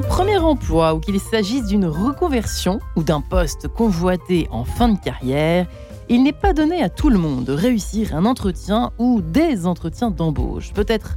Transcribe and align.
premier 0.00 0.38
emploi 0.38 0.94
ou 0.94 1.00
qu'il 1.00 1.18
s'agisse 1.20 1.66
d'une 1.66 1.86
reconversion 1.86 2.80
ou 2.96 3.02
d'un 3.02 3.20
poste 3.20 3.68
convoité 3.68 4.48
en 4.50 4.64
fin 4.64 4.88
de 4.88 4.98
carrière, 4.98 5.66
il 6.08 6.22
n'est 6.22 6.32
pas 6.32 6.52
donné 6.52 6.82
à 6.82 6.88
tout 6.88 7.10
le 7.10 7.18
monde 7.18 7.44
de 7.44 7.52
réussir 7.52 8.14
un 8.14 8.24
entretien 8.24 8.90
ou 8.98 9.20
des 9.20 9.66
entretiens 9.66 10.10
d'embauche. 10.10 10.72
Peut-être 10.72 11.16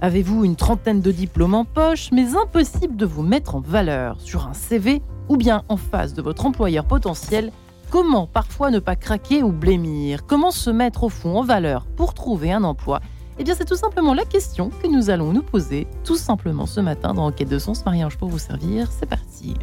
avez-vous 0.00 0.44
une 0.44 0.56
trentaine 0.56 1.00
de 1.00 1.12
diplômes 1.12 1.54
en 1.54 1.64
poche, 1.64 2.10
mais 2.12 2.36
impossible 2.36 2.96
de 2.96 3.06
vous 3.06 3.22
mettre 3.22 3.54
en 3.54 3.60
valeur 3.60 4.20
sur 4.20 4.46
un 4.46 4.54
CV 4.54 5.02
ou 5.28 5.36
bien 5.36 5.62
en 5.68 5.76
face 5.76 6.14
de 6.14 6.22
votre 6.22 6.46
employeur 6.46 6.84
potentiel. 6.84 7.52
Comment 7.90 8.26
parfois 8.26 8.70
ne 8.70 8.78
pas 8.78 8.96
craquer 8.96 9.42
ou 9.42 9.52
blêmir? 9.52 10.26
Comment 10.26 10.50
se 10.50 10.70
mettre 10.70 11.04
au 11.04 11.08
fond 11.08 11.38
en 11.38 11.42
valeur 11.42 11.86
pour 11.96 12.14
trouver 12.14 12.52
un 12.52 12.64
emploi? 12.64 13.00
Eh 13.38 13.44
bien, 13.44 13.54
c'est 13.54 13.64
tout 13.64 13.76
simplement 13.76 14.14
la 14.14 14.24
question 14.24 14.70
que 14.82 14.86
nous 14.86 15.08
allons 15.08 15.32
nous 15.32 15.42
poser 15.42 15.86
tout 16.04 16.16
simplement 16.16 16.66
ce 16.66 16.80
matin 16.80 17.14
dans 17.14 17.26
Enquête 17.26 17.48
de 17.48 17.58
Sens. 17.58 17.84
Marie-Ange 17.84 18.18
pour 18.18 18.28
vous 18.28 18.38
servir. 18.38 18.90
C'est 18.92 19.06
parti. 19.06 19.54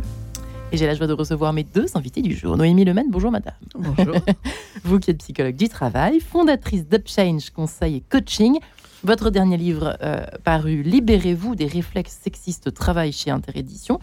Et 0.71 0.77
j'ai 0.77 0.87
la 0.87 0.95
joie 0.95 1.07
de 1.07 1.13
recevoir 1.13 1.53
mes 1.53 1.63
deux 1.63 1.85
invités 1.95 2.21
du 2.21 2.35
jour. 2.35 2.57
Noémie 2.57 2.83
Lemaine, 2.83 3.07
bonjour 3.09 3.31
madame. 3.31 3.53
Bonjour. 3.75 4.15
vous 4.83 4.99
qui 4.99 5.11
êtes 5.11 5.19
psychologue 5.19 5.55
du 5.55 5.69
travail, 5.69 6.19
fondatrice 6.19 6.87
d'Upchange 6.87 7.51
Conseil 7.51 7.97
et 7.97 8.01
Coaching. 8.01 8.59
Votre 9.03 9.29
dernier 9.29 9.57
livre 9.57 9.95
euh, 10.01 10.25
paru 10.43 10.81
Libérez-vous 10.81 11.55
des 11.55 11.67
réflexes 11.67 12.17
sexistes 12.21 12.67
au 12.67 12.71
travail 12.71 13.11
chez 13.11 13.31
Interédition. 13.31 13.99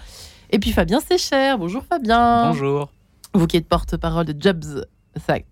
Et 0.51 0.59
puis 0.59 0.73
Fabien 0.73 1.01
Sécher, 1.01 1.57
bonjour 1.59 1.83
Fabien. 1.83 2.49
Bonjour. 2.51 2.91
Vous 3.35 3.47
qui 3.47 3.57
êtes 3.57 3.69
porte-parole 3.69 4.25
de 4.25 4.41
Jobs 4.41 4.87
Facts 5.19 5.47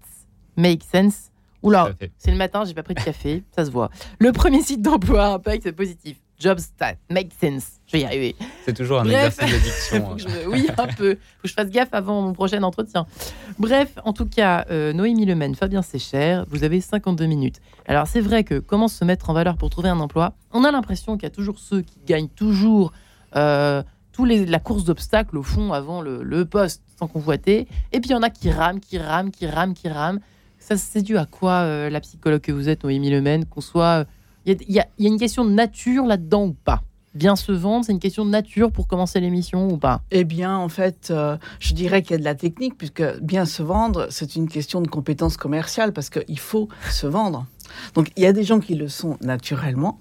Make 0.57 0.83
Sense 0.85 1.32
Oula, 1.63 1.91
c'est 2.19 2.31
le 2.31 2.37
matin, 2.37 2.65
j'ai 2.65 2.75
pas 2.75 2.83
pris 2.83 2.95
de 2.95 3.03
café, 3.03 3.45
ça 3.55 3.65
se 3.65 3.71
voit. 3.71 3.91
Le 4.19 4.33
premier 4.33 4.63
site 4.63 4.83
d'emploi 4.83 5.27
impact 5.27 5.71
positif. 5.73 6.17
Jobs 6.43 6.61
that 6.79 6.97
make 7.09 7.31
sense. 7.41 7.81
Je 7.87 7.93
vais 7.93 8.01
y 8.01 8.05
arriver. 8.05 8.35
C'est 8.65 8.75
toujours 8.75 8.99
un 9.01 9.05
exercice 9.05 9.39
d'addiction. 9.53 10.17
Hein. 10.27 10.49
Oui, 10.49 10.69
un 10.77 10.87
peu. 10.89 11.15
Faut 11.15 11.43
que 11.43 11.49
je 11.49 11.53
fasse 11.55 11.71
gaffe 11.71 11.91
avant 11.93 12.21
mon 12.21 12.33
prochain 12.33 12.61
entretien. 12.65 13.07
Bref, 13.61 13.93
en 14.05 14.13
tout 14.13 14.27
cas, 14.27 14.65
euh, 14.71 14.93
Noémie 14.93 15.25
Lemaine, 15.25 15.55
Fabien 15.55 15.83
Sécher, 15.83 16.43
vous 16.49 16.65
avez 16.65 16.81
52 16.81 17.27
minutes. 17.27 17.61
Alors, 17.87 18.09
c'est 18.09 18.21
vrai 18.21 18.43
que 18.43 18.59
comment 18.59 18.89
se 18.89 19.05
mettre 19.05 19.31
en 19.31 19.35
valeur 19.35 19.57
pour 19.57 19.71
trouver 19.71 19.89
un 19.89 20.01
emploi? 20.01 20.35
On 20.51 20.65
a 20.65 20.73
l'impression 20.73 21.17
qu'il 21.17 21.25
y 21.25 21.27
a 21.27 21.31
toujours 21.31 21.61
ceux 21.61 21.83
qui 21.83 22.01
gagnent 22.05 22.29
toujours 22.29 22.93
euh, 23.37 23.85
tous 24.11 24.25
les, 24.25 24.45
la 24.45 24.59
course 24.59 24.83
d'obstacles, 24.83 25.39
au 25.39 25.45
fond, 25.45 25.73
avant 25.73 26.01
le, 26.01 26.25
le 26.25 26.45
poste 26.45 26.83
sans 26.99 27.07
convoiter. 27.07 27.69
Et 27.93 28.01
puis, 28.01 28.11
il 28.11 28.13
y 28.13 28.17
en 28.17 28.23
a 28.23 28.31
qui 28.31 28.51
rament, 28.51 28.81
qui 28.81 28.99
rament, 28.99 29.31
qui 29.31 29.47
rament, 29.47 29.75
qui 29.75 29.89
rament. 29.89 30.19
Ça, 30.63 30.77
c'est 30.77 31.03
dû 31.03 31.19
à 31.19 31.27
quoi, 31.27 31.63
euh, 31.63 31.91
la 31.91 32.01
psychologue 32.01 32.41
que 32.41 32.53
vous 32.53 32.69
êtes, 32.69 32.85
Noémie 32.85 33.11
Lemaine 33.11 33.45
Qu'on 33.47 33.61
soit. 33.61 34.07
Il 34.47 34.57
y, 34.69 34.79
a 34.79 34.87
une 35.01 35.19
question 35.19 35.45
de 35.45 35.51
nature 35.51 36.07
là-dedans 36.07 36.47
ou 36.47 36.53
pas? 36.53 36.83
Bien 37.15 37.35
se 37.35 37.51
vendre, 37.51 37.85
c'est 37.85 37.93
une 37.93 37.99
question 37.99 38.25
de 38.25 38.31
nature 38.31 38.71
pour 38.71 38.87
commencer 38.87 39.19
l'émission 39.19 39.69
ou 39.69 39.77
pas? 39.77 40.03
Eh 40.13 40.23
bien, 40.23 40.57
en 40.57 40.69
fait, 40.69 41.09
euh, 41.11 41.37
je 41.59 41.75
dirais 41.75 42.03
qu'il 42.03 42.13
y 42.13 42.15
a 42.15 42.19
de 42.19 42.25
la 42.25 42.37
technique, 42.37 42.79
puisque 42.79 43.03
bien 43.21 43.45
se 43.45 43.65
vendre, 43.65 44.07
c'est 44.11 44.37
une 44.37 44.49
question 44.49 44.81
de 44.81 44.89
compétence 44.89 45.37
commerciale, 45.37 45.93
parce 45.93 46.11
qu'il 46.11 46.39
faut 46.39 46.69
se 46.91 47.09
vendre. 47.09 47.45
Donc, 47.95 48.13
il 48.17 48.23
y 48.23 48.27
a 48.27 48.33
des 48.33 48.45
gens 48.45 48.61
qui 48.61 48.77
le 48.77 48.87
sont 48.87 49.17
naturellement, 49.21 49.99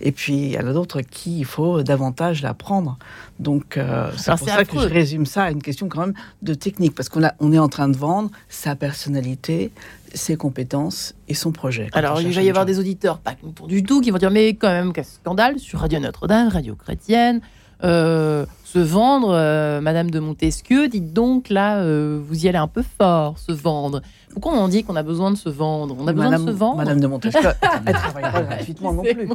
et 0.00 0.12
puis, 0.12 0.34
il 0.34 0.52
y 0.52 0.58
en 0.58 0.66
a 0.66 0.72
d'autres 0.72 1.00
qui 1.00 1.40
il 1.40 1.44
faut 1.44 1.82
davantage 1.82 2.42
l'apprendre. 2.42 2.98
Donc, 3.38 3.76
euh, 3.76 4.10
c'est 4.16 4.36
pour 4.36 4.48
ça 4.48 4.64
que 4.64 4.78
je 4.78 4.88
résume 4.88 5.26
ça 5.26 5.44
à 5.44 5.50
une 5.50 5.62
question 5.62 5.88
quand 5.88 6.00
même 6.00 6.14
de 6.42 6.54
technique, 6.54 6.94
parce 6.94 7.08
qu'on 7.08 7.22
on 7.40 7.52
est 7.52 7.58
en 7.58 7.68
train 7.68 7.88
de 7.88 7.96
vendre 7.96 8.30
sa 8.48 8.76
personnalité, 8.76 9.72
ses 10.14 10.36
compétences 10.36 11.14
et 11.28 11.34
son 11.34 11.52
projet. 11.52 11.88
Alors, 11.92 12.20
il 12.20 12.32
va 12.32 12.42
y 12.42 12.48
avoir 12.48 12.66
des 12.66 12.78
auditeurs, 12.78 13.18
pas 13.18 13.34
du 13.66 13.82
tout, 13.82 14.00
qui 14.00 14.10
vont 14.10 14.18
dire 14.18 14.30
Mais 14.30 14.50
quand 14.50 14.70
même, 14.70 14.92
quel 14.92 15.04
scandale 15.04 15.58
sur 15.58 15.80
Radio 15.80 15.98
Notre-Dame, 16.00 16.48
Radio 16.48 16.74
Chrétienne. 16.74 17.40
Euh, 17.84 18.44
se 18.64 18.78
vendre, 18.78 19.30
euh, 19.32 19.80
Madame 19.80 20.10
de 20.10 20.18
Montesquieu, 20.18 20.88
dites 20.88 21.12
donc 21.12 21.48
là, 21.48 21.78
euh, 21.78 22.20
vous 22.22 22.44
y 22.44 22.48
allez 22.48 22.58
un 22.58 22.66
peu 22.66 22.82
fort, 22.82 23.38
se 23.38 23.52
vendre. 23.52 24.02
Pourquoi 24.32 24.52
on 24.52 24.68
dit 24.68 24.84
qu'on 24.84 24.96
a 24.96 25.02
besoin 25.02 25.30
de 25.30 25.36
se 25.36 25.48
vendre? 25.48 25.96
On 25.98 26.06
a 26.06 26.12
besoin 26.12 26.38
de 26.38 26.44
se 26.44 26.50
vendre 26.50 26.76
Madame 26.76 27.00
de 27.00 27.06
Montesquieu, 27.06 27.50
elle 27.86 27.94
travaille 27.94 28.32
pas 28.32 28.42
gratuitement 28.42 28.92
non 28.92 29.02
plus. 29.02 29.28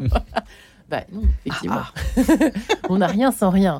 bah 0.89 1.01
non, 1.11 1.21
effectivement. 1.45 1.77
Ah, 1.79 1.93
ah. 2.29 2.43
on 2.89 2.97
n'a 2.97 3.07
rien 3.07 3.31
sans 3.31 3.49
rien. 3.49 3.79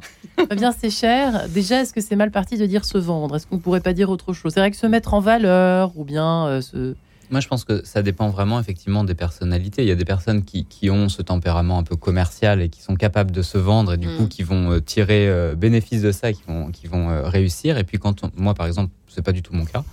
bien, 0.56 0.72
c'est 0.72 0.90
cher. 0.90 1.50
Déjà, 1.50 1.82
est-ce 1.82 1.94
que 1.94 2.02
c'est 2.02 2.16
mal 2.16 2.32
parti 2.32 2.58
de 2.58 2.66
dire 2.66 2.86
se 2.86 2.98
vendre? 2.98 3.36
Est-ce 3.36 3.46
qu'on 3.46 3.60
pourrait 3.60 3.82
pas 3.82 3.94
dire 3.94 4.10
autre 4.10 4.34
chose? 4.34 4.54
C'est 4.54 4.62
vrai 4.62 4.72
que 4.72 4.78
se 4.78 4.88
mettre 4.88 5.14
en 5.14 5.20
valeur 5.20 5.92
ou 5.98 6.06
bien 6.06 6.62
se 6.62 6.96
moi, 7.32 7.40
je 7.40 7.48
pense 7.48 7.64
que 7.64 7.84
ça 7.86 8.02
dépend 8.02 8.30
vraiment 8.30 8.60
effectivement 8.60 9.04
des 9.04 9.16
personnalités. 9.16 9.84
Il 9.84 9.88
y 9.88 9.92
a 9.92 9.96
des 9.96 10.06
personnes 10.06 10.44
qui, 10.44 10.66
qui, 10.66 10.90
ont 10.90 11.10
ce 11.10 11.22
tempérament 11.22 11.80
un 11.80 11.84
peu 11.84 11.96
commercial 11.96 12.62
et 12.62 12.70
qui 12.70 12.82
sont 12.82 12.96
capables 12.96 13.32
de 13.32 13.42
se 13.42 13.58
vendre 13.58 13.94
et 13.94 13.98
du 13.98 14.08
coup 14.08 14.24
mm. 14.24 14.30
qui 14.30 14.44
vont 14.44 14.72
euh, 14.72 14.80
tirer 14.80 15.28
euh, 15.28 15.56
bénéfice 15.56 16.02
de 16.02 16.12
ça, 16.12 16.34
qui 16.34 16.44
vont, 16.48 16.72
qui 16.72 16.88
vont 16.88 17.10
euh, 17.10 17.24
réussir. 17.24 17.78
Et 17.78 17.84
puis 17.84 17.98
quand 17.98 18.24
moi, 18.36 18.54
par 18.54 18.68
exemple, 18.68 18.92
c'est 19.08 19.24
pas 19.24 19.32
du 19.32 19.42
tout 19.42 19.54
mon 19.54 19.66
cas. 19.66 19.84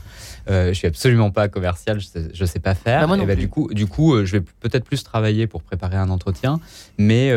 Euh, 0.48 0.68
je 0.68 0.72
suis 0.72 0.86
absolument 0.86 1.30
pas 1.30 1.48
commercial, 1.48 2.00
je 2.00 2.06
sais, 2.06 2.46
sais 2.46 2.60
pas 2.60 2.74
faire. 2.74 3.06
Bah, 3.06 3.16
et 3.16 3.26
bah, 3.26 3.34
du 3.34 3.48
coup, 3.48 3.72
du 3.72 3.86
coup, 3.86 4.24
je 4.24 4.32
vais 4.32 4.40
peut-être 4.40 4.84
plus 4.84 5.04
travailler 5.04 5.46
pour 5.46 5.62
préparer 5.62 5.96
un 5.96 6.08
entretien, 6.08 6.60
mais 6.98 7.30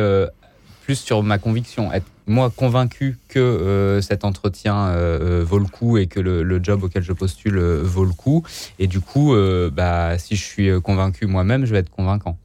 plus 0.83 0.95
sur 0.95 1.23
ma 1.23 1.38
conviction, 1.38 1.91
être 1.94 2.05
moi 2.27 2.49
convaincu 2.49 3.17
que 3.27 3.39
euh, 3.39 4.01
cet 4.01 4.25
entretien 4.25 4.88
euh, 4.88 5.41
euh, 5.41 5.44
vaut 5.44 5.59
le 5.59 5.66
coup 5.66 5.97
et 5.97 6.07
que 6.07 6.19
le, 6.19 6.63
job 6.63 6.83
auquel 6.83 7.03
je 7.03 7.13
postule 7.13 7.57
vaut 7.59 8.05
le 8.05 8.13
coup. 8.13 8.44
Et 8.79 8.88
du 8.88 8.99
coup, 8.99 9.35
bah, 9.71 10.17
si 10.17 10.35
je 10.35 10.44
suis 10.44 10.81
convaincu 10.81 11.25
moi-même, 11.25 11.66
je 11.66 11.71
vais 11.71 11.79
être 11.79 11.89
convaincant. 11.89 12.38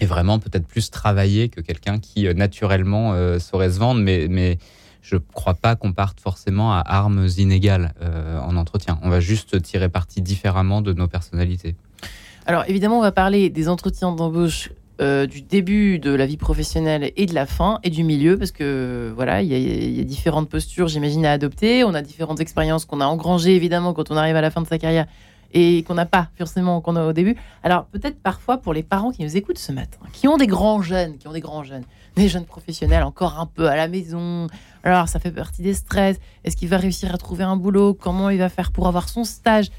Et 0.00 0.06
vraiment 0.06 0.38
peut-être 0.38 0.66
plus 0.66 0.90
travailler 0.90 1.48
que 1.48 1.60
quelqu'un 1.60 1.98
qui 1.98 2.32
naturellement 2.34 3.14
saurait 3.38 3.70
se 3.70 3.78
vendre, 3.78 4.00
mais, 4.00 4.26
mais 4.28 4.58
je 5.02 5.16
ne 5.16 5.20
crois 5.32 5.54
pas 5.54 5.76
qu'on 5.76 5.92
parte 5.92 6.20
forcément 6.20 6.72
à 6.72 6.80
armes 6.80 7.26
inégales 7.38 7.94
en 8.42 8.56
entretien. 8.56 8.98
On 9.02 9.08
va 9.08 9.20
juste 9.20 9.60
tirer 9.62 9.88
parti 9.88 10.20
différemment 10.20 10.82
de 10.82 10.92
nos 10.92 11.08
personnalités. 11.08 11.74
Alors 12.46 12.64
évidemment, 12.68 12.98
on 12.98 13.02
va 13.02 13.12
parler 13.12 13.50
des 13.50 13.68
entretiens 13.68 14.12
d'embauche 14.12 14.70
euh, 15.00 15.26
du 15.26 15.42
début 15.42 15.98
de 15.98 16.10
la 16.12 16.26
vie 16.26 16.36
professionnelle 16.36 17.12
et 17.16 17.26
de 17.26 17.34
la 17.34 17.46
fin 17.46 17.78
et 17.84 17.90
du 17.90 18.04
milieu 18.04 18.36
parce 18.36 18.50
que 18.50 19.12
voilà 19.14 19.42
il 19.42 19.48
y, 19.48 20.00
a 20.00 20.04
différentes 20.04 20.48
postures 20.48 20.88
j'imagine 20.88 21.24
à 21.24 21.32
adopter. 21.32 21.84
On 21.84 21.94
a 21.94 22.02
différentes 22.02 22.40
expériences 22.40 22.84
qu'on 22.84 23.00
a 23.00 23.06
engrangées 23.06 23.54
évidemment 23.54 23.92
quand 23.94 24.10
on 24.10 24.16
arrive 24.16 24.36
à 24.36 24.40
la 24.40 24.50
fin 24.50 24.60
de 24.60 24.66
sa 24.66 24.78
carrière 24.78 25.06
et 25.54 25.82
qu'on 25.84 25.94
n'a 25.94 26.04
pas 26.04 26.28
forcément 26.36 26.80
qu'on 26.80 26.96
a 26.96 27.06
au 27.06 27.12
début. 27.12 27.36
Alors 27.62 27.86
peut-être 27.86 28.20
parfois 28.20 28.58
pour 28.58 28.74
les 28.74 28.82
parents 28.82 29.12
qui 29.12 29.22
nous 29.22 29.36
écoutent 29.36 29.58
ce 29.58 29.72
matin 29.72 29.98
qui 30.12 30.28
ont 30.28 30.36
des 30.36 30.46
grands 30.46 30.82
jeunes 30.82 31.16
qui 31.18 31.28
ont 31.28 31.32
des 31.32 31.40
grands 31.40 31.64
jeunes 31.64 31.84
des 32.16 32.28
jeunes 32.28 32.44
professionnels 32.44 33.02
encore 33.02 33.38
un 33.38 33.46
peu 33.46 33.68
à 33.68 33.76
la 33.76 33.88
maison 33.88 34.48
alors 34.84 35.08
ça 35.08 35.18
fait 35.18 35.30
partie 35.30 35.62
des 35.62 35.74
stress. 35.74 36.18
Est-ce 36.44 36.56
qu'il 36.56 36.68
va 36.68 36.78
réussir 36.78 37.14
à 37.14 37.18
trouver 37.18 37.44
un 37.44 37.56
boulot? 37.56 37.94
Comment 37.94 38.30
il 38.30 38.38
va 38.38 38.48
faire 38.48 38.72
pour 38.72 38.86
avoir 38.86 39.08
son 39.08 39.24
stage? 39.24 39.70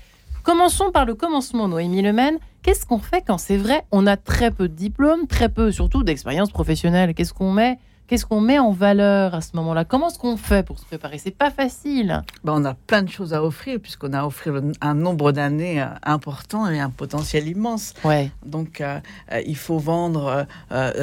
Commençons 0.44 0.92
par 0.92 1.06
le 1.06 1.16
commencement, 1.16 1.68
Noémie 1.68 2.02
Lemaine. 2.02 2.38
Qu'est-ce 2.62 2.86
qu'on 2.86 3.00
fait 3.00 3.24
quand 3.26 3.38
c'est 3.38 3.58
vrai? 3.58 3.86
On 3.92 4.06
a 4.06 4.18
très 4.18 4.52
peu 4.52 4.68
de 4.68 4.74
diplômes, 4.74 5.28
très 5.28 5.50
peu 5.50 5.72
surtout 5.72 6.04
d'expérience 6.04 6.52
professionnelle. 6.52 7.14
Qu'est-ce 7.14 7.34
qu'on 7.34 7.54
met? 7.54 7.80
Qu'est-ce 8.10 8.26
qu'on 8.26 8.42
met 8.42 8.58
en 8.58 8.72
valeur 8.72 9.36
à 9.36 9.42
ce 9.42 9.52
moment-là? 9.54 9.86
Comment 9.86 10.08
est-ce 10.08 10.18
qu'on 10.18 10.36
fait 10.36 10.66
pour 10.66 10.80
se 10.80 10.86
préparer? 10.86 11.20
C'est 11.20 11.30
pas 11.30 11.52
facile. 11.52 12.24
Ben, 12.44 12.54
on 12.56 12.66
a 12.66 12.74
plein 12.74 13.04
de 13.04 13.10
choses 13.10 13.36
à 13.36 13.44
offrir 13.44 13.80
puisqu'on 13.80 14.14
a 14.14 14.26
offert 14.26 14.60
un 14.82 14.94
nombre 14.96 15.32
d'années 15.32 15.80
euh, 15.80 15.86
important 16.02 16.68
et 16.68 16.80
un 16.80 16.90
potentiel 16.90 17.48
immense. 17.48 17.94
Ouais. 18.04 18.32
Donc 18.44 18.82
euh, 18.82 19.00
euh, 19.32 19.42
il 19.46 19.56
faut 19.56 19.78
vendre 19.78 20.48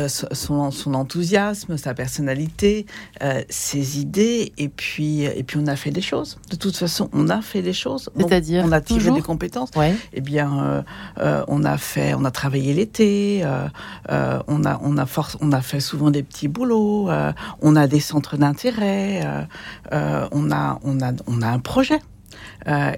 son, 0.09 0.73
son, 0.73 0.95
enthousiasme, 0.95 1.77
sa 1.77 1.95
personnalité, 1.95 2.87
ses 3.49 4.01
idées 4.01 4.53
et 4.59 4.69
puis 4.69 5.23
et 5.23 5.45
puis 5.45 5.61
on 5.63 5.69
a 5.69 5.77
fait 5.77 5.93
des 5.93 6.01
choses. 6.01 6.41
De 6.51 6.57
toute 6.57 6.77
façon, 6.77 7.09
on 7.13 7.29
a 7.29 7.41
fait 7.41 7.63
des 7.63 7.73
choses. 7.73 8.11
C'est-à-dire 8.17 8.65
on 8.67 8.73
a 8.73 8.81
tiré 8.81 9.13
des 9.13 9.23
compétences. 9.23 9.71
Ouais. 9.77 9.95
Eh 10.13 10.21
bien, 10.21 10.85
on 11.19 11.63
a 11.63 11.79
fait, 11.79 12.15
on 12.15 12.25
a 12.25 12.33
travaillé 12.33 12.75
l'été. 12.75 13.45
on 14.09 14.65
a 14.65 14.81
on 14.83 14.99
a 14.99 15.07
force, 15.07 15.37
on 15.41 15.53
a 15.53 15.61
fait 15.61 15.79
souvent 15.79 16.11
des 16.11 16.25
petits 16.25 16.49
boulots. 16.49 16.96
Euh, 17.09 17.33
on 17.61 17.77
a 17.77 17.87
des 17.87 18.01
centres 18.01 18.37
d'intérêt, 18.37 19.23
euh, 19.25 19.43
euh, 19.93 20.29
on, 20.33 20.51
a, 20.51 20.79
on, 20.83 21.01
a, 21.01 21.13
on 21.27 21.43
a 21.43 21.49
un 21.49 21.59
projet. 21.59 22.01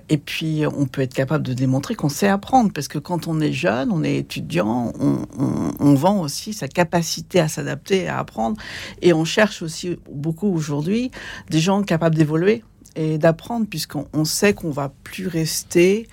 et 0.09 0.19
puis, 0.19 0.65
on 0.67 0.87
peut 0.87 1.03
être 1.03 1.15
capable 1.15 1.47
de 1.47 1.53
démontrer 1.53 1.95
qu'on 1.95 2.09
sait 2.09 2.29
apprendre, 2.29 2.73
parce 2.73 2.89
que 2.89 2.99
quand 2.99 3.29
on 3.29 3.41
est 3.41 3.53
jeune, 3.53 3.91
on 3.93 4.03
est 4.03 4.17
étudiant, 4.17 4.93
on, 4.99 5.95
vend 5.95 6.21
aussi 6.21 6.53
sa 6.53 6.69
capacité 6.69 7.41
à 7.41 7.49
s'adapter, 7.49 8.09
à 8.09 8.19
apprendre, 8.19 8.57
et 9.03 9.13
on 9.13 9.25
cherche 9.25 9.63
aussi 9.63 9.99
beaucoup 10.11 10.49
aujourd'hui 10.49 11.11
des 11.51 11.61
gens 11.61 11.83
capables 11.83 12.15
d'évoluer 12.15 12.65
et 12.97 13.19
d'apprendre, 13.19 13.67
puisqu'on 13.69 14.25
sait 14.25 14.55
qu'on 14.55 14.71
va 14.71 14.91
plus 15.05 15.29
rester 15.29 16.09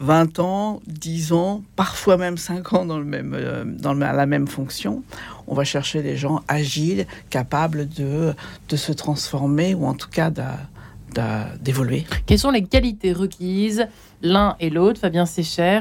20 0.00 0.38
ans, 0.38 0.80
10 0.86 1.32
ans, 1.32 1.62
parfois 1.76 2.16
même 2.16 2.38
5 2.38 2.72
ans 2.72 2.84
dans, 2.86 2.98
le 2.98 3.04
même, 3.04 3.34
euh, 3.34 3.64
dans 3.64 3.92
la 3.92 4.26
même 4.26 4.48
fonction. 4.48 5.02
On 5.46 5.54
va 5.54 5.64
chercher 5.64 6.02
des 6.02 6.16
gens 6.16 6.40
agiles, 6.48 7.06
capables 7.28 7.88
de, 7.88 8.34
de 8.68 8.76
se 8.76 8.92
transformer 8.92 9.74
ou 9.74 9.86
en 9.86 9.94
tout 9.94 10.08
cas 10.08 10.30
d'évoluer. 11.60 12.06
Quelles 12.26 12.38
sont 12.38 12.50
les 12.50 12.64
qualités 12.64 13.12
requises 13.12 13.86
l'un 14.22 14.56
et 14.58 14.70
l'autre, 14.70 15.00
Fabien 15.00 15.26
Sécher 15.26 15.80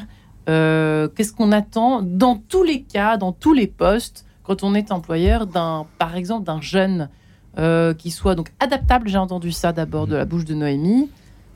euh, 0.49 1.07
Qu'est-ce 1.07 1.33
qu'on 1.33 1.51
attend 1.51 2.01
dans 2.01 2.35
tous 2.35 2.63
les 2.63 2.81
cas, 2.81 3.17
dans 3.17 3.31
tous 3.31 3.53
les 3.53 3.67
postes, 3.67 4.25
quand 4.43 4.63
on 4.63 4.75
est 4.75 4.91
employeur 4.91 5.47
par 5.97 6.15
exemple, 6.15 6.45
d'un 6.45 6.61
jeune 6.61 7.09
euh, 7.57 7.93
qui 7.93 8.11
soit 8.11 8.35
donc 8.35 8.51
adaptable. 8.59 9.07
J'ai 9.07 9.17
entendu 9.17 9.51
ça 9.51 9.71
d'abord 9.71 10.07
de 10.07 10.15
la 10.15 10.25
bouche 10.25 10.45
de 10.45 10.53
Noémie. 10.53 11.09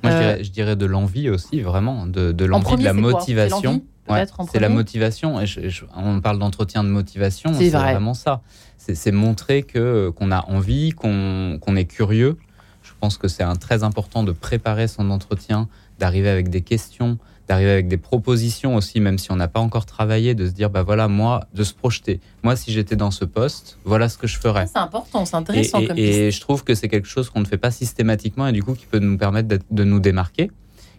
Moi, 0.04 0.12
je 0.12 0.16
Euh, 0.18 0.20
dirais, 0.20 0.44
je 0.44 0.52
dirais 0.52 0.76
de 0.76 0.86
l'envie 0.86 1.30
aussi, 1.30 1.62
vraiment, 1.62 2.06
de, 2.06 2.32
de 2.32 2.46
En 2.46 2.48
l'envie, 2.60 2.76
de 2.78 2.84
la 2.84 2.94
motivation. 2.94 3.82
en 4.10 4.26
c'est 4.52 4.60
la 4.60 4.68
motivation. 4.70 5.40
Et 5.40 5.46
je- 5.46 5.70
je- 5.70 5.86
on 5.96 6.20
parle 6.20 6.38
d'entretien 6.40 6.84
de 6.84 6.90
motivation, 6.90 7.54
C'est 7.54 7.70
c'est 7.70 7.78
vrai. 7.78 7.94
vraiment 7.94 8.14
ça. 8.14 8.42
C'est 8.78 9.12
montrer 9.14 9.64
que 9.64 10.10
qu'on 10.10 10.30
a 10.32 10.46
envie, 10.50 10.92
qu'on 10.92 11.58
qu'on 11.62 11.76
est 11.78 11.86
curieux. 11.86 12.38
Je 12.82 12.92
pense 13.00 13.18
que 13.18 13.30
c'est 13.30 13.46
très 13.62 13.84
important 13.84 14.24
de 14.24 14.34
préparer 14.34 14.90
son 14.90 15.10
entretien, 15.10 15.70
d'arriver 16.00 16.28
avec 16.28 16.50
des 16.50 16.60
questions, 16.62 17.18
d'arriver 17.48 17.72
avec 17.72 17.88
des 17.88 17.98
propositions 17.98 18.76
aussi, 18.76 19.00
même 19.00 19.18
si 19.18 19.32
on 19.32 19.36
n'a 19.36 19.48
pas 19.48 19.60
encore 19.60 19.86
travaillé, 19.86 20.34
de 20.36 20.48
se 20.48 20.52
dire 20.54 20.70
bah 20.70 20.84
voilà 20.84 21.08
moi, 21.08 21.42
de 21.54 21.64
se 21.64 21.74
projeter. 21.74 22.20
Moi, 22.44 22.56
si 22.56 22.72
j'étais 22.72 22.96
dans 22.96 23.12
ce 23.12 23.26
poste, 23.26 23.78
voilà 23.84 24.08
ce 24.10 24.18
que 24.18 24.28
je 24.28 24.38
ferais. 24.40 24.68
C'est 24.68 24.80
important, 24.80 25.26
c'est 25.26 25.36
Et, 25.36 25.40
intéressant 25.40 25.80
et- 25.82 25.88
comme 25.88 25.98
et 25.98 26.28
piste. 26.28 26.38
je 26.38 26.42
trouve 26.42 26.64
que 26.64 26.74
c'est 26.74 26.88
quelque 26.88 27.08
chose 27.08 27.30
qu'on 27.30 27.42
ne 27.42 27.46
fait 27.46 27.58
pas 27.58 27.72
systématiquement 27.72 28.48
et 28.48 28.52
du 28.54 28.64
coup 28.64 28.74
qui 28.74 28.86
peut 28.86 29.00
nous 29.00 29.18
permettre 29.18 29.58
de 29.70 29.84
nous 29.84 30.00
démarquer, 30.00 30.52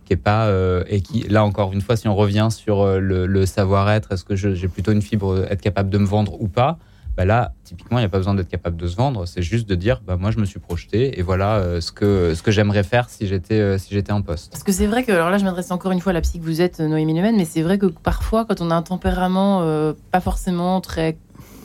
qui 0.05 0.13
est 0.13 0.17
pas 0.17 0.47
euh, 0.49 0.85
et 0.89 1.01
qui 1.01 1.21
là 1.29 1.45
encore 1.45 1.73
une 1.73 1.81
fois 1.81 1.97
si 1.97 2.09
on 2.09 2.15
revient 2.15 2.49
sur 2.51 2.83
euh, 2.83 2.99
le, 2.99 3.27
le 3.27 3.47
savoir-être, 3.47 4.13
est-ce 4.13 4.25
que 4.25 4.37
j'ai 4.37 4.69
plutôt 4.69 4.93
une 4.93 5.01
fibre 5.03 5.33
euh, 5.33 5.47
être 5.49 5.63
capable 5.63 5.89
de 5.89 5.97
me 5.97 6.05
vendre 6.07 6.41
ou 6.43 6.49
pas 6.49 6.79
bah 7.17 7.25
là, 7.25 7.53
typiquement, 7.63 7.99
il 7.99 8.03
n'y 8.03 8.07
a 8.07 8.09
pas 8.09 8.19
besoin 8.19 8.35
d'être 8.35 8.49
capable 8.49 8.77
de 8.77 8.87
se 8.87 8.97
vendre. 8.97 9.27
C'est 9.27 9.43
juste 9.43 9.69
de 9.69 9.75
dire, 9.75 10.03
bah 10.05 10.17
moi, 10.17 10.31
je 10.31 10.39
me 10.39 10.45
suis 10.45 10.59
projeté 10.59 11.19
et 11.19 11.23
voilà 11.23 11.57
euh, 11.57 11.81
ce 11.81 11.93
que 11.93 12.35
ce 12.35 12.43
que 12.43 12.51
j'aimerais 12.51 12.83
faire 12.83 13.09
si 13.09 13.27
j'étais 13.27 13.61
euh, 13.61 13.79
si 13.79 13.95
en 14.11 14.23
poste. 14.23 14.51
Parce 14.51 14.65
que 14.65 14.73
c'est 14.73 14.87
vrai 14.87 15.05
que, 15.05 15.13
alors 15.13 15.31
là, 15.31 15.39
je 15.39 15.45
m'adresse 15.45 15.71
encore 15.71 15.93
une 15.93 16.01
fois 16.01 16.11
à 16.11 16.15
la 16.15 16.21
psy 16.21 16.41
que 16.41 16.45
vous 16.45 16.61
êtes, 16.61 16.81
Noémie 16.81 17.15
Neumann, 17.15 17.37
mais 17.37 17.45
c'est 17.45 17.63
vrai 17.63 17.79
que 17.79 17.87
parfois, 17.87 18.45
quand 18.45 18.61
on 18.61 18.71
a 18.71 18.75
un 18.75 18.83
tempérament 18.83 19.63
euh, 19.63 19.93
pas 20.11 20.21
forcément 20.21 20.81
très, 20.81 21.17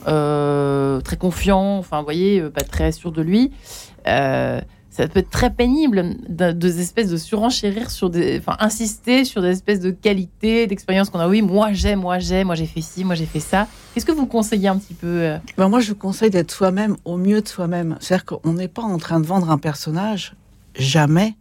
euh, 0.06 1.00
très 1.00 1.16
confiant, 1.16 1.78
enfin, 1.78 1.98
vous 1.98 2.04
voyez, 2.04 2.40
euh, 2.40 2.50
pas 2.50 2.62
très 2.62 2.92
sûr 2.92 3.12
de 3.12 3.22
lui, 3.22 3.52
euh, 4.06 4.60
ça 4.90 5.06
peut 5.06 5.20
être 5.20 5.30
très 5.30 5.50
pénible 5.50 6.16
de, 6.28 6.52
de 6.52 6.68
ces 6.68 6.80
espèces 6.80 7.08
de 7.08 7.16
surenchérir 7.16 7.90
sur 7.90 8.10
des, 8.10 8.38
enfin, 8.38 8.56
insister 8.58 9.24
sur 9.24 9.40
des 9.40 9.50
espèces 9.50 9.80
de 9.80 9.90
qualités, 9.90 10.66
d'expériences 10.66 11.10
qu'on 11.10 11.20
a. 11.20 11.28
Oui, 11.28 11.42
moi 11.42 11.72
j'ai, 11.72 11.94
moi 11.94 12.18
j'ai, 12.18 12.42
moi 12.42 12.56
j'ai 12.56 12.66
fait 12.66 12.80
ci, 12.80 13.04
moi 13.04 13.14
j'ai 13.14 13.26
fait 13.26 13.40
ça. 13.40 13.68
Qu'est-ce 13.94 14.06
que 14.06 14.12
vous 14.12 14.26
conseillez 14.26 14.68
un 14.68 14.76
petit 14.76 14.94
peu 14.94 15.06
euh, 15.06 15.38
Ben, 15.56 15.68
moi, 15.68 15.80
je 15.80 15.92
conseille 15.92 16.30
d'être 16.30 16.50
soi-même 16.50 16.96
au 17.04 17.16
mieux 17.16 17.40
de 17.40 17.48
soi-même. 17.48 17.96
C'est-à-dire 18.00 18.24
qu'on 18.24 18.52
n'est 18.52 18.68
pas 18.68 18.82
en 18.82 18.98
train 18.98 19.20
de 19.20 19.26
vendre 19.26 19.50
un 19.50 19.58
personnage, 19.58 20.34
jamais, 20.74 21.34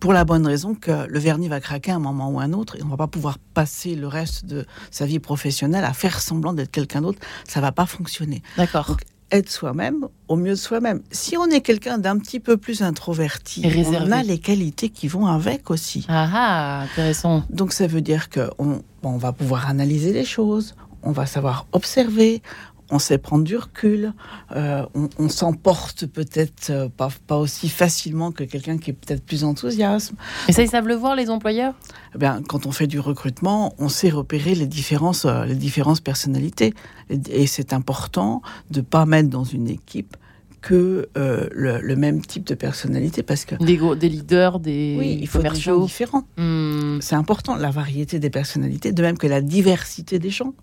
pour 0.00 0.12
la 0.12 0.24
bonne 0.24 0.46
raison 0.46 0.74
que 0.74 1.06
le 1.06 1.18
vernis 1.18 1.48
va 1.48 1.60
craquer 1.60 1.90
à 1.90 1.96
un 1.96 2.00
moment 2.00 2.30
ou 2.30 2.40
un 2.40 2.52
autre 2.52 2.76
et 2.76 2.82
on 2.82 2.88
va 2.88 2.96
pas 2.96 3.08
pouvoir 3.08 3.38
passer 3.54 3.94
le 3.94 4.06
reste 4.06 4.46
de 4.46 4.64
sa 4.90 5.06
vie 5.06 5.18
professionnelle 5.18 5.84
à 5.84 5.92
faire 5.92 6.20
semblant 6.20 6.52
d'être 6.52 6.70
quelqu'un 6.70 7.02
d'autre. 7.02 7.18
Ça 7.46 7.60
va 7.60 7.72
pas 7.72 7.86
fonctionner. 7.86 8.42
D'accord. 8.56 8.96
Être 9.30 9.50
soi-même 9.50 10.06
au 10.28 10.36
mieux 10.36 10.52
de 10.52 10.54
soi-même. 10.56 11.02
Si 11.10 11.36
on 11.36 11.46
est 11.46 11.60
quelqu'un 11.60 11.98
d'un 11.98 12.18
petit 12.18 12.40
peu 12.40 12.56
plus 12.56 12.82
introverti, 12.82 13.62
on 13.86 14.10
a 14.10 14.22
les 14.22 14.38
qualités 14.38 14.88
qui 14.88 15.06
vont 15.08 15.26
avec 15.26 15.70
aussi. 15.70 16.06
Ah 16.08 16.28
ah, 16.32 16.80
intéressant. 16.84 17.44
Donc 17.50 17.72
ça 17.72 17.86
veut 17.86 18.00
dire 18.00 18.30
qu'on 18.30 18.48
on, 18.58 18.82
on 19.02 19.16
va 19.18 19.32
pouvoir 19.32 19.68
analyser 19.68 20.12
les 20.12 20.24
choses, 20.24 20.74
on 21.02 21.12
va 21.12 21.26
savoir 21.26 21.66
observer, 21.72 22.42
on 22.90 22.98
sait 22.98 23.18
prendre 23.18 23.44
du 23.44 23.56
recul, 23.56 24.12
euh, 24.56 24.84
on, 24.94 25.08
on 25.18 25.28
s'emporte 25.28 26.06
peut-être 26.06 26.70
euh, 26.70 26.88
pas, 26.88 27.08
pas 27.26 27.36
aussi 27.36 27.68
facilement 27.68 28.32
que 28.32 28.44
quelqu'un 28.44 28.78
qui 28.78 28.90
est 28.90 28.94
peut-être 28.94 29.22
plus 29.22 29.44
enthousiaste. 29.44 30.12
Et 30.48 30.52
ça, 30.52 30.62
ils 30.62 30.70
savent 30.70 30.88
le 30.88 30.94
voir, 30.94 31.14
les 31.14 31.28
employeurs? 31.28 31.74
Eh 32.14 32.18
bien, 32.18 32.42
quand 32.48 32.66
on 32.66 32.72
fait 32.72 32.86
du 32.86 32.98
recrutement, 33.00 33.74
on 33.78 33.88
sait 33.88 34.10
repérer 34.10 34.54
les 34.54 34.66
différences, 34.66 35.24
euh, 35.26 35.44
les 35.44 35.54
différentes 35.54 36.02
personnalités. 36.02 36.72
Et, 37.10 37.42
et 37.42 37.46
c'est 37.46 37.72
important 37.72 38.42
de 38.70 38.80
pas 38.80 39.04
mettre 39.06 39.28
dans 39.28 39.44
une 39.44 39.68
équipe 39.68 40.16
que 40.60 41.08
euh, 41.16 41.48
le, 41.52 41.80
le 41.80 41.94
même 41.94 42.20
type 42.20 42.44
de 42.44 42.54
personnalité 42.54 43.22
parce 43.22 43.44
que 43.44 43.54
des, 43.54 43.76
gros- 43.76 43.94
des 43.94 44.08
leaders, 44.08 44.58
des 44.58 44.96
oui, 44.98 45.18
il 45.20 45.28
faut 45.28 45.40
des 45.40 45.54
gens 45.54 45.78
différents. 45.78 46.24
Hmm. 46.36 46.98
C'est 47.00 47.14
important, 47.14 47.54
la 47.54 47.70
variété 47.70 48.18
des 48.18 48.28
personnalités, 48.30 48.92
de 48.92 49.02
même 49.02 49.18
que 49.18 49.28
la 49.28 49.40
diversité 49.40 50.18
des 50.18 50.30
gens. 50.30 50.54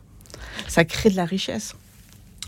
Ça 0.67 0.83
crée 0.83 1.09
de 1.09 1.15
la 1.15 1.23
richesse. 1.25 1.75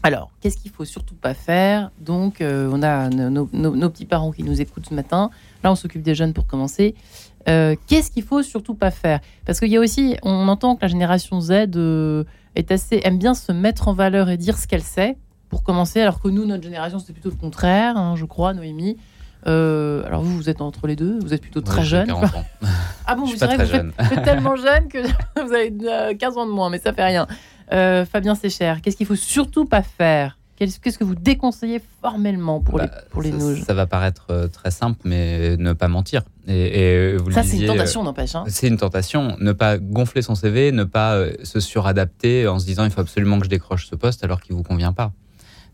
Alors, 0.03 0.31
qu'est-ce 0.41 0.57
qu'il 0.57 0.71
faut 0.71 0.85
surtout 0.85 1.15
pas 1.15 1.33
faire? 1.33 1.91
Donc, 1.99 2.41
euh, 2.41 2.69
on 2.71 2.81
a 2.83 3.09
nos, 3.09 3.29
nos- 3.29 3.49
nos- 3.51 3.75
nos 3.75 3.89
petits 3.89 4.05
parents 4.05 4.31
qui 4.31 4.43
nous 4.43 4.61
écoutent 4.61 4.85
ce 4.87 4.93
matin. 4.93 5.29
Là, 5.63 5.71
on 5.71 5.75
s'occupe 5.75 6.01
des 6.03 6.15
jeunes 6.15 6.33
pour 6.33 6.45
commencer. 6.47 6.95
Euh, 7.49 7.75
qu'est-ce 7.87 8.11
qu'il 8.11 8.23
faut 8.23 8.43
surtout 8.43 8.75
pas 8.75 8.91
faire? 8.91 9.19
Parce 9.45 9.59
qu'il 9.59 9.69
y 9.69 9.77
a 9.77 9.79
aussi, 9.79 10.15
on 10.23 10.47
entend 10.47 10.75
que 10.75 10.81
la 10.83 10.87
génération 10.87 11.39
Z 11.41 11.51
euh, 11.75 12.23
est 12.55 12.71
assez 12.71 13.01
aime 13.03 13.17
bien 13.17 13.33
se 13.33 13.51
mettre 13.51 13.87
en 13.87 13.93
valeur 13.93 14.29
et 14.29 14.37
dire 14.37 14.57
ce 14.57 14.67
qu'elle 14.67 14.83
sait 14.83 15.17
pour 15.49 15.63
commencer, 15.63 16.01
alors 16.01 16.19
que 16.21 16.27
nous, 16.27 16.45
notre 16.45 16.63
génération, 16.63 16.99
c'était 16.99 17.13
plutôt 17.13 17.29
le 17.29 17.35
contraire, 17.37 17.95
hein, 17.97 18.15
je 18.17 18.25
crois, 18.25 18.53
Noémie. 18.53 18.97
Euh, 19.45 20.03
alors 20.05 20.21
vous, 20.23 20.35
vous 20.35 20.49
êtes 20.49 20.59
entre 20.61 20.87
les 20.87 20.95
deux, 20.97 21.19
vous 21.19 21.33
êtes 21.33 21.41
plutôt 21.41 21.61
très 21.61 21.79
Ouais, 21.79 21.85
jeune. 21.85 22.07
40 22.07 22.35
ans. 22.35 22.43
Ah 23.05 23.15
bon, 23.15 23.25
Je 23.25 23.31
vous 23.33 23.37
vous 23.37 23.43
êtes, 23.45 23.65
jeune. 23.65 23.93
vous 23.97 24.13
êtes 24.13 24.23
tellement 24.23 24.55
jeune 24.57 24.89
que 24.89 24.97
vous 25.45 25.53
avez 25.53 25.73
euh, 25.85 26.13
15 26.15 26.37
ans 26.37 26.45
de 26.45 26.51
moins, 26.51 26.69
mais 26.69 26.79
ça 26.79 26.91
fait 26.91 27.05
rien. 27.05 27.27
Euh, 27.73 28.05
Fabien 28.05 28.35
Sécher, 28.35 28.75
qu'est-ce 28.81 28.95
qu'il 28.97 29.05
faut 29.05 29.15
surtout 29.15 29.65
pas 29.65 29.81
faire 29.81 30.37
Qu'est-ce 30.55 30.97
que 30.97 31.03
vous 31.03 31.13
déconseillez 31.13 31.79
formellement 32.01 32.61
pour 32.61 32.79
les, 32.79 32.87
Bah, 32.87 32.93
pour 33.11 33.21
les 33.21 33.29
ça, 33.29 33.37
nouges 33.37 33.61
ça 33.61 33.75
va 33.75 33.85
paraître 33.85 34.25
euh, 34.31 34.47
très 34.47 34.71
simple, 34.71 34.97
mais 35.03 35.55
ne 35.57 35.71
pas 35.73 35.87
mentir. 35.87 36.23
Et, 36.47 36.79
et 37.11 37.17
vous 37.17 37.27
le 37.27 37.33
Ça, 37.35 37.43
c'est 37.43 37.57
une 37.57 37.63
euh, 37.65 37.67
tentation, 37.67 38.01
n'empêche. 38.03 38.33
hein. 38.33 38.43
C'est 38.47 38.67
une 38.67 38.77
tentation. 38.77 39.37
Ne 39.39 39.51
pas 39.51 39.77
gonfler 39.77 40.23
son 40.23 40.33
CV, 40.33 40.71
ne 40.71 40.83
pas 40.83 41.13
euh, 41.13 41.33
se 41.43 41.59
suradapter 41.59 42.47
en 42.47 42.57
se 42.57 42.65
disant 42.65 42.85
il 42.85 42.89
faut 42.89 43.01
absolument 43.01 43.37
que 43.37 43.45
je 43.45 43.51
décroche 43.51 43.85
ce 43.87 43.93
poste 43.95 44.23
alors 44.23 44.41
qu'il 44.41 44.55
vous 44.55 44.63
convient 44.63 44.93
pas. 44.93 45.11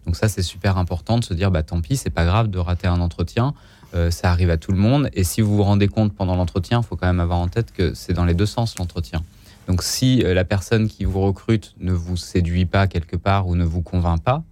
Donc 0.06 0.18
ça, 0.18 0.28
c'est 0.28 0.42
super 0.42 0.78
important 0.78 1.18
de 1.18 1.24
se 1.24 1.34
dire 1.34 1.50
bah 1.50 1.64
tant 1.64 1.80
pis, 1.80 1.96
c'est 1.96 2.10
pas 2.10 2.26
grave 2.26 2.50
de 2.50 2.60
rater 2.60 2.88
un 2.88 3.00
entretien. 3.00 3.54
Euh, 3.96 4.12
ça 4.12 4.32
arrive 4.32 4.50
à 4.50 4.58
tout 4.58 4.74
le 4.74 4.78
monde. 4.80 5.10
Et 5.14 5.24
si 5.24 5.40
vous 5.40 5.56
vous 5.56 5.64
rendez 5.64 5.88
compte 5.88 6.14
pendant 6.14 6.36
l'entretien, 6.36 6.82
il 6.82 6.86
faut 6.86 6.98
quand 6.98 7.08
même 7.08 7.22
avoir 7.22 7.40
en 7.40 7.48
tête 7.48 7.72
que 7.72 7.94
c'est 7.94 8.12
dans 8.12 8.26
les 8.26 8.34
deux 8.34 8.48
sens 8.48 8.78
l'entretien. 8.78 9.24
Donc 9.68 9.84
si 9.84 10.24
euh, 10.24 10.34
la 10.34 10.44
personne 10.46 10.88
qui 10.88 11.06
vous 11.06 11.22
recrute 11.22 11.76
ne 11.80 11.94
vous 11.94 12.18
séduit 12.18 12.66
pas 12.66 12.88
quelque 12.88 13.16
part 13.16 13.48
ou 13.48 13.56
ne 13.56 13.66
vous 13.66 13.82
convainc 13.82 14.22
pas, 14.22 14.44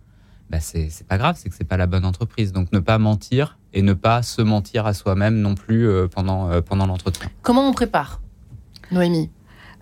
bah 0.50 0.60
c'est 0.60 0.89
c'est 0.89 1.08
pas 1.08 1.18
grave, 1.18 1.38
c'est 1.39 1.50
que 1.50 1.56
c'est 1.56 1.63
pas 1.63 1.77
la 1.77 1.88
bonne 1.88 2.06
entreprise. 2.06 2.51
Donc 2.51 2.72
ne 2.72 2.80
pas 2.80 2.98
mentir 2.98 3.58
et 3.74 3.82
ne 3.82 3.94
pas 3.94 4.22
se 4.22 4.41
mentir 4.41 4.86
à 4.86 4.94
soi-même 4.94 5.39
non 5.39 5.56
plus 5.56 5.88
euh, 5.88 6.08
pendant, 6.08 6.50
euh, 6.50 6.62
pendant 6.62 6.86
l'entretien. 6.86 7.30
Comment 7.41 7.68
on 7.68 7.74
prépare 7.74 8.22
Noémie? 8.91 9.30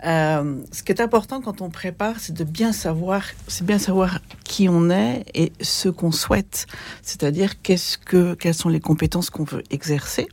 Euh, 0.06 0.62
ce 0.72 0.82
qui 0.82 0.92
est 0.92 1.00
important 1.02 1.42
quand 1.42 1.60
on 1.60 1.68
prépare, 1.68 2.20
c'est 2.20 2.32
de 2.32 2.44
bien 2.44 2.72
savoir, 2.72 3.22
c'est 3.48 3.66
bien 3.66 3.78
savoir 3.78 4.20
qui 4.44 4.68
on 4.68 4.88
est 4.88 5.24
et 5.34 5.52
ce 5.60 5.90
qu'on 5.90 6.12
souhaite. 6.12 6.66
C'est-à-dire 7.02 7.60
qu'est-ce 7.60 7.98
que, 7.98 8.34
quelles 8.34 8.54
sont 8.54 8.70
les 8.70 8.80
compétences 8.80 9.28
qu'on 9.28 9.44
veut 9.44 9.62
exercer, 9.70 10.28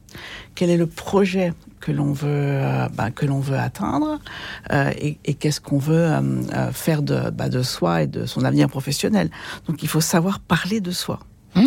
quel 0.56 0.70
est 0.70 0.78
le 0.78 0.88
projet 0.88 1.54
que 1.88 1.94
l'on 1.94 2.12
veut, 2.12 2.28
euh, 2.28 2.90
bah, 2.94 3.12
que 3.12 3.26
l'on 3.26 3.40
veut 3.40 3.58
atteindre, 3.58 4.20
euh, 4.74 4.92
et, 4.98 5.34
qu'est-ce 5.36 5.62
qu'on 5.62 5.78
veut 5.78 5.96
euh, 5.96 6.72
faire 6.74 7.02
de, 7.02 7.30
bah, 7.30 7.48
de 7.48 7.64
soi 7.64 8.04
et 8.04 8.08
de 8.08 8.26
son 8.26 8.44
avenir 8.44 8.68
professionnel. 8.68 9.30
Donc 9.68 9.84
il 9.84 9.88
faut 9.88 10.02
savoir 10.02 10.42
parler 10.42 10.82
de 10.82 10.92
soi. 10.92 11.20
Mmh, 11.56 11.62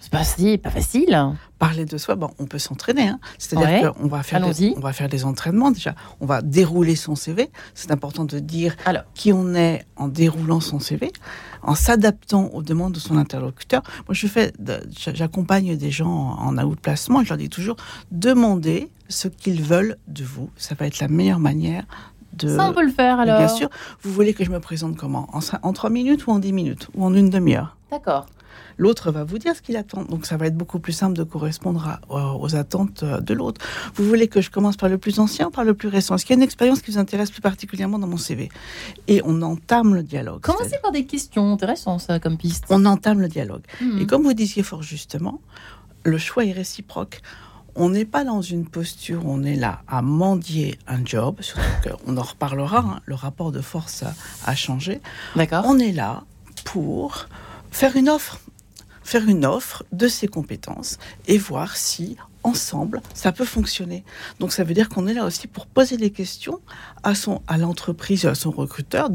C'est 0.00 0.10
pas, 0.10 0.70
facile. 0.70 1.34
Parler 1.58 1.84
de 1.84 1.98
soi, 1.98 2.14
bon, 2.14 2.30
on 2.38 2.46
peut 2.46 2.58
s'entraîner. 2.58 3.08
Hein. 3.08 3.18
C'est-à-dire 3.38 3.68
Ouais. 3.68 3.92
qu'on 4.00 4.06
va 4.08 4.22
faire, 4.22 4.40
des, 4.52 4.74
on 4.76 4.80
va 4.80 4.92
faire 4.92 5.08
des 5.08 5.24
entraînements 5.24 5.70
déjà. 5.70 5.94
On 6.20 6.26
va 6.26 6.40
dérouler 6.42 6.94
son 6.96 7.16
CV. 7.16 7.50
C'est 7.74 7.90
important 7.90 8.24
de 8.24 8.38
dire 8.38 8.76
Alors. 8.86 9.02
qui 9.14 9.32
on 9.32 9.54
est 9.54 9.84
en 9.96 10.08
déroulant 10.08 10.60
son 10.60 10.78
CV, 10.78 11.12
en 11.62 11.74
s'adaptant 11.74 12.46
aux 12.54 12.62
demandes 12.62 12.92
de 12.92 13.00
son 13.00 13.16
interlocuteur. 13.16 13.82
Moi, 14.06 14.14
je 14.14 14.26
fais, 14.26 14.52
j'accompagne 15.14 15.76
des 15.76 15.90
gens 15.90 16.08
en 16.38 16.56
en 16.56 16.64
outplacement. 16.64 17.22
Je 17.24 17.28
leur 17.30 17.38
dis 17.38 17.48
toujours 17.48 17.76
demandez 18.12 18.88
ce 19.08 19.28
qu'ils 19.28 19.62
veulent 19.62 19.96
de 20.06 20.24
vous. 20.24 20.50
Ça 20.56 20.74
va 20.74 20.86
être 20.86 21.00
la 21.00 21.08
meilleure 21.08 21.40
manière 21.40 21.84
de. 22.34 22.48
Ça, 22.56 22.68
on 22.68 22.72
peut 22.74 22.84
le 22.84 22.92
faire 22.92 23.18
alors. 23.20 23.38
Bien 23.38 23.48
sûr. 23.48 23.68
Vous 24.02 24.12
voulez 24.12 24.34
que 24.34 24.44
je 24.44 24.50
me 24.50 24.60
présente 24.60 24.96
comment? 24.96 25.28
En, 25.32 25.40
en 25.62 25.72
trois 25.72 25.90
minutes 25.90 26.26
ou 26.26 26.30
en 26.32 26.38
dix 26.38 26.52
minutes? 26.52 26.88
Ou 26.94 27.04
en 27.04 27.14
une 27.14 27.30
demi-heure? 27.30 27.76
D'accord. 27.90 28.26
L'autre 28.78 29.10
va 29.10 29.24
vous 29.24 29.38
dire 29.38 29.54
ce 29.56 29.60
qu'il 29.62 29.76
attend. 29.76 30.04
Donc 30.04 30.24
ça 30.24 30.36
va 30.36 30.46
être 30.46 30.56
beaucoup 30.56 30.78
plus 30.78 30.92
simple 30.92 31.16
de 31.16 31.24
correspondre 31.24 31.98
à- 32.08 32.36
aux 32.36 32.54
attentes 32.54 33.02
euh, 33.02 33.20
de 33.20 33.34
l'autre. 33.34 33.60
Vous 33.94 34.04
voulez 34.04 34.28
que 34.28 34.40
je 34.40 34.50
commence 34.50 34.76
par 34.76 34.88
le 34.88 34.98
plus 34.98 35.18
ancien 35.18 35.48
ou 35.48 35.50
par 35.50 35.64
le 35.64 35.74
plus 35.74 35.88
récent? 35.88 36.14
Est-ce 36.14 36.24
qu'il 36.24 36.34
y 36.34 36.38
a 36.38 36.40
une 36.40 36.44
expérience 36.44 36.80
qui 36.80 36.90
vous 36.92 36.98
intéresse 36.98 37.30
plus 37.30 37.40
particulièrement 37.42 37.98
dans 37.98 38.06
mon 38.06 38.16
CV 38.16 38.48
Et 39.08 39.20
on 39.24 39.42
entame 39.42 39.94
le 39.94 40.02
dialogue. 40.02 40.40
Commencez 40.40 40.78
par 40.82 40.92
des 40.92 41.04
questions. 41.04 41.52
Intéressant, 41.52 41.98
ça, 41.98 42.20
comme 42.20 42.36
piste. 42.38 42.64
On 42.70 42.84
entame 42.86 43.20
le 43.20 43.28
dialogue. 43.28 43.62
Mmh. 43.80 43.98
Et 44.00 44.06
comme 44.06 44.22
vous 44.22 44.32
disiez 44.32 44.62
fort 44.62 44.82
justement, 44.82 45.40
le 46.04 46.16
choix 46.18 46.44
est 46.44 46.52
réciproque. 46.52 47.20
On 47.80 47.90
n'est 47.90 48.04
pas 48.04 48.24
dans 48.24 48.42
une 48.42 48.66
posture 48.66 49.24
où 49.26 49.30
on 49.32 49.42
est 49.44 49.54
là 49.56 49.82
à 49.86 50.02
mendier 50.02 50.78
un 50.88 51.04
job, 51.04 51.36
surtout 51.42 51.62
qu'on 52.04 52.16
en 52.16 52.22
reparlera, 52.22 52.78
hein, 52.78 53.00
le 53.06 53.14
rapport 53.14 53.52
de 53.52 53.60
force 53.60 54.02
a, 54.02 54.14
a 54.46 54.54
changé. 54.54 55.00
D'accord. 55.36 55.64
On 55.66 55.78
est 55.78 55.92
là 55.92 56.24
pour 56.64 57.26
faire 57.70 57.94
une 57.96 58.08
offre, 58.08 58.40
faire 59.08 59.26
une 59.26 59.46
offre 59.46 59.84
de 59.92 60.06
ses 60.06 60.28
compétences 60.28 60.98
et 61.26 61.38
voir 61.38 61.78
si 61.78 62.16
ensemble, 62.44 63.00
ça 63.14 63.32
peut 63.32 63.46
fonctionner. 63.46 64.04
Donc 64.38 64.52
ça 64.52 64.64
veut 64.64 64.74
dire 64.74 64.90
qu'on 64.90 65.06
est 65.06 65.14
là 65.14 65.24
aussi 65.24 65.46
pour 65.46 65.66
poser 65.66 65.96
des 65.96 66.10
questions 66.10 66.60
à 67.02 67.14
son 67.14 67.40
à 67.46 67.56
l'entreprise, 67.56 68.26
à 68.26 68.34
son 68.34 68.50
recruteur 68.50 69.10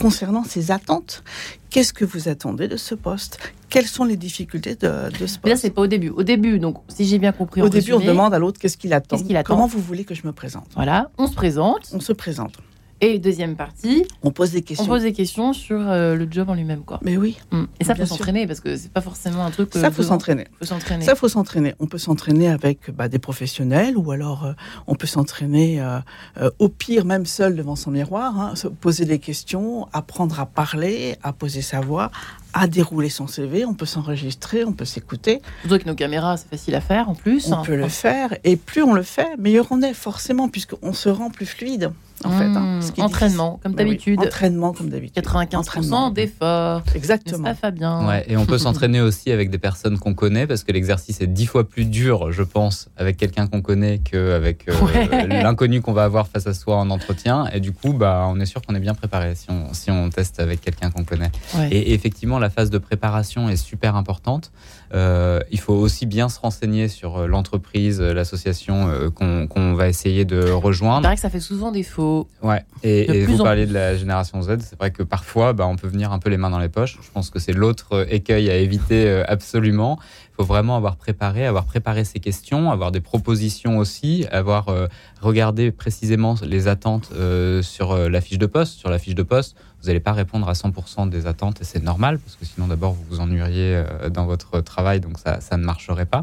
concernant 0.00 0.42
ses 0.42 0.72
attentes. 0.72 1.22
Qu'est-ce 1.70 1.92
que 1.92 2.04
vous 2.04 2.28
attendez 2.28 2.66
de 2.66 2.76
ce 2.76 2.96
poste? 2.96 3.38
Quelles 3.68 3.86
sont 3.86 4.04
les 4.04 4.16
difficultés 4.16 4.74
de, 4.74 5.08
ce 5.12 5.38
poste? 5.38 5.46
Là, 5.46 5.56
c'est 5.56 5.70
pas 5.70 5.82
au 5.82 5.86
début. 5.86 6.10
Au 6.10 6.24
début, 6.24 6.58
donc, 6.58 6.78
si 6.88 7.06
j'ai 7.06 7.18
bien 7.18 7.32
compris, 7.32 7.62
au 7.62 7.68
début, 7.68 7.92
on 7.92 8.00
demande 8.00 8.34
à 8.34 8.38
l'autre 8.38 8.58
qu'est-ce 8.58 8.76
qu'il 8.76 8.92
attend. 8.92 9.16
Qu'est-ce 9.16 9.26
qu'il 9.26 9.36
attend 9.36 9.54
Comment 9.54 9.66
vous 9.66 9.80
voulez 9.80 10.04
que 10.04 10.14
je 10.14 10.26
me 10.26 10.32
présente? 10.32 10.66
Voilà, 10.74 11.10
on 11.16 11.26
se 11.26 11.34
présente. 11.34 11.90
On 11.92 12.00
se 12.00 12.12
présente. 12.12 12.54
Et 13.00 13.20
deuxième 13.20 13.54
partie, 13.54 14.04
on 14.24 14.32
pose 14.32 14.50
des 14.50 14.62
questions. 14.62 14.84
On 14.84 14.88
pose 14.88 15.02
des 15.02 15.12
questions 15.12 15.52
sur 15.52 15.78
euh, 15.80 16.16
le 16.16 16.26
job 16.28 16.50
en 16.50 16.54
lui-même, 16.54 16.82
quoi. 16.82 16.98
Mais 17.02 17.16
oui. 17.16 17.38
Mm. 17.52 17.64
Et 17.78 17.84
ça, 17.84 17.94
faut 17.94 18.06
s'entraîner 18.06 18.46
parce 18.46 18.58
que 18.58 18.76
c'est 18.76 18.90
pas 18.90 19.00
forcément 19.00 19.44
un 19.44 19.50
truc. 19.50 19.70
Ça, 19.72 19.92
faut 19.92 20.02
s'entraîner. 20.02 20.48
Faut 20.58 20.64
s'entraîner. 20.64 21.04
Ça, 21.04 21.14
faut 21.14 21.28
s'entraîner. 21.28 21.74
On 21.78 21.86
peut 21.86 21.98
s'entraîner 21.98 22.48
avec 22.48 22.90
bah, 22.90 23.08
des 23.08 23.20
professionnels 23.20 23.96
ou 23.96 24.10
alors 24.10 24.46
euh, 24.46 24.52
on 24.88 24.96
peut 24.96 25.06
s'entraîner 25.06 25.80
euh, 25.80 26.50
au 26.58 26.68
pire 26.68 27.04
même 27.04 27.24
seul 27.24 27.54
devant 27.54 27.76
son 27.76 27.92
miroir, 27.92 28.38
hein, 28.40 28.54
poser 28.80 29.04
des 29.04 29.20
questions, 29.20 29.86
apprendre 29.92 30.40
à 30.40 30.46
parler, 30.46 31.16
à 31.22 31.32
poser 31.32 31.62
sa 31.62 31.80
voix, 31.80 32.10
à 32.52 32.66
dérouler 32.66 33.10
son 33.10 33.28
CV. 33.28 33.64
On 33.64 33.74
peut 33.74 33.86
s'enregistrer, 33.86 34.64
on 34.64 34.72
peut 34.72 34.84
s'écouter. 34.84 35.40
Surtout 35.60 35.74
avec 35.74 35.86
nos 35.86 35.94
caméras, 35.94 36.36
c'est 36.36 36.48
facile 36.48 36.74
à 36.74 36.80
faire 36.80 37.08
en 37.08 37.14
plus. 37.14 37.52
On 37.52 37.62
peut 37.62 37.76
le 37.76 37.88
faire 37.88 38.36
et 38.42 38.56
plus 38.56 38.82
on 38.82 38.92
le 38.92 39.04
fait, 39.04 39.36
meilleur 39.38 39.68
on 39.70 39.82
est 39.82 39.94
forcément 39.94 40.48
puisqu'on 40.48 40.92
se 40.92 41.08
rend 41.08 41.30
plus 41.30 41.46
fluide 41.46 41.92
en 42.24 42.30
fait. 42.30 42.44
Hein, 42.44 42.80
mmh, 42.80 43.00
entraînement, 43.00 43.60
comme 43.62 43.72
bah 43.72 43.84
d'habitude. 43.84 44.20
entraînement, 44.20 44.72
comme 44.72 44.88
d'habitude. 44.88 45.22
95% 45.22 46.12
d'efforts. 46.12 46.82
Exactement. 46.94 47.44
Pas 47.44 47.54
Fabien. 47.54 48.06
Ouais, 48.06 48.24
et 48.28 48.36
on 48.36 48.46
peut 48.46 48.58
s'entraîner 48.58 49.00
aussi 49.00 49.30
avec 49.30 49.50
des 49.50 49.58
personnes 49.58 49.98
qu'on 49.98 50.14
connaît, 50.14 50.46
parce 50.46 50.64
que 50.64 50.72
l'exercice 50.72 51.20
est 51.20 51.26
dix 51.26 51.46
fois 51.46 51.68
plus 51.68 51.84
dur, 51.84 52.32
je 52.32 52.42
pense, 52.42 52.88
avec 52.96 53.16
quelqu'un 53.16 53.46
qu'on 53.46 53.62
connaît 53.62 53.98
qu'avec 53.98 54.68
euh, 54.68 55.26
l'inconnu 55.42 55.80
qu'on 55.80 55.92
va 55.92 56.04
avoir 56.04 56.28
face 56.28 56.46
à 56.46 56.54
soi 56.54 56.76
en 56.76 56.90
entretien. 56.90 57.46
Et 57.52 57.60
du 57.60 57.72
coup, 57.72 57.92
bah, 57.92 58.26
on 58.28 58.40
est 58.40 58.46
sûr 58.46 58.62
qu'on 58.62 58.74
est 58.74 58.80
bien 58.80 58.94
préparé 58.94 59.34
si 59.34 59.50
on, 59.50 59.72
si 59.72 59.90
on 59.90 60.10
teste 60.10 60.40
avec 60.40 60.60
quelqu'un 60.60 60.90
qu'on 60.90 61.04
connaît. 61.04 61.30
Et 61.70 61.94
effectivement, 61.94 62.38
la 62.38 62.50
phase 62.50 62.70
de 62.70 62.78
préparation 62.78 63.48
est 63.48 63.56
super 63.56 63.96
importante. 63.96 64.50
Euh, 64.94 65.40
il 65.50 65.60
faut 65.60 65.74
aussi 65.74 66.06
bien 66.06 66.28
se 66.28 66.40
renseigner 66.40 66.88
sur 66.88 67.18
euh, 67.18 67.26
l'entreprise, 67.26 68.00
l'association 68.00 68.90
qu'on 69.14 69.74
va 69.74 69.88
essayer 69.88 70.24
de 70.24 70.50
rejoindre. 70.50 71.02
C'est 71.02 71.08
vrai 71.08 71.14
que 71.16 71.20
ça 71.20 71.30
fait 71.30 71.40
souvent 71.40 71.72
défaut 71.72 72.28
Ouais. 72.42 72.64
Et, 72.82 73.24
vous 73.24 73.42
parliez 73.42 73.66
de 73.66 73.74
la 73.74 73.96
génération 73.96 74.40
Z, 74.42 74.58
c'est 74.60 74.78
vrai 74.78 74.90
que 74.90 75.02
parfois, 75.02 75.52
bah, 75.52 75.66
on 75.66 75.76
peut 75.76 75.88
venir 75.88 76.12
un 76.12 76.18
peu 76.18 76.30
les 76.30 76.36
mains 76.36 76.50
dans 76.50 76.58
les 76.58 76.68
poches. 76.68 76.98
Je 77.02 77.10
pense 77.10 77.30
que 77.30 77.38
c'est 77.38 77.52
l'autre 77.52 78.06
écueil 78.10 78.50
à 78.50 78.56
éviter 78.56 79.06
euh, 79.06 79.24
absolument. 79.26 79.98
Faut 80.38 80.44
vraiment 80.44 80.76
avoir 80.76 80.96
préparé, 80.96 81.46
avoir 81.46 81.64
préparé 81.64 82.04
ses 82.04 82.20
questions, 82.20 82.70
avoir 82.70 82.92
des 82.92 83.00
propositions 83.00 83.78
aussi, 83.78 84.24
avoir 84.30 84.68
euh, 84.68 84.86
regardé 85.20 85.72
précisément 85.72 86.36
les 86.42 86.68
attentes 86.68 87.10
euh, 87.14 87.60
sur 87.60 87.96
la 87.96 88.20
fiche 88.20 88.38
de 88.38 88.46
poste. 88.46 88.78
Sur 88.78 88.88
la 88.88 88.98
fiche 89.00 89.16
de 89.16 89.24
poste, 89.24 89.56
vous 89.82 89.88
n'allez 89.88 90.00
pas 90.00 90.12
répondre 90.12 90.48
à 90.48 90.52
100% 90.52 91.08
des 91.08 91.26
attentes 91.26 91.60
et 91.60 91.64
c'est 91.64 91.82
normal 91.82 92.20
parce 92.20 92.36
que 92.36 92.44
sinon 92.44 92.68
d'abord 92.68 92.92
vous 92.92 93.04
vous 93.10 93.20
ennuieriez 93.20 93.82
dans 94.10 94.26
votre 94.26 94.60
travail, 94.60 95.00
donc 95.00 95.18
ça 95.18 95.56
ne 95.56 95.64
marcherait 95.64 96.06
pas. 96.06 96.22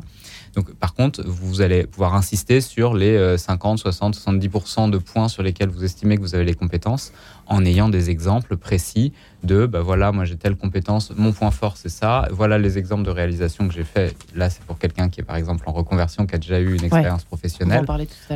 Donc, 0.55 0.73
par 0.75 0.93
contre, 0.93 1.21
vous 1.25 1.61
allez 1.61 1.85
pouvoir 1.85 2.15
insister 2.15 2.61
sur 2.61 2.93
les 2.93 3.37
50, 3.37 3.79
60, 3.79 4.15
70% 4.15 4.89
de 4.89 4.97
points 4.97 5.27
sur 5.27 5.43
lesquels 5.43 5.69
vous 5.69 5.83
estimez 5.83 6.15
que 6.15 6.21
vous 6.21 6.35
avez 6.35 6.45
les 6.45 6.53
compétences 6.53 7.11
en 7.47 7.65
ayant 7.65 7.89
des 7.89 8.09
exemples 8.09 8.57
précis 8.57 9.13
de, 9.43 9.65
bah 9.65 9.81
voilà, 9.81 10.11
moi 10.11 10.25
j'ai 10.25 10.35
telle 10.35 10.55
compétence, 10.55 11.11
mon 11.15 11.31
point 11.31 11.51
fort 11.51 11.77
c'est 11.77 11.89
ça, 11.89 12.27
voilà 12.31 12.57
les 12.57 12.77
exemples 12.77 13.03
de 13.03 13.11
réalisation 13.11 13.67
que 13.67 13.73
j'ai 13.73 13.83
fait. 13.83 14.15
Là, 14.35 14.49
c'est 14.49 14.63
pour 14.63 14.79
quelqu'un 14.79 15.09
qui 15.09 15.21
est 15.21 15.23
par 15.23 15.35
exemple 15.35 15.63
en 15.67 15.71
reconversion, 15.71 16.25
qui 16.25 16.35
a 16.35 16.37
déjà 16.37 16.59
eu 16.59 16.75
une 16.75 16.83
expérience 16.83 17.23
professionnelle. 17.23 17.85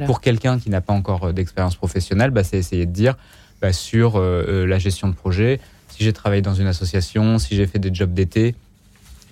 pour 0.06 0.22
quelqu'un 0.22 0.60
qui 0.60 0.70
n'a 0.70 0.82
pas 0.82 0.94
encore 0.94 1.26
euh, 1.26 1.34
d'expérience 1.34 1.76
professionnelle, 1.76 2.32
bah, 2.32 2.44
c'est 2.44 2.58
essayer 2.58 2.86
de 2.86 2.92
dire 2.92 3.16
bah, 3.62 3.74
sur 3.74 4.16
euh, 4.16 4.46
euh, 4.48 4.66
la 4.66 4.78
gestion 4.78 5.08
de 5.08 5.14
projet, 5.14 5.60
si 5.90 6.04
j'ai 6.04 6.14
travaillé 6.14 6.42
dans 6.42 6.54
une 6.54 6.68
association, 6.68 7.40
si 7.40 7.56
j'ai 7.56 7.66
fait 7.66 7.80
des 7.80 7.94
jobs 7.94 8.14
d'été, 8.14 8.56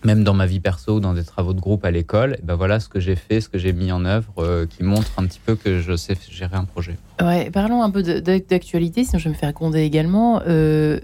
même 0.07 0.23
dans 0.23 0.33
ma 0.33 0.45
vie 0.45 0.61
perso 0.61 0.95
ou 0.95 0.99
dans 1.01 1.13
des 1.13 1.25
travaux 1.25 1.53
de 1.53 1.59
groupe 1.59 1.83
à 1.83 1.91
l'école, 1.91 2.37
ben 2.41 2.55
voilà 2.55 2.79
ce 2.79 2.87
que 2.87 2.99
j'ai 2.99 3.17
fait, 3.17 3.41
ce 3.41 3.49
que 3.49 3.57
j'ai 3.57 3.73
mis 3.73 3.91
en 3.91 4.05
œuvre, 4.05 4.33
euh, 4.37 4.65
qui 4.65 4.83
montre 4.83 5.11
un 5.17 5.25
petit 5.25 5.41
peu 5.45 5.55
que 5.55 5.81
je 5.81 5.95
sais 5.97 6.15
gérer 6.31 6.55
un 6.55 6.63
projet. 6.63 6.95
Ouais, 7.21 7.51
parlons 7.51 7.83
un 7.83 7.91
peu 7.91 8.01
d'actualité, 8.01 9.03
sinon 9.03 9.19
je 9.19 9.25
vais 9.25 9.31
me 9.31 9.35
faire 9.35 9.51
gronder 9.51 9.81
également. 9.81 10.41
Euh, 10.47 11.01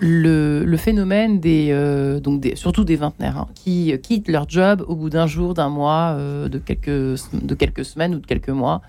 le, 0.00 0.76
phénomène 0.76 1.38
des, 1.38 1.68
euh, 1.70 2.18
donc 2.18 2.44
surtout 2.56 2.82
des 2.82 2.96
vingtenaires, 2.96 3.38
hein, 3.38 3.48
qui 3.54 3.96
quittent 4.02 4.28
leur 4.28 4.48
job 4.48 4.84
au 4.88 4.96
bout 4.96 5.08
d'un 5.08 5.28
jour, 5.28 5.54
d'un 5.54 5.68
mois, 5.68 6.18
de, 6.18 6.58
quelques, 6.58 7.20
de 7.32 7.54
quelques 7.54 7.84
semaines 7.84 8.16
ou 8.16 8.18
de 8.18 8.26
quelques 8.26 8.48
mois. 8.48 8.82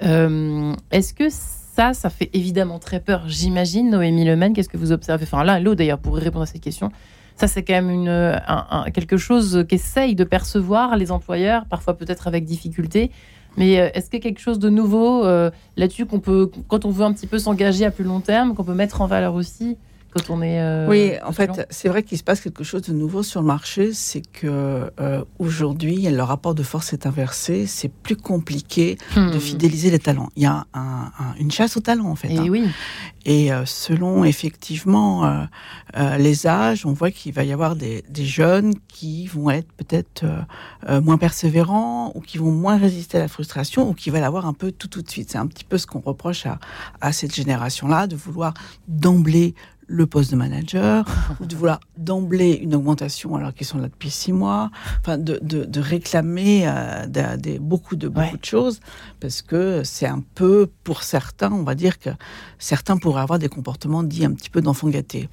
Est-ce 0.00 1.14
que 1.14 1.28
ça, 1.30 1.94
ça 1.94 2.10
fait 2.10 2.30
évidemment 2.32 2.80
très 2.80 2.98
peur, 2.98 3.22
j'imagine, 3.28 3.90
Noémie 3.90 4.24
Lemaine, 4.24 4.52
qu'est-ce 4.52 4.68
que 4.68 4.76
vous 4.76 4.90
observez? 4.90 5.24
Enfin, 5.24 5.44
l'un 5.44 5.58
et 5.58 5.62
l'autre 5.62 5.76
d'ailleurs, 5.76 6.00
pour 6.00 6.16
répondre 6.16 6.42
à 6.42 6.46
cette 6.46 6.60
question. 6.60 6.90
Ça, 7.36 7.48
c'est 7.48 7.64
quand 7.64 7.74
même 7.74 7.90
une, 7.90 8.40
quelque 8.92 9.16
chose 9.16 9.64
qu'essayent 9.68 10.14
de 10.14 10.24
percevoir 10.24 10.96
les 10.96 11.10
employeurs, 11.10 11.64
parfois 11.66 11.96
peut-être 11.96 12.28
avec 12.28 12.44
difficulté. 12.44 13.10
Mais 13.56 13.80
euh, 13.80 13.88
est-ce 13.94 14.10
qu'il 14.10 14.18
y 14.18 14.22
a 14.22 14.24
quelque 14.24 14.40
chose 14.40 14.58
de 14.58 14.68
nouveau 14.68 15.24
euh, 15.24 15.50
là-dessus 15.76 16.06
qu'on 16.06 16.20
peut, 16.20 16.50
quand 16.68 16.84
on 16.84 16.90
veut 16.90 17.04
un 17.04 17.12
petit 17.12 17.26
peu 17.26 17.38
s'engager 17.38 17.84
à 17.84 17.90
plus 17.90 18.04
long 18.04 18.20
terme, 18.20 18.54
qu'on 18.54 18.64
peut 18.64 18.74
mettre 18.74 19.00
en 19.00 19.06
valeur 19.06 19.34
aussi 19.34 19.76
quand 20.14 20.30
on 20.30 20.42
est. 20.42 20.60
Euh, 20.60 20.88
oui, 20.88 21.12
en 21.24 21.32
fait, 21.32 21.66
c'est 21.70 21.88
vrai 21.88 22.02
qu'il 22.02 22.18
se 22.18 22.24
passe 22.24 22.40
quelque 22.40 22.64
chose 22.64 22.82
de 22.82 22.92
nouveau 22.92 23.22
sur 23.22 23.40
le 23.40 23.46
marché. 23.46 23.92
C'est 23.92 24.22
que 24.22 24.90
aujourd'hui, 25.38 26.08
le 26.08 26.22
rapport 26.22 26.54
de 26.54 26.62
force 26.62 26.92
est 26.92 27.06
inversé. 27.06 27.66
C'est 27.66 27.92
plus 27.92 28.16
compliqué 28.16 28.96
de 29.16 29.36
hmm. 29.36 29.40
fidéliser 29.40 29.90
les 29.90 29.98
talents. 29.98 30.30
Il 30.36 30.42
y 30.42 30.46
a 30.46 30.66
une 31.38 31.50
chasse 31.50 31.76
aux 31.76 31.80
talents, 31.80 32.10
en 32.10 32.16
fait. 32.16 32.28
Et 32.28 32.38
hein. 32.38 32.46
oui. 32.48 32.64
Et 33.26 33.52
euh, 33.52 33.64
selon 33.64 34.24
effectivement 34.24 35.24
euh, 35.24 35.44
euh, 35.96 36.16
les 36.18 36.46
âges, 36.46 36.84
on 36.84 36.92
voit 36.92 37.10
qu'il 37.10 37.32
va 37.32 37.42
y 37.44 37.52
avoir 37.52 37.74
des, 37.74 38.04
des, 38.10 38.26
jeunes 38.26 38.74
qui 38.88 39.26
vont 39.26 39.50
être 39.50 39.72
peut-être 39.72 40.24
moins 41.02 41.18
persévérants 41.18 42.12
ou 42.14 42.20
qui 42.20 42.38
vont 42.38 42.52
moins 42.52 42.76
résister 42.76 43.18
à 43.18 43.20
la 43.20 43.28
frustration 43.28 43.88
ou 43.88 43.94
qui 43.94 44.10
veulent 44.10 44.24
avoir 44.24 44.46
un 44.46 44.52
peu 44.52 44.72
tout 44.72 44.88
tout 44.88 45.02
de 45.02 45.10
suite. 45.10 45.30
C'est 45.30 45.38
un 45.38 45.46
petit 45.46 45.64
peu 45.64 45.78
ce 45.78 45.86
qu'on 45.86 46.00
reproche 46.00 46.46
à, 46.46 46.58
à 47.00 47.12
cette 47.12 47.34
génération-là, 47.34 48.06
de 48.06 48.16
vouloir 48.16 48.54
d'emblée 48.88 49.54
le 49.86 50.06
poste 50.06 50.30
de 50.30 50.36
manager, 50.36 51.04
ou 51.40 51.46
de 51.46 51.56
vouloir 51.56 51.80
d'emblée 51.96 52.52
une 52.52 52.74
augmentation 52.74 53.36
alors 53.36 53.54
qu'ils 53.54 53.66
sont 53.66 53.78
là 53.78 53.88
depuis 53.88 54.10
six 54.10 54.32
mois, 54.32 54.70
enfin 55.00 55.18
de, 55.18 55.38
de, 55.42 55.64
de 55.64 55.80
réclamer 55.80 56.64
euh, 56.66 57.36
des, 57.36 57.58
beaucoup 57.58 57.96
de 57.96 58.08
beaucoup 58.08 58.36
de 58.36 58.44
choses, 58.44 58.80
parce 59.20 59.42
que 59.42 59.82
c'est 59.84 60.06
un 60.06 60.22
peu 60.34 60.68
pour 60.84 61.02
certains, 61.02 61.52
on 61.52 61.62
va 61.62 61.74
dire 61.74 61.98
que 61.98 62.10
certains 62.58 62.96
pourraient 62.96 63.22
avoir 63.22 63.38
des 63.38 63.48
comportements 63.48 64.02
dits 64.02 64.24
un 64.24 64.32
petit 64.32 64.50
peu 64.50 64.60
d'enfants 64.60 64.88
gâtés, 64.88 65.28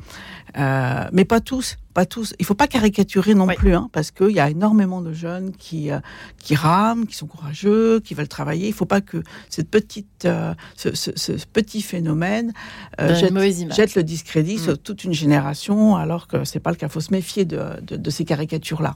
euh, 0.58 1.08
mais 1.12 1.26
pas 1.26 1.40
tous 1.40 1.78
pas 1.92 2.06
tous. 2.06 2.34
Il 2.40 2.46
faut 2.46 2.56
pas 2.56 2.68
caricaturer 2.68 3.34
non 3.34 3.48
plus, 3.48 3.74
hein, 3.76 3.90
parce 3.92 4.12
qu'il 4.12 4.32
y 4.32 4.40
a 4.40 4.50
énormément 4.50 5.02
de 5.02 5.14
jeunes 5.14 5.52
qui 5.52 5.92
euh, 5.92 6.00
qui 6.38 6.56
rament, 6.56 7.06
qui 7.06 7.16
sont 7.16 7.28
courageux, 7.28 8.00
qui 8.00 8.14
veulent 8.14 8.28
travailler. 8.28 8.68
Il 8.68 8.74
faut 8.74 8.86
pas 8.86 9.02
que 9.02 9.24
cette 9.50 9.70
petite, 9.70 10.26
euh, 10.26 10.54
ce, 10.76 10.96
ce, 10.96 11.12
ce, 11.16 11.32
petit 11.52 11.82
phénomène 11.82 12.54
euh, 13.00 13.16
jette, 13.16 13.74
jette, 13.74 13.96
le 13.96 14.04
discrédit 14.04 14.56
mm. 14.56 14.60
sur 14.60 14.80
toute 14.80 15.04
une 15.04 15.14
génération, 15.14 15.96
alors 15.96 16.28
que 16.28 16.44
c'est 16.46 16.60
pas 16.60 16.72
le 16.72 16.78
cas. 16.78 16.88
Il 16.88 16.92
faut 16.92 17.02
se 17.02 17.12
méfier 17.12 17.46
de, 17.46 17.62
de, 17.82 17.96
de 17.98 18.10
ces 18.10 18.26
caricatures 18.26 18.82
là. 18.82 18.96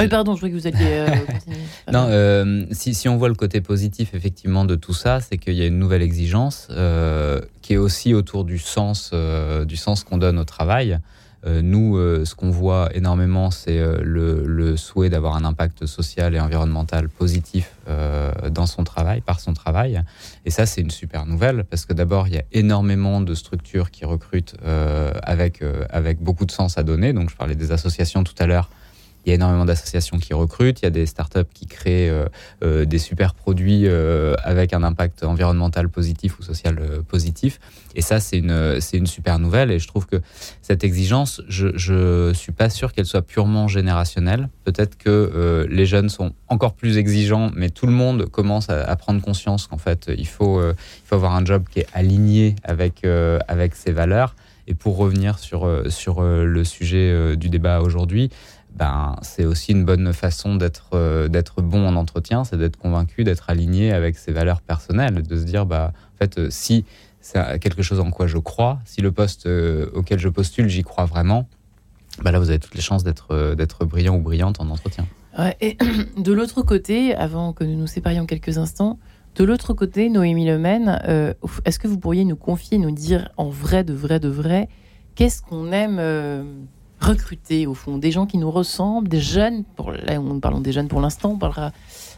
Oui, 0.00 0.08
pardon, 0.08 0.36
je 0.36 0.46
que 0.46 0.52
vous 0.52 0.66
alliez 0.66 0.78
euh, 0.80 1.06
continuer. 1.26 1.56
non, 1.92 2.06
euh, 2.08 2.66
si, 2.72 2.94
si, 2.94 3.08
on 3.08 3.16
voit 3.16 3.28
le 3.28 3.34
côté 3.34 3.60
positif 3.60 4.14
effectivement 4.14 4.64
de 4.64 4.74
tout 4.74 4.94
ça, 4.94 5.20
c'est 5.20 5.38
qu'il 5.38 5.54
y 5.54 5.62
a 5.62 5.66
une 5.66 5.78
nouvelle 5.78 6.02
exigence 6.02 6.68
euh, 6.70 7.40
qui 7.62 7.74
est 7.74 7.78
aussi 7.78 8.14
autour 8.14 8.44
du 8.44 8.58
sens, 8.58 9.12
du 9.66 9.76
sens 9.76 10.04
qu'on 10.04 10.18
donne 10.18 10.38
au 10.38 10.44
travail. 10.44 10.98
nous, 11.44 11.96
ce 12.24 12.34
qu'on 12.34 12.50
voit 12.50 12.90
énormément, 12.94 13.50
c'est 13.50 13.78
le, 14.02 14.44
le, 14.44 14.76
souhait 14.76 15.10
d'avoir 15.10 15.36
un 15.36 15.44
impact 15.44 15.86
social 15.86 16.34
et 16.34 16.40
environnemental 16.40 17.08
positif 17.08 17.72
dans 18.50 18.66
son 18.66 18.84
travail, 18.84 19.20
par 19.20 19.40
son 19.40 19.52
travail. 19.52 20.00
Et 20.44 20.50
ça, 20.50 20.64
c'est 20.66 20.80
une 20.80 20.90
super 20.90 21.26
nouvelle 21.26 21.64
parce 21.64 21.86
que 21.86 21.92
d'abord, 21.92 22.28
il 22.28 22.34
y 22.34 22.38
a 22.38 22.44
énormément 22.52 23.20
de 23.20 23.34
structures 23.34 23.90
qui 23.90 24.04
recrutent 24.04 24.56
avec, 25.22 25.62
avec 25.90 26.20
beaucoup 26.20 26.46
de 26.46 26.52
sens 26.52 26.78
à 26.78 26.84
donner. 26.84 27.12
Donc, 27.12 27.30
je 27.30 27.36
parlais 27.36 27.56
des 27.56 27.72
associations 27.72 28.22
tout 28.22 28.34
à 28.38 28.46
l'heure 28.46 28.70
il 29.26 29.30
y 29.30 29.32
a 29.32 29.34
énormément 29.34 29.64
d'associations 29.64 30.18
qui 30.18 30.34
recrutent, 30.34 30.82
il 30.82 30.84
y 30.84 30.86
a 30.86 30.90
des 30.90 31.04
startups 31.04 31.52
qui 31.52 31.66
créent 31.66 32.08
euh, 32.08 32.26
euh, 32.62 32.84
des 32.84 32.98
super 32.98 33.34
produits 33.34 33.82
euh, 33.86 34.34
avec 34.44 34.72
un 34.72 34.84
impact 34.84 35.24
environnemental 35.24 35.88
positif 35.88 36.38
ou 36.38 36.42
social 36.42 36.78
positif. 37.08 37.58
Et 37.96 38.02
ça, 38.02 38.20
c'est 38.20 38.38
une, 38.38 38.78
une 38.92 39.06
super 39.06 39.40
nouvelle. 39.40 39.72
Et 39.72 39.80
je 39.80 39.88
trouve 39.88 40.06
que 40.06 40.20
cette 40.62 40.84
exigence, 40.84 41.42
je 41.48 42.28
ne 42.28 42.32
suis 42.34 42.52
pas 42.52 42.70
sûr 42.70 42.92
qu'elle 42.92 43.06
soit 43.06 43.22
purement 43.22 43.66
générationnelle. 43.66 44.48
Peut-être 44.64 44.96
que 44.96 45.66
les 45.68 45.86
jeunes 45.86 46.08
sont 46.08 46.32
encore 46.48 46.74
plus 46.74 46.98
exigeants, 46.98 47.50
mais 47.56 47.70
tout 47.70 47.86
le 47.86 47.92
monde 47.92 48.26
commence 48.26 48.70
à, 48.70 48.94
prendre 48.96 49.20
conscience 49.22 49.66
qu'en 49.66 49.78
fait, 49.78 50.10
il 50.16 50.26
faut, 50.26 50.62
il 50.62 50.74
faut 51.04 51.14
avoir 51.14 51.34
un 51.34 51.44
job 51.44 51.64
qui 51.70 51.80
est 51.80 51.86
aligné 51.94 52.54
avec, 52.64 53.04
avec 53.48 53.74
ses 53.74 53.92
valeurs. 53.92 54.36
Et 54.68 54.74
pour 54.74 54.96
revenir 54.98 55.38
sur, 55.38 55.82
sur 55.88 56.22
le 56.22 56.64
sujet 56.64 57.36
du 57.36 57.48
débat 57.48 57.80
aujourd'hui, 57.80 58.30
ben, 58.76 59.16
c'est 59.22 59.46
aussi 59.46 59.72
une 59.72 59.86
bonne 59.86 60.12
façon 60.12 60.56
d'être 60.56 60.90
euh, 60.92 61.28
d'être 61.28 61.62
bon 61.62 61.88
en 61.88 61.96
entretien, 61.96 62.44
c'est 62.44 62.58
d'être 62.58 62.76
convaincu, 62.76 63.24
d'être 63.24 63.48
aligné 63.48 63.92
avec 63.92 64.18
ses 64.18 64.32
valeurs 64.32 64.60
personnelles, 64.60 65.22
de 65.22 65.36
se 65.36 65.44
dire, 65.44 65.64
bah, 65.64 65.92
en 66.14 66.18
fait, 66.18 66.38
euh, 66.38 66.48
si 66.50 66.84
c'est 67.22 67.58
quelque 67.58 67.82
chose 67.82 68.00
en 68.00 68.10
quoi 68.10 68.26
je 68.26 68.36
crois, 68.36 68.78
si 68.84 69.00
le 69.00 69.12
poste 69.12 69.46
euh, 69.46 69.90
auquel 69.94 70.18
je 70.18 70.28
postule, 70.28 70.68
j'y 70.68 70.82
crois 70.82 71.06
vraiment, 71.06 71.48
bah 72.22 72.32
là, 72.32 72.38
vous 72.38 72.50
avez 72.50 72.58
toutes 72.58 72.74
les 72.74 72.82
chances 72.82 73.02
d'être 73.02 73.84
brillant 73.84 74.16
ou 74.16 74.20
brillante 74.20 74.60
en 74.60 74.68
entretien. 74.68 75.06
et 75.60 75.78
de 76.18 76.32
l'autre 76.32 76.60
côté, 76.62 77.14
avant 77.14 77.54
que 77.54 77.64
nous 77.64 77.76
nous 77.76 77.86
séparions 77.86 78.26
quelques 78.26 78.58
instants, 78.58 78.98
de 79.36 79.44
l'autre 79.44 79.72
côté, 79.72 80.08
Noémie 80.08 80.46
Lemaine, 80.46 81.00
est-ce 81.66 81.78
que 81.78 81.88
vous 81.88 81.98
pourriez 81.98 82.24
nous 82.24 82.36
confier, 82.36 82.78
nous 82.78 82.90
dire 82.90 83.30
en 83.36 83.50
vrai, 83.50 83.84
de 83.84 83.92
vrai, 83.92 84.18
de 84.18 84.28
vrai, 84.28 84.68
qu'est-ce 85.14 85.42
qu'on 85.42 85.72
aime 85.72 85.98
recruter, 87.00 87.66
au 87.66 87.74
fond, 87.74 87.98
des 87.98 88.10
gens 88.10 88.26
qui 88.26 88.38
nous 88.38 88.50
ressemblent, 88.50 89.08
des 89.08 89.20
jeunes, 89.20 89.64
pour, 89.76 89.92
là, 89.92 90.20
on 90.20 90.40
parlons 90.40 90.60
des 90.60 90.72
jeunes 90.72 90.88
pour 90.88 91.00
l'instant, 91.00 91.32
on 91.32 91.38
parlera 91.38 91.72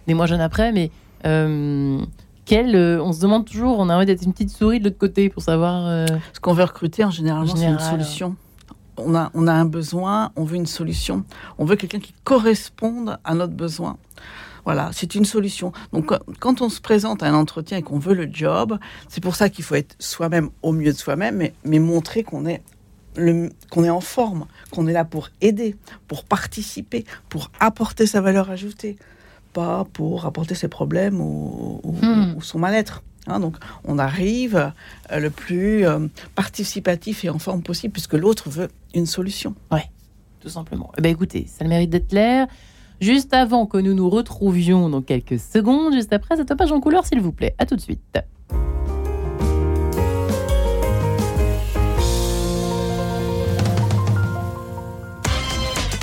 des 0.06 0.14
moins 0.14 0.26
jeunes 0.26 0.40
après, 0.40 0.72
mais 0.72 0.90
euh, 1.26 2.00
euh, 2.52 2.98
on 3.00 3.12
se 3.12 3.20
demande 3.20 3.44
toujours, 3.44 3.78
on 3.78 3.88
a 3.88 3.96
envie 3.96 4.06
d'être 4.06 4.22
une 4.24 4.32
petite 4.32 4.50
souris 4.50 4.78
de 4.78 4.84
l'autre 4.84 4.98
côté 4.98 5.28
pour 5.28 5.42
savoir. 5.42 5.86
Euh, 5.86 6.06
Ce 6.32 6.40
qu'on 6.40 6.54
veut 6.54 6.64
recruter, 6.64 7.04
en 7.04 7.10
général, 7.10 7.46
c'est 7.48 7.66
une 7.66 7.78
solution. 7.78 8.36
On 8.96 9.14
a, 9.14 9.30
on 9.34 9.46
a 9.46 9.52
un 9.52 9.64
besoin, 9.64 10.32
on 10.34 10.44
veut 10.44 10.56
une 10.56 10.66
solution. 10.66 11.24
On 11.58 11.64
veut 11.64 11.76
quelqu'un 11.76 12.00
qui 12.00 12.14
corresponde 12.24 13.18
à 13.22 13.34
notre 13.34 13.52
besoin. 13.52 13.96
Voilà, 14.64 14.90
c'est 14.92 15.14
une 15.14 15.24
solution. 15.24 15.72
Donc, 15.92 16.12
quand 16.40 16.60
on 16.62 16.68
se 16.68 16.80
présente 16.80 17.22
à 17.22 17.28
un 17.28 17.34
entretien 17.34 17.78
et 17.78 17.82
qu'on 17.82 17.98
veut 17.98 18.14
le 18.14 18.28
job, 18.30 18.78
c'est 19.08 19.22
pour 19.22 19.36
ça 19.36 19.48
qu'il 19.48 19.64
faut 19.64 19.76
être 19.76 19.94
soi-même 19.98 20.50
au 20.62 20.72
mieux 20.72 20.92
de 20.92 20.98
soi-même, 20.98 21.36
mais, 21.36 21.54
mais 21.64 21.78
montrer 21.78 22.22
qu'on 22.22 22.44
est 22.44 22.62
qu'on 23.70 23.84
est 23.84 23.90
en 23.90 24.00
forme, 24.00 24.46
qu'on 24.70 24.86
est 24.86 24.92
là 24.92 25.04
pour 25.04 25.30
aider, 25.40 25.76
pour 26.06 26.24
participer, 26.24 27.04
pour 27.28 27.50
apporter 27.60 28.06
sa 28.06 28.20
valeur 28.20 28.50
ajoutée, 28.50 28.96
pas 29.52 29.86
pour 29.92 30.26
apporter 30.26 30.54
ses 30.54 30.68
problèmes 30.68 31.20
ou, 31.20 31.80
hmm. 32.02 32.40
son 32.40 32.58
mal-être. 32.58 33.02
Hein. 33.26 33.40
donc 33.40 33.56
on 33.84 33.98
arrive 33.98 34.72
euh, 35.12 35.20
le 35.20 35.28
plus 35.28 35.86
euh, 35.86 36.06
participatif 36.34 37.26
et 37.26 37.28
en 37.28 37.38
forme 37.38 37.62
possible 37.62 37.92
puisque 37.92 38.14
l'autre 38.14 38.48
veut 38.48 38.68
une 38.94 39.06
solution. 39.06 39.54
Oui, 39.70 39.80
tout 40.40 40.48
simplement. 40.48 40.92
Eh 40.98 41.02
ben, 41.02 41.12
écoutez, 41.12 41.46
ça 41.46 41.64
le 41.64 41.70
mérite 41.70 41.90
d'être 41.90 42.08
clair. 42.08 42.46
Juste 43.00 43.32
avant 43.32 43.66
que 43.66 43.78
nous 43.78 43.94
nous 43.94 44.10
retrouvions 44.10 44.88
dans 44.88 45.02
quelques 45.02 45.38
secondes, 45.38 45.92
juste 45.92 46.12
après 46.12 46.36
cette 46.36 46.52
page 46.54 46.72
en 46.72 46.80
couleur, 46.80 47.06
s'il 47.06 47.20
vous 47.20 47.32
plaît. 47.32 47.54
À 47.58 47.66
tout 47.66 47.76
de 47.76 47.80
suite. 47.80 48.18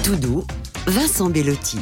Tout 0.06 0.18
doux, 0.18 0.46
Vincent 0.86 1.32
Bellotti. 1.32 1.80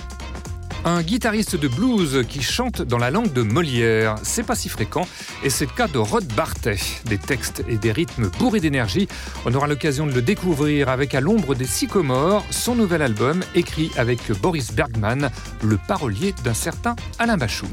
Un 0.85 1.01
guitariste 1.01 1.57
de 1.57 1.67
blues 1.67 2.25
qui 2.29 2.41
chante 2.41 2.81
dans 2.81 2.97
la 2.97 3.11
langue 3.11 3.33
de 3.33 3.41
Molière, 3.41 4.15
c'est 4.23 4.43
pas 4.43 4.55
si 4.55 4.69
fréquent, 4.69 5.05
et 5.43 5.49
c'est 5.49 5.65
le 5.65 5.75
cas 5.75 5.89
de 5.89 5.97
Rod 5.97 6.23
Bartet. 6.31 6.77
Des 7.03 7.17
textes 7.17 7.65
et 7.67 7.75
des 7.75 7.91
rythmes 7.91 8.29
bourrés 8.39 8.61
d'énergie. 8.61 9.09
On 9.45 9.53
aura 9.53 9.67
l'occasion 9.67 10.07
de 10.07 10.13
le 10.13 10.21
découvrir 10.21 10.87
avec 10.87 11.15
À 11.15 11.19
l'ombre 11.19 11.53
des 11.53 11.65
sycomores, 11.65 12.45
son 12.49 12.75
nouvel 12.75 13.01
album 13.01 13.43
écrit 13.55 13.91
avec 13.97 14.31
Boris 14.41 14.71
Bergman, 14.71 15.29
le 15.61 15.77
parolier 15.77 16.33
d'un 16.45 16.53
certain 16.53 16.95
Alain 17.19 17.35
Bachung. 17.35 17.67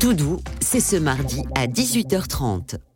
Tout 0.00 0.14
doux, 0.14 0.40
c'est 0.60 0.80
ce 0.80 0.96
mardi 0.96 1.42
à 1.54 1.66
18h30. 1.66 2.87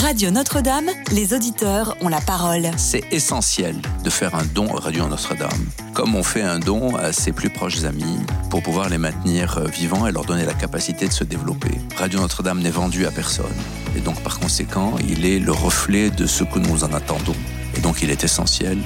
Radio 0.00 0.30
Notre-Dame, 0.30 0.90
les 1.10 1.34
auditeurs 1.34 1.96
ont 2.00 2.08
la 2.08 2.20
parole. 2.20 2.70
C'est 2.76 3.02
essentiel 3.10 3.74
de 4.04 4.10
faire 4.10 4.36
un 4.36 4.44
don 4.44 4.76
à 4.76 4.80
Radio 4.80 5.08
Notre-Dame, 5.08 5.66
comme 5.92 6.14
on 6.14 6.22
fait 6.22 6.42
un 6.42 6.60
don 6.60 6.94
à 6.94 7.12
ses 7.12 7.32
plus 7.32 7.50
proches 7.50 7.82
amis 7.82 8.18
pour 8.48 8.62
pouvoir 8.62 8.90
les 8.90 8.98
maintenir 8.98 9.58
vivants 9.66 10.06
et 10.06 10.12
leur 10.12 10.24
donner 10.24 10.44
la 10.44 10.54
capacité 10.54 11.08
de 11.08 11.12
se 11.12 11.24
développer. 11.24 11.72
Radio 11.96 12.20
Notre-Dame 12.20 12.60
n'est 12.60 12.70
vendu 12.70 13.06
à 13.06 13.10
personne 13.10 13.46
et 13.96 14.00
donc 14.00 14.20
par 14.22 14.38
conséquent, 14.38 14.94
il 15.08 15.26
est 15.26 15.40
le 15.40 15.50
reflet 15.50 16.10
de 16.10 16.26
ce 16.26 16.44
que 16.44 16.60
nous 16.60 16.84
en 16.84 16.92
attendons. 16.92 17.34
Et 17.76 17.80
donc 17.80 18.00
il 18.00 18.10
est 18.10 18.22
essentiel 18.22 18.78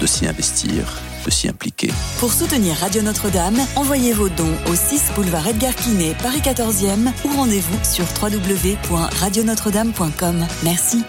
de 0.00 0.06
s'y 0.06 0.28
investir 0.28 1.00
s'y 1.30 1.48
impliquer. 1.48 1.90
Pour 2.18 2.32
soutenir 2.32 2.74
Radio 2.76 3.02
Notre-Dame, 3.02 3.58
envoyez 3.76 4.12
vos 4.12 4.28
dons 4.28 4.54
au 4.70 4.74
6 4.74 5.12
boulevard 5.14 5.46
Edgar 5.46 5.74
Quinet, 5.74 6.14
Paris 6.22 6.40
14e 6.40 7.10
ou 7.24 7.36
rendez-vous 7.36 7.78
sur 7.84 8.04
www.radionotre-dame.com. 8.22 10.46
Merci. 10.64 11.04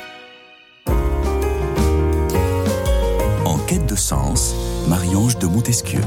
En 3.45 3.57
quête 3.65 3.85
de 3.85 3.95
sens, 3.95 4.53
Marie-Ange 4.87 5.37
de 5.37 5.47
Montesquieu. 5.47 6.01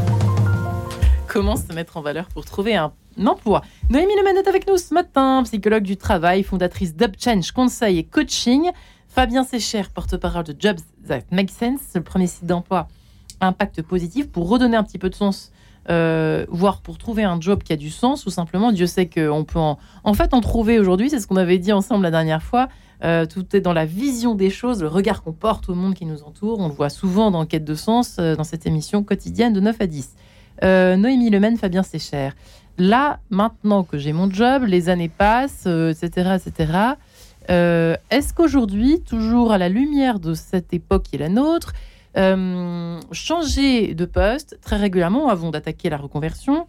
Comment 1.28 1.56
se 1.56 1.72
mettre 1.72 1.96
en 1.96 2.02
valeur 2.02 2.28
pour 2.28 2.44
trouver 2.44 2.76
un 2.76 2.92
emploi? 3.26 3.62
Noémie 3.90 4.16
Leman 4.16 4.36
est 4.36 4.48
avec 4.48 4.66
nous 4.66 4.78
ce 4.78 4.94
matin, 4.94 5.42
psychologue 5.44 5.82
du 5.82 5.96
travail, 5.96 6.42
fondatrice 6.42 6.94
d'UpChange 6.94 7.52
Conseil 7.52 7.98
et 7.98 8.04
Coaching. 8.04 8.70
Fabien 9.08 9.44
Sécher, 9.44 9.82
porte-parole 9.94 10.44
de 10.44 10.56
Jobs 10.58 10.80
That 11.08 11.22
Make 11.30 11.50
Sense, 11.50 11.80
le 11.94 12.02
premier 12.02 12.26
site 12.26 12.46
d'emploi 12.46 12.88
impact 13.40 13.82
positif 13.82 14.30
pour 14.30 14.48
redonner 14.48 14.76
un 14.76 14.82
petit 14.82 14.98
peu 14.98 15.10
de 15.10 15.14
sens, 15.14 15.52
euh, 15.88 16.46
voire 16.48 16.80
pour 16.80 16.98
trouver 16.98 17.22
un 17.22 17.40
job 17.40 17.62
qui 17.62 17.72
a 17.72 17.76
du 17.76 17.90
sens, 17.90 18.26
ou 18.26 18.30
simplement, 18.30 18.72
Dieu 18.72 18.86
sait 18.86 19.08
qu'on 19.08 19.44
peut 19.44 19.58
en, 19.58 19.78
en 20.02 20.14
fait 20.14 20.34
en 20.34 20.40
trouver 20.40 20.78
aujourd'hui, 20.78 21.10
c'est 21.10 21.20
ce 21.20 21.26
qu'on 21.28 21.36
avait 21.36 21.58
dit 21.58 21.72
ensemble 21.72 22.02
la 22.02 22.10
dernière 22.10 22.42
fois. 22.42 22.68
Euh, 23.04 23.26
tout 23.26 23.54
est 23.54 23.60
dans 23.60 23.74
la 23.74 23.84
vision 23.84 24.34
des 24.34 24.50
choses, 24.50 24.82
le 24.82 24.88
regard 24.88 25.22
qu'on 25.22 25.32
porte 25.32 25.68
au 25.68 25.74
monde 25.74 25.94
qui 25.94 26.06
nous 26.06 26.22
entoure. 26.24 26.58
On 26.58 26.68
le 26.68 26.74
voit 26.74 26.88
souvent 26.88 27.30
dans 27.30 27.44
Quête 27.44 27.64
de 27.64 27.74
sens, 27.74 28.16
euh, 28.18 28.34
dans 28.34 28.42
cette 28.42 28.66
émission 28.66 29.04
quotidienne 29.04 29.52
de 29.52 29.60
9 29.60 29.76
à 29.80 29.86
10. 29.86 30.14
Noémie 30.62 31.28
Lemaine, 31.28 31.58
Fabien 31.58 31.82
Sécher. 31.82 32.30
Là, 32.78 33.20
maintenant 33.30 33.84
que 33.84 33.98
j'ai 33.98 34.12
mon 34.12 34.30
job, 34.30 34.64
les 34.66 34.88
années 34.88 35.10
passent, 35.10 35.66
etc., 35.66 36.36
etc. 36.36 36.72
Est-ce 38.10 38.32
qu'aujourd'hui, 38.32 39.02
toujours 39.02 39.52
à 39.52 39.58
la 39.58 39.68
lumière 39.68 40.18
de 40.18 40.32
cette 40.32 40.72
époque 40.72 41.02
qui 41.04 41.16
est 41.16 41.18
la 41.18 41.28
nôtre, 41.28 41.74
euh, 42.16 43.00
changer 43.12 43.94
de 43.94 44.04
poste 44.04 44.58
très 44.62 44.76
régulièrement 44.76 45.28
avant 45.28 45.50
d'attaquer 45.50 45.90
la 45.90 45.96
reconversion. 45.96 46.66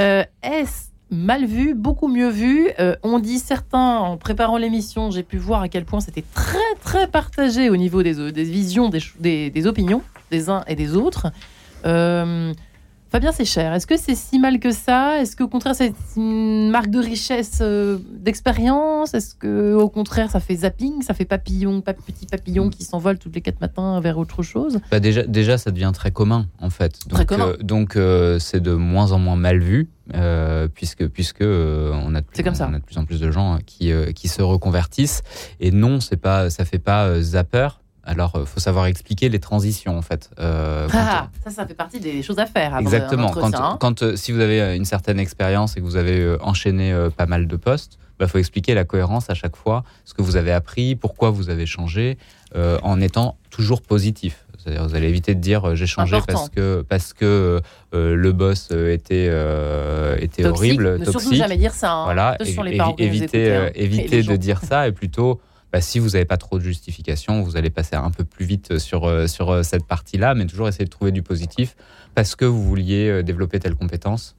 Euh, 0.00 0.24
est-ce 0.42 0.90
mal 1.10 1.44
vu, 1.44 1.74
beaucoup 1.74 2.08
mieux 2.08 2.28
vu? 2.28 2.70
Euh, 2.78 2.96
On 3.02 3.18
dit 3.18 3.38
certains, 3.38 3.98
en 3.98 4.16
préparant 4.16 4.58
l'émission, 4.58 5.10
j'ai 5.10 5.24
pu 5.24 5.38
voir 5.38 5.62
à 5.62 5.68
quel 5.68 5.84
point 5.84 6.00
c'était 6.00 6.24
très 6.34 6.58
très 6.82 7.08
partagé 7.08 7.68
au 7.68 7.76
niveau 7.76 8.02
des, 8.02 8.32
des 8.32 8.44
visions, 8.44 8.88
des, 8.88 9.50
des, 9.50 9.66
opinions 9.66 10.02
des 10.30 10.48
uns 10.48 10.62
et 10.68 10.76
des 10.76 10.94
autres. 10.94 11.32
Fabien, 13.10 13.32
c'est 13.32 13.44
cher. 13.44 13.72
Est-ce 13.72 13.88
que 13.88 13.96
c'est 13.96 14.14
si 14.14 14.38
mal 14.38 14.60
que 14.60 14.70
ça? 14.70 15.20
Est-ce 15.20 15.34
qu'au 15.34 15.48
contraire, 15.48 15.74
c'est 15.74 15.92
une 16.16 16.70
marque 16.70 16.90
de 16.90 17.00
richesse, 17.00 17.58
euh, 17.60 17.98
d'expérience? 18.12 19.14
Est-ce 19.14 19.34
que 19.34 19.74
au 19.74 19.88
contraire, 19.88 20.30
ça 20.30 20.38
fait 20.38 20.54
zapping, 20.54 21.02
ça 21.02 21.12
fait 21.12 21.24
papillon, 21.24 21.80
petit 21.80 22.26
papillon 22.26 22.70
qui 22.70 22.84
s'envole 22.84 23.18
tous 23.18 23.32
les 23.34 23.40
quatre 23.40 23.60
matins 23.60 23.98
vers 23.98 24.16
autre 24.16 24.44
chose? 24.44 24.78
Bah 24.92 25.00
déjà, 25.00 25.24
déjà, 25.24 25.58
ça 25.58 25.72
devient 25.72 25.90
très 25.92 26.12
commun, 26.12 26.46
en 26.60 26.70
fait. 26.70 27.00
Donc, 27.08 27.14
très 27.14 27.26
commun. 27.26 27.48
Euh, 27.48 27.56
donc, 27.56 27.96
euh, 27.96 28.38
c'est 28.38 28.60
de 28.60 28.74
moins 28.74 29.10
en 29.10 29.18
moins 29.18 29.34
mal 29.34 29.58
vu, 29.58 29.88
puisque, 30.74 31.08
puisque 31.08 31.42
on, 31.42 32.14
a 32.14 32.20
de, 32.20 32.42
comme 32.44 32.54
ça. 32.54 32.68
on 32.70 32.74
a 32.74 32.78
de 32.78 32.84
plus 32.84 32.98
en 32.98 33.04
plus 33.06 33.18
de 33.18 33.32
gens 33.32 33.58
qui, 33.66 33.90
qui 34.14 34.28
se 34.28 34.40
reconvertissent. 34.40 35.22
Et 35.58 35.72
non, 35.72 35.98
c'est 35.98 36.16
pas, 36.16 36.48
ça 36.48 36.64
fait 36.64 36.78
pas 36.78 37.20
zapper 37.20 37.70
alors, 38.04 38.32
il 38.34 38.40
euh, 38.40 38.46
faut 38.46 38.60
savoir 38.60 38.86
expliquer 38.86 39.28
les 39.28 39.40
transitions, 39.40 39.96
en 39.98 40.02
fait. 40.02 40.30
Euh, 40.38 40.88
ah, 40.92 41.28
ça, 41.44 41.50
ça 41.50 41.66
fait 41.66 41.74
partie 41.74 42.00
des 42.00 42.22
choses 42.22 42.38
à 42.38 42.46
faire. 42.46 42.76
Exactement. 42.78 43.30
Quand, 43.78 44.02
euh, 44.02 44.16
si 44.16 44.32
vous 44.32 44.40
avez 44.40 44.76
une 44.76 44.84
certaine 44.84 45.18
expérience 45.18 45.76
et 45.76 45.80
que 45.80 45.84
vous 45.84 45.96
avez 45.96 46.36
enchaîné 46.40 46.94
pas 47.16 47.26
mal 47.26 47.46
de 47.46 47.56
postes, 47.56 47.98
il 47.98 48.24
bah, 48.24 48.28
faut 48.28 48.38
expliquer 48.38 48.74
la 48.74 48.84
cohérence 48.84 49.30
à 49.30 49.34
chaque 49.34 49.56
fois, 49.56 49.84
ce 50.04 50.14
que 50.14 50.22
vous 50.22 50.36
avez 50.36 50.52
appris, 50.52 50.94
pourquoi 50.94 51.30
vous 51.30 51.50
avez 51.50 51.66
changé, 51.66 52.18
en 52.54 53.00
étant 53.00 53.36
toujours 53.50 53.82
positif. 53.82 54.44
C'est-à-dire, 54.58 54.86
vous 54.86 54.94
allez 54.94 55.08
éviter 55.08 55.34
de 55.34 55.40
dire 55.40 55.74
j'ai 55.74 55.86
changé 55.86 56.18
parce 56.26 56.50
que 56.50 56.84
parce 56.86 57.14
que 57.14 57.62
le 57.92 58.32
boss 58.32 58.70
était 58.72 59.30
était 60.20 60.44
horrible, 60.44 60.98
ne 60.98 61.04
toxique. 61.04 61.20
Surtout 61.20 61.36
jamais 61.36 61.56
dire 61.56 61.72
ça. 61.72 61.92
Hein. 61.92 62.04
Voilà, 62.04 62.36
éviter 62.98 63.70
éviter 63.74 64.22
de 64.22 64.36
dire 64.36 64.60
ça 64.62 64.86
et 64.86 64.92
plutôt 64.92 65.40
bah, 65.72 65.80
si 65.80 65.98
vous 65.98 66.10
n'avez 66.10 66.24
pas 66.24 66.36
trop 66.36 66.58
de 66.58 66.64
justification, 66.64 67.42
vous 67.42 67.56
allez 67.56 67.70
passer 67.70 67.96
un 67.96 68.10
peu 68.10 68.24
plus 68.24 68.44
vite 68.44 68.78
sur, 68.78 69.04
euh, 69.04 69.26
sur 69.26 69.50
euh, 69.50 69.62
cette 69.62 69.84
partie-là, 69.86 70.34
mais 70.34 70.46
toujours 70.46 70.68
essayer 70.68 70.84
de 70.84 70.90
trouver 70.90 71.12
du 71.12 71.22
positif 71.22 71.76
parce 72.14 72.34
que 72.36 72.44
vous 72.44 72.62
vouliez 72.62 73.08
euh, 73.08 73.22
développer 73.22 73.60
telle 73.60 73.74
compétence 73.76 74.34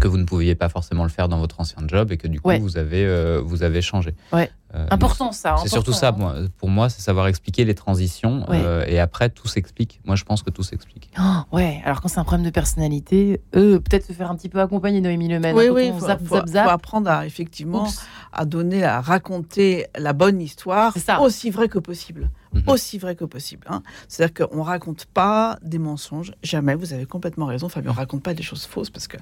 que 0.00 0.06
vous 0.08 0.18
ne 0.18 0.24
pouviez 0.24 0.54
pas 0.54 0.68
forcément 0.68 1.04
le 1.04 1.08
faire 1.08 1.28
dans 1.28 1.38
votre 1.38 1.60
ancien 1.60 1.82
job 1.86 2.12
et 2.12 2.16
que 2.18 2.28
du 2.28 2.40
coup 2.40 2.48
Ouais. 2.48 2.58
vous 2.58 2.76
avez 2.76 3.06
euh, 3.06 3.40
vous 3.42 3.62
avez 3.62 3.80
changé. 3.82 4.14
Ouais. 4.32 4.50
Euh, 4.74 4.86
Important 4.90 5.32
ça. 5.32 5.56
c'est 5.62 5.68
surtout 5.68 5.94
ça, 5.94 6.08
hein. 6.08 6.14
moi, 6.18 6.34
pour 6.58 6.68
moi, 6.68 6.90
c'est 6.90 7.00
savoir 7.00 7.26
expliquer 7.26 7.64
les 7.64 7.74
transitions 7.74 8.40
Ouais. 8.50 8.60
euh, 8.62 8.84
et 8.86 8.98
après 9.00 9.30
tout 9.30 9.48
s'explique. 9.48 10.00
Moi, 10.04 10.14
je 10.14 10.24
pense 10.24 10.42
que 10.42 10.50
tout 10.50 10.62
s'explique. 10.62 11.10
Oh, 11.18 11.22
ouais, 11.56 11.80
alors 11.86 12.02
quand 12.02 12.08
c'est 12.08 12.20
un 12.20 12.24
problème 12.24 12.44
de 12.44 12.50
personnalité, 12.50 13.40
eux, 13.56 13.80
peut-être 13.80 14.04
se 14.06 14.12
faire 14.12 14.30
un 14.30 14.36
petit 14.36 14.50
peu 14.50 14.60
accompagner 14.60 15.00
Noémie 15.00 15.28
Lemaine. 15.28 15.56
Oui, 15.56 15.68
Quand 15.68 15.74
oui, 15.74 15.90
faut, 15.98 16.06
zap, 16.06 16.22
faut- 16.22 16.36
zap, 16.36 16.48
zap. 16.48 16.64
faut 16.66 16.70
apprendre 16.70 17.10
à, 17.10 17.24
effectivement 17.24 17.84
Oups. 17.84 18.02
à 18.32 18.44
donner, 18.44 18.84
à 18.84 19.00
raconter 19.00 19.86
la 19.96 20.12
bonne 20.12 20.40
histoire 20.40 20.92
C'est 20.92 21.00
ça. 21.00 21.20
aussi 21.20 21.48
vrai 21.50 21.68
que 21.68 21.78
possible. 21.78 22.28
Mhm. 22.54 22.62
Aussi 22.66 22.96
vrai 22.98 23.14
que 23.14 23.24
possible. 23.26 23.66
hein. 23.70 23.82
C'est-à-dire 24.08 24.46
qu'on 24.48 24.56
ne 24.58 24.62
raconte 24.62 25.04
pas 25.04 25.58
des 25.62 25.78
mensonges. 25.78 26.32
Jamais, 26.42 26.74
vous 26.74 26.94
avez 26.94 27.04
complètement 27.04 27.44
raison, 27.44 27.68
Fabien. 27.68 27.90
On 27.90 27.94
ne 27.94 27.98
raconte 27.98 28.22
pas 28.22 28.32
des 28.32 28.42
choses 28.42 28.64
fausses 28.64 28.88
parce 28.88 29.06
que, 29.06 29.18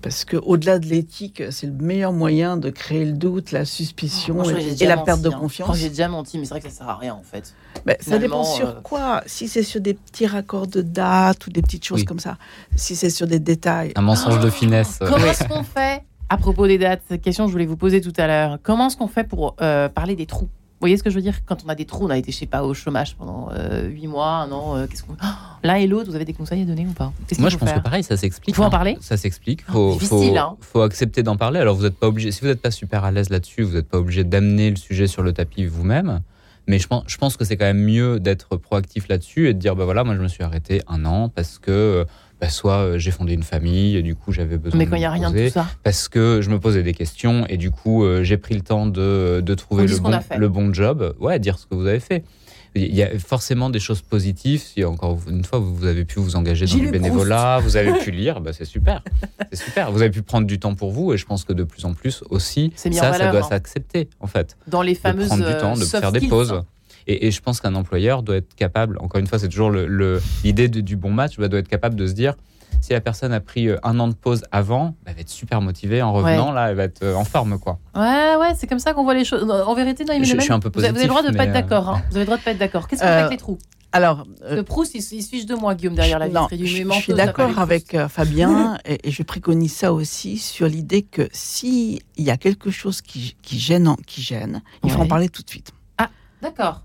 parce 0.00 0.24
que 0.24 0.36
au-delà 0.36 0.78
de 0.78 0.86
l'éthique, 0.86 1.42
c'est 1.50 1.66
le 1.66 1.72
meilleur 1.72 2.12
moyen 2.12 2.56
de 2.56 2.70
créer 2.70 3.04
le 3.04 3.12
doute, 3.14 3.50
la 3.50 3.64
suspicion 3.64 4.34
Moi, 4.36 4.44
que 4.44 4.50
et, 4.80 4.86
la 4.86 4.96
menti, 4.96 5.06
perte 5.06 5.22
de 5.22 5.28
hein. 5.28 5.38
Confiance. 5.38 5.70
que 5.70 5.76
J'ai 5.76 5.88
déjà 5.88 6.08
menti, 6.08 6.38
mais 6.38 6.44
c'est 6.44 6.50
vrai 6.54 6.60
que 6.60 6.68
ça 6.68 6.78
sert 6.78 6.88
à 6.88 6.96
rien 6.96 7.14
en 7.14 7.22
fait. 7.22 7.54
Mais 7.86 7.96
ça 8.00 8.18
dépend 8.18 8.44
sur 8.44 8.68
euh, 8.68 8.80
quoi. 8.82 9.22
Si 9.26 9.48
c'est 9.48 9.62
sur 9.62 9.80
des 9.80 9.94
petits 9.94 10.26
raccords 10.26 10.66
de 10.66 10.82
date 10.82 11.46
ou 11.46 11.50
des 11.50 11.62
petites 11.62 11.84
choses 11.84 12.00
Oui. 12.00 12.04
comme 12.04 12.20
ça. 12.20 12.36
Si 12.76 12.96
c'est 12.96 13.10
sur 13.10 13.26
des 13.26 13.38
détails. 13.38 13.92
Un 13.96 14.02
mensonge 14.02 14.40
de 14.40 14.50
finesse. 14.50 14.98
euh, 15.02 15.08
Comment 15.10 15.26
est-ce 15.26 15.44
qu'on 15.44 15.62
fait 15.62 16.02
À 16.28 16.36
propos 16.36 16.66
des 16.66 16.78
dates, 16.78 17.02
cette 17.08 17.22
question 17.22 17.46
je 17.46 17.52
voulais 17.52 17.66
vous 17.66 17.76
poser 17.76 18.00
tout 18.00 18.12
à 18.16 18.26
l'heure. 18.26 18.58
Comment 18.62 18.86
est-ce 18.86 18.96
qu'on 18.96 19.08
fait 19.08 19.24
pour 19.24 19.56
euh, 19.60 19.88
parler 19.88 20.16
des 20.16 20.26
trous? 20.26 20.48
Voyez 20.82 20.96
ce 20.96 21.02
que 21.02 21.10
je 21.10 21.14
veux 21.14 21.22
dire? 21.22 21.44
Quand 21.46 21.64
on 21.64 21.68
a 21.68 21.74
des 21.74 21.84
trous, 21.84 22.04
on 22.06 22.10
a 22.10 22.18
été, 22.18 22.32
je 22.32 22.36
sais 22.36 22.46
pas, 22.46 22.64
au 22.64 22.74
chômage 22.74 23.14
pendant 23.16 23.50
euh, 23.52 23.88
8 23.88 24.06
mois, 24.08 24.28
un 24.28 24.52
an. 24.52 24.76
euh, 24.76 24.86
qu'est-ce 24.86 25.04
qu'on... 25.04 25.14
Oh, 25.14 25.26
L'un 25.62 25.76
et 25.76 25.86
l'autre, 25.86 26.10
vous 26.10 26.16
avez 26.16 26.24
des 26.24 26.32
conseils 26.32 26.62
à 26.62 26.64
donner 26.64 26.86
ou 26.86 26.92
pas? 26.92 27.12
Moi, 27.38 27.48
je 27.48 27.56
pense 27.56 27.72
que 27.72 27.78
pareil, 27.78 28.02
ça 28.02 28.16
s'explique. 28.16 28.56
Faut 28.56 28.64
en 28.64 28.66
hein. 28.66 28.70
parler? 28.70 28.98
Ça 29.00 29.16
s'explique. 29.16 29.60
Oh, 29.68 29.72
Faut, 29.72 29.92
difficile, 29.94 30.32
faut, 30.32 30.38
hein. 30.38 30.56
faut 30.60 30.80
accepter 30.82 31.22
d'en 31.22 31.36
parler. 31.36 31.60
Alors, 31.60 31.76
vous 31.76 31.84
n'êtes 31.84 31.96
pas 31.96 32.08
obligé. 32.08 32.32
Si 32.32 32.40
vous 32.40 32.48
n'êtes 32.48 32.60
pas 32.60 32.72
super 32.72 33.04
à 33.04 33.12
l'aise 33.12 33.30
là-dessus, 33.30 33.62
vous 33.62 33.74
n'êtes 33.74 33.88
pas 33.88 33.98
obligé 33.98 34.24
d'amener 34.24 34.70
le 34.70 34.76
sujet 34.76 35.06
sur 35.06 35.22
le 35.22 35.32
tapis 35.32 35.64
vous-même. 35.66 36.20
Mais 36.66 36.78
je 36.78 36.86
pense, 36.88 37.04
je 37.06 37.16
pense 37.16 37.36
que 37.36 37.44
c'est 37.44 37.56
quand 37.56 37.64
même 37.64 37.82
mieux 37.84 38.20
d'être 38.20 38.56
proactif 38.56 39.08
là-dessus 39.08 39.48
et 39.48 39.54
de 39.54 39.58
dire, 39.58 39.74
bah 39.76 39.84
voilà, 39.84 40.04
moi, 40.04 40.14
je 40.16 40.20
me 40.20 40.28
suis 40.28 40.42
arrêté 40.44 40.82
un 40.88 41.04
an 41.04 41.28
parce 41.28 41.58
que, 41.58 42.06
bah, 42.42 42.48
soit 42.48 42.78
euh, 42.78 42.98
j'ai 42.98 43.12
fondé 43.12 43.34
une 43.34 43.44
famille 43.44 43.96
et 43.96 44.02
du 44.02 44.16
coup, 44.16 44.32
j'avais 44.32 44.58
besoin 44.58 44.76
Mais 44.76 44.84
de 44.86 44.90
quand 44.90 44.96
il 44.96 44.98
n'y 44.98 45.04
a 45.04 45.12
rien 45.12 45.30
de 45.30 45.46
tout 45.46 45.52
ça. 45.52 45.68
parce 45.84 46.08
que 46.08 46.40
je 46.42 46.50
me 46.50 46.58
posais 46.58 46.82
des 46.82 46.92
questions 46.92 47.46
et 47.48 47.56
du 47.56 47.70
coup, 47.70 48.02
euh, 48.02 48.24
j'ai 48.24 48.36
pris 48.36 48.56
le 48.56 48.62
temps 48.62 48.86
de, 48.86 49.40
de 49.40 49.54
trouver 49.54 49.86
le 49.86 50.48
bon, 50.48 50.66
le 50.66 50.74
job. 50.74 51.14
Ouais, 51.20 51.38
dire 51.38 51.56
ce 51.56 51.66
que 51.66 51.76
vous 51.76 51.86
avez 51.86 52.00
fait. 52.00 52.24
Il 52.74 52.92
y 52.96 53.02
a 53.04 53.16
forcément 53.18 53.70
des 53.70 53.78
choses 53.78 54.00
positives. 54.02 54.60
Si 54.60 54.82
encore 54.84 55.20
une 55.28 55.44
fois, 55.44 55.60
vous 55.60 55.86
avez 55.86 56.04
pu 56.04 56.18
vous 56.18 56.34
engager 56.34 56.66
dans 56.66 56.72
du 56.72 56.78
Proust. 56.78 56.92
bénévolat, 56.92 57.60
vous 57.60 57.76
avez 57.76 57.92
pu 58.00 58.10
lire, 58.10 58.40
bah, 58.40 58.52
c'est 58.52 58.64
super. 58.64 59.04
C'est 59.52 59.62
super. 59.62 59.92
Vous 59.92 60.02
avez 60.02 60.10
pu 60.10 60.22
prendre 60.22 60.46
du 60.48 60.58
temps 60.58 60.74
pour 60.74 60.90
vous 60.90 61.12
et 61.12 61.18
je 61.18 61.26
pense 61.26 61.44
que 61.44 61.52
de 61.52 61.62
plus 61.62 61.84
en 61.84 61.94
plus 61.94 62.24
aussi, 62.30 62.72
ça, 62.74 62.88
valeur, 62.90 63.14
ça 63.18 63.30
doit 63.30 63.40
hein. 63.44 63.48
s'accepter 63.50 64.08
en 64.18 64.26
fait. 64.26 64.56
Dans 64.66 64.82
les 64.82 64.94
De 64.94 64.98
fameuses 64.98 65.28
prendre 65.28 65.46
du 65.46 65.56
temps, 65.58 65.76
euh, 65.76 65.80
de 65.80 65.84
faire 65.84 66.10
des 66.10 66.26
pauses. 66.26 66.50
hein. 66.52 66.64
Et, 67.06 67.26
et 67.26 67.30
je 67.30 67.40
pense 67.40 67.60
qu'un 67.60 67.74
employeur 67.74 68.22
doit 68.22 68.36
être 68.36 68.54
capable, 68.54 68.98
encore 69.00 69.20
une 69.20 69.26
fois, 69.26 69.38
c'est 69.38 69.48
toujours 69.48 69.70
l'idée 69.70 70.68
le, 70.68 70.82
du 70.82 70.96
bon 70.96 71.10
match, 71.10 71.36
bah, 71.38 71.48
doit 71.48 71.58
être 71.60 71.68
capable 71.68 71.94
de 71.96 72.06
se 72.06 72.12
dire, 72.12 72.34
si 72.80 72.92
la 72.92 73.00
personne 73.00 73.32
a 73.32 73.40
pris 73.40 73.68
euh, 73.68 73.76
un 73.82 73.98
an 74.00 74.08
de 74.08 74.14
pause 74.14 74.42
avant, 74.50 74.86
bah, 74.86 74.94
elle 75.06 75.14
va 75.14 75.20
être 75.20 75.28
super 75.28 75.60
motivée. 75.60 76.02
En 76.02 76.12
revenant, 76.12 76.52
là, 76.52 76.70
elle 76.70 76.76
va 76.76 76.84
être 76.84 77.02
euh, 77.02 77.14
en 77.14 77.24
forme. 77.24 77.58
quoi. 77.58 77.78
Ouais, 77.94 78.34
ouais, 78.40 78.54
c'est 78.56 78.66
comme 78.66 78.78
ça 78.78 78.92
qu'on 78.94 79.04
voit 79.04 79.14
les 79.14 79.24
choses. 79.24 79.48
En 79.48 79.74
vérité, 79.74 80.04
Noémie 80.04 80.24
Je- 80.24 80.28
je 80.30 80.32
Lemaine, 80.32 80.44
suis 80.44 80.52
un 80.52 80.58
peu 80.60 80.68
avez- 80.74 80.88
vous 80.90 80.94
avez 80.96 81.02
le 81.02 81.08
droit 81.08 81.22
de 81.22 81.26
positif, 81.28 81.36
pas 81.38 81.44
être 81.44 81.52
mais, 81.54 81.62
d'accord. 81.62 81.88
hein. 81.90 82.02
Vous 82.10 82.16
avez 82.16 82.20
le 82.20 82.26
droit 82.26 82.38
de 82.38 82.42
pas 82.42 82.50
être 82.52 82.58
d'accord. 82.58 82.88
Qu'est-ce 82.88 83.02
qu'on 83.02 83.06
fait 83.08 83.12
Euh, 83.12 83.18
avec 83.20 83.30
les 83.32 83.36
trous 83.36 83.58
Alors, 83.92 84.26
euh, 84.44 84.56
Le 84.56 84.62
Proust, 84.62 84.94
il, 84.94 85.02
il 85.18 85.22
fiche 85.22 85.44
de 85.46 85.54
moi, 85.54 85.74
Guillaume, 85.74 85.94
derrière 85.94 86.18
la 86.18 86.28
Non, 86.28 86.42
vitre. 86.46 86.54
Il 86.54 86.66
je, 86.66 86.82
je 86.90 86.92
suis 87.00 87.12
d'accord 87.12 87.58
avec 87.58 87.94
euh, 87.94 88.08
Fabien 88.08 88.78
et, 88.86 89.06
et 89.06 89.10
je 89.10 89.22
préconise 89.22 89.72
ça 89.74 89.92
aussi 89.92 90.38
sur 90.38 90.66
l'idée 90.66 91.02
que 91.02 91.28
s'il 91.32 92.00
y 92.16 92.30
a 92.30 92.36
quelque 92.38 92.70
chose 92.70 93.02
qui, 93.02 93.36
qui 93.42 93.58
gêne, 93.58 93.94
qui 94.06 94.22
gêne, 94.22 94.62
il 94.82 94.90
faut 94.90 95.00
en 95.00 95.06
parler 95.06 95.28
tout 95.28 95.42
de 95.42 95.50
suite. 95.50 95.72
D'accord. 96.40 96.82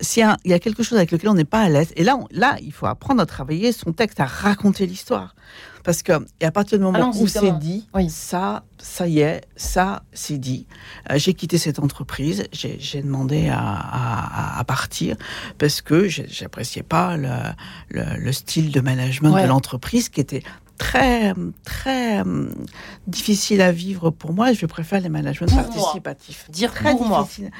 S'il 0.00 0.22
y, 0.44 0.48
y 0.50 0.52
a 0.52 0.58
quelque 0.58 0.82
chose 0.82 0.96
avec 0.98 1.10
lequel 1.10 1.30
on 1.30 1.34
n'est 1.34 1.44
pas 1.44 1.60
à 1.62 1.68
l'aise, 1.68 1.92
et 1.96 2.04
là, 2.04 2.16
on- 2.16 2.26
là, 2.30 2.56
il 2.62 2.72
faut 2.72 2.86
apprendre 2.86 3.20
à 3.22 3.26
travailler 3.26 3.72
son 3.72 3.92
texte, 3.92 4.20
à 4.20 4.26
raconter 4.26 4.86
l'histoire. 4.86 5.34
Parce 5.82 6.02
que, 6.02 6.12
et 6.40 6.44
à 6.44 6.50
partir 6.52 6.76
du 6.78 6.84
moment 6.84 7.10
où 7.16 7.26
c'est 7.26 7.58
dit, 7.58 7.88
Oui. 7.94 8.10
ça, 8.10 8.64
ça 8.78 9.08
y 9.08 9.20
est, 9.20 9.40
ça, 9.56 10.02
c'est 10.12 10.36
dit. 10.36 10.66
Euh, 11.10 11.16
j'ai 11.18 11.32
quitté 11.32 11.56
cette 11.56 11.78
entreprise, 11.78 12.44
j'ai 12.52 13.02
demandé 13.02 13.48
à, 13.48 13.58
à- 13.58 14.56
à- 14.56 14.58
à 14.60 14.64
partir 14.64 15.16
parce 15.58 15.80
que 15.80 16.06
j'appréciais 16.06 16.82
pas 16.82 17.16
le, 17.16 17.30
le, 17.88 18.02
le 18.18 18.32
style 18.32 18.72
de 18.72 18.80
management 18.80 19.32
Ouais. 19.32 19.42
de 19.44 19.48
l'entreprise 19.48 20.10
qui 20.10 20.20
était 20.20 20.42
très, 20.80 21.34
très 21.62 22.20
hum, 22.22 22.48
difficile 23.06 23.60
à 23.60 23.70
vivre 23.70 24.10
pour 24.10 24.32
moi. 24.32 24.52
Je 24.54 24.64
préfère 24.64 25.00
les 25.00 25.10
managements 25.10 25.46
Pour 25.46 25.56
moi. 25.56 25.64
participatifs. 25.64 26.46
Dire 26.50 26.72
Très 26.72 26.92
pour 26.96 27.06
difficile. 27.22 27.50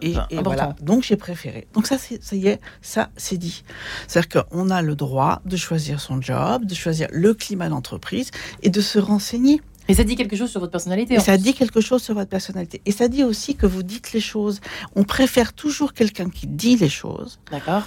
Et, 0.00 0.14
et- 0.30 0.42
voilà, 0.42 0.74
donc 0.80 1.02
j'ai 1.04 1.16
préféré. 1.16 1.68
Donc 1.74 1.86
ça, 1.86 1.96
ça 1.98 2.34
y 2.36 2.48
est, 2.48 2.60
ça 2.80 3.10
c'est 3.16 3.36
dit. 3.36 3.62
C'est-à-dire 4.08 4.44
qu'on 4.50 4.70
a 4.70 4.80
le 4.80 4.96
droit 4.96 5.42
de 5.44 5.56
choisir 5.56 6.00
son 6.00 6.20
job, 6.22 6.64
de 6.64 6.74
choisir 6.74 7.08
le 7.12 7.34
climat 7.34 7.68
d'entreprise 7.68 8.30
et 8.62 8.70
de 8.70 8.80
se 8.80 8.98
renseigner. 8.98 9.60
Et 9.88 9.94
ça 9.94 10.04
dit 10.04 10.14
quelque 10.16 10.36
chose 10.36 10.50
sur 10.50 10.60
votre 10.60 10.70
personnalité. 10.72 11.14
Et 11.14 11.20
ça 11.20 11.36
dit 11.36 11.54
quelque 11.54 11.80
chose 11.80 12.02
sur 12.02 12.14
votre 12.14 12.28
personnalité. 12.30 12.80
Et 12.86 12.92
ça 12.92 13.08
dit 13.08 13.24
aussi 13.24 13.54
que 13.56 13.66
vous 13.66 13.82
dites 13.82 14.12
les 14.12 14.20
choses. 14.20 14.60
On 14.94 15.02
préfère 15.04 15.52
toujours 15.52 15.92
quelqu'un 15.92 16.28
qui 16.30 16.46
dit 16.46 16.76
les 16.76 16.88
choses 16.88 17.38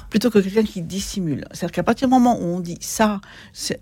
plutôt 0.09 0.29
que 0.29 0.39
quelqu'un 0.39 0.63
qui 0.63 0.81
dissimule. 0.81 1.45
C'est-à-dire 1.51 1.71
qu'à 1.73 1.83
partir 1.83 2.07
du 2.07 2.13
moment 2.13 2.37
où 2.39 2.43
on 2.43 2.59
dit 2.59 2.77
ça, 2.81 3.21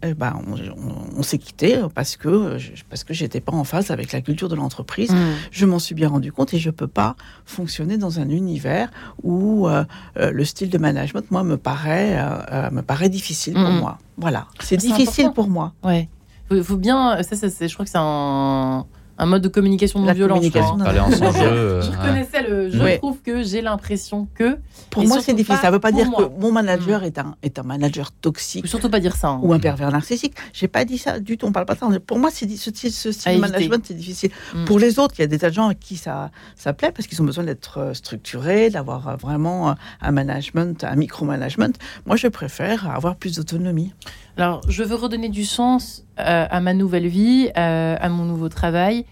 eh 0.04 0.14
ben, 0.14 0.40
on, 0.48 0.54
on- 0.54 1.18
on 1.18 1.24
s'est 1.24 1.38
quitté 1.40 1.80
parce 1.96 2.16
que 2.18 2.58
je- 2.58 2.84
parce 2.90 3.04
que 3.04 3.14
j'étais 3.14 3.42
pas 3.42 3.52
en 3.54 3.64
phase 3.64 3.90
avec 3.92 4.12
la 4.12 4.22
culture 4.22 4.50
de 4.50 4.56
l'entreprise. 4.56 5.12
Hmm. 5.12 5.34
Je 5.52 5.66
m'en 5.66 5.80
suis 5.80 5.96
bien 5.96 6.10
rendu 6.10 6.32
compte 6.32 6.54
et 6.54 6.60
je 6.60 6.70
peux 6.70 6.88
pas 6.88 7.16
fonctionner 7.46 7.98
dans 7.98 8.20
un 8.20 8.30
univers 8.30 8.92
où 9.24 9.68
euh, 9.68 9.84
euh, 10.18 10.32
le 10.32 10.46
style 10.46 10.70
de 10.70 10.78
management, 10.78 11.30
moi, 11.32 11.44
me 11.44 11.58
paraît, 11.58 12.16
euh, 12.18 12.70
me 12.72 12.82
paraît 12.82 13.10
difficile 13.10 13.54
pour 13.54 13.64
Mhm. 13.64 13.80
moi. 13.80 13.98
Voilà, 14.18 14.48
c'est 14.60 14.80
C'est 14.80 14.88
difficile 14.88 15.26
important. 15.26 15.34
pour 15.34 15.50
moi. 15.50 15.74
Ouais. 15.84 16.08
Faut, 16.50 16.64
faut 16.64 16.78
bien. 16.78 17.22
Ça, 17.24 17.36
ça, 17.36 17.50
c'est- 17.50 17.68
je 17.68 17.74
crois 17.74 17.86
que 17.86 17.92
c'est 17.92 17.98
un, 18.00 18.86
un 19.20 19.26
mode 19.28 19.44
de 19.44 19.48
communication 19.48 20.00
non 20.00 20.08
La 20.08 20.14
violent. 20.14 20.36
je 20.42 20.50
communication 20.50 20.78
non 20.78 20.86
jeu. 21.32 21.42
euh, 21.48 21.82
Je 21.84 21.90
ouais. 21.92 21.98
reconnaissais 21.98 22.42
le. 22.50 22.70
Je 22.72 22.80
Ouais. 22.82 22.98
trouve 22.98 23.22
que 23.22 23.44
j'ai 23.44 23.62
l'impression 23.62 24.28
que. 24.36 24.58
Pour 24.90 25.06
moi, 25.08 25.22
c'est 25.22 25.34
difficile. 25.34 25.60
Ça 25.62 25.68
ne 25.68 25.74
veut 25.74 25.80
pas 25.80 25.92
dire 25.92 26.08
moi. 26.10 26.26
que 26.36 26.42
mon 26.42 26.52
manager 26.52 27.04
est 27.04 27.18
un 27.20 27.36
est 27.44 27.60
un 27.60 27.64
manager 27.64 28.12
toxique 28.12 28.64
Faut 28.66 28.70
surtout 28.72 28.90
pas 28.90 29.00
dire 29.00 29.16
ça. 29.16 29.30
hein. 29.30 29.40
ou 29.44 29.54
un 29.54 29.60
pervers 29.60 29.92
narcissique. 29.92 30.34
J'ai 30.52 30.68
pas 30.68 30.84
dit 30.84 30.98
ça 30.98 31.20
du 31.20 31.38
tout. 31.38 31.46
On 31.46 31.52
parle 31.52 31.66
pas 31.68 31.76
de 31.76 31.80
ça. 31.80 31.88
Pour 32.06 32.18
moi, 32.20 32.30
c'est 32.32 32.50
ce, 32.50 32.70
style- 32.72 32.92
ce 32.92 33.12
style 33.12 33.32
À 33.32 33.36
de 33.36 33.40
management, 33.42 33.84
c'est 33.88 33.94
difficile. 33.94 34.32
Mm. 34.56 34.66
Pour 34.66 34.80
les 34.80 34.98
autres, 35.00 35.14
il 35.18 35.22
y 35.22 35.26
a 35.26 35.28
des 35.28 35.40
tas 35.40 35.50
de 35.50 35.54
gens 35.56 35.70
à 35.70 35.76
qui 35.76 35.96
ça, 35.96 36.32
ça 36.56 36.74
plaît 36.74 36.92
parce 36.92 37.08
qu'ils 37.08 37.22
ont 37.22 37.26
besoin 37.26 37.44
d'être 37.44 37.78
euh, 37.80 37.94
structurés, 37.94 38.70
d'avoir 38.72 39.08
euh, 39.08 39.16
vraiment 39.16 39.76
un 40.02 40.12
management, 40.12 40.84
un 40.84 40.96
micromanagement. 40.96 41.74
Moi, 42.08 42.16
je 42.18 42.28
préfère 42.28 42.90
avoir 42.90 43.16
plus 43.16 43.36
d'autonomie. 43.36 43.94
Alors, 44.36 44.62
je 44.68 44.82
veux 44.82 44.96
redonner 44.96 45.30
du 45.30 45.46
sens 45.46 46.06
euh, 46.20 46.48
à 46.50 46.60
ma 46.60 46.74
nouvelle 46.74 47.08
vie, 47.08 47.50
euh, 47.56 47.96
à 48.00 48.10
mon 48.10 48.26
nouveau 48.26 48.50
travail. 48.50 49.06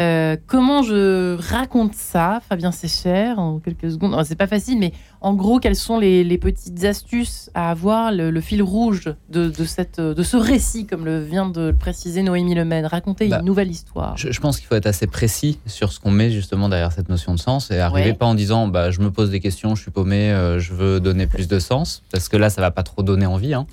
Euh, 0.00 0.36
comment 0.46 0.82
je 0.82 1.36
raconte 1.36 1.94
ça, 1.94 2.40
Fabien 2.46 2.70
Sécher, 2.70 3.32
en 3.36 3.60
quelques 3.60 3.90
secondes 3.90 4.22
C'est 4.24 4.36
pas 4.36 4.46
facile, 4.46 4.78
mais 4.78 4.92
en 5.20 5.34
gros, 5.34 5.58
quelles 5.58 5.76
sont 5.76 5.98
les, 5.98 6.22
les 6.24 6.38
petites 6.38 6.84
astuces 6.84 7.50
à 7.54 7.70
avoir, 7.70 8.12
le, 8.12 8.30
le 8.30 8.40
fil 8.40 8.62
rouge 8.62 9.12
de, 9.30 9.48
de, 9.48 9.64
cette, 9.64 10.00
de 10.00 10.22
ce 10.22 10.36
récit, 10.36 10.86
comme 10.86 11.04
le 11.04 11.20
vient 11.22 11.48
de 11.48 11.68
le 11.68 11.72
préciser 11.74 12.22
Noémie 12.22 12.54
Lemaine 12.54 12.86
Raconter 12.86 13.28
Bah, 13.28 13.38
une 13.40 13.46
nouvelle 13.46 13.70
histoire. 13.70 14.16
Je, 14.16 14.30
je 14.30 14.40
pense 14.40 14.58
qu'il 14.58 14.66
faut 14.66 14.74
être 14.76 14.86
assez 14.86 15.06
précis 15.06 15.58
sur 15.66 15.92
ce 15.92 16.00
qu'on 16.00 16.10
met 16.10 16.30
justement 16.30 16.68
derrière 16.68 16.92
cette 16.92 17.08
notion 17.08 17.34
de 17.34 17.40
sens 17.40 17.70
et 17.70 17.78
arriver 17.78 18.10
Ouais. 18.10 18.14
pas 18.14 18.26
en 18.26 18.34
disant 18.34 18.68
bah, 18.68 18.90
je 18.90 19.00
me 19.00 19.10
pose 19.10 19.30
des 19.30 19.40
questions, 19.40 19.74
je 19.74 19.82
suis 19.82 19.90
paumé, 19.90 20.30
euh, 20.32 20.58
je 20.60 20.72
veux 20.72 21.00
donner 21.00 21.26
plus 21.26 21.48
de 21.48 21.58
sens, 21.58 22.02
parce 22.12 22.28
que 22.28 22.36
là 22.36 22.48
ça 22.50 22.60
va 22.60 22.70
pas 22.70 22.82
trop 22.82 23.02
donner 23.02 23.26
envie, 23.26 23.54
hein. 23.54 23.66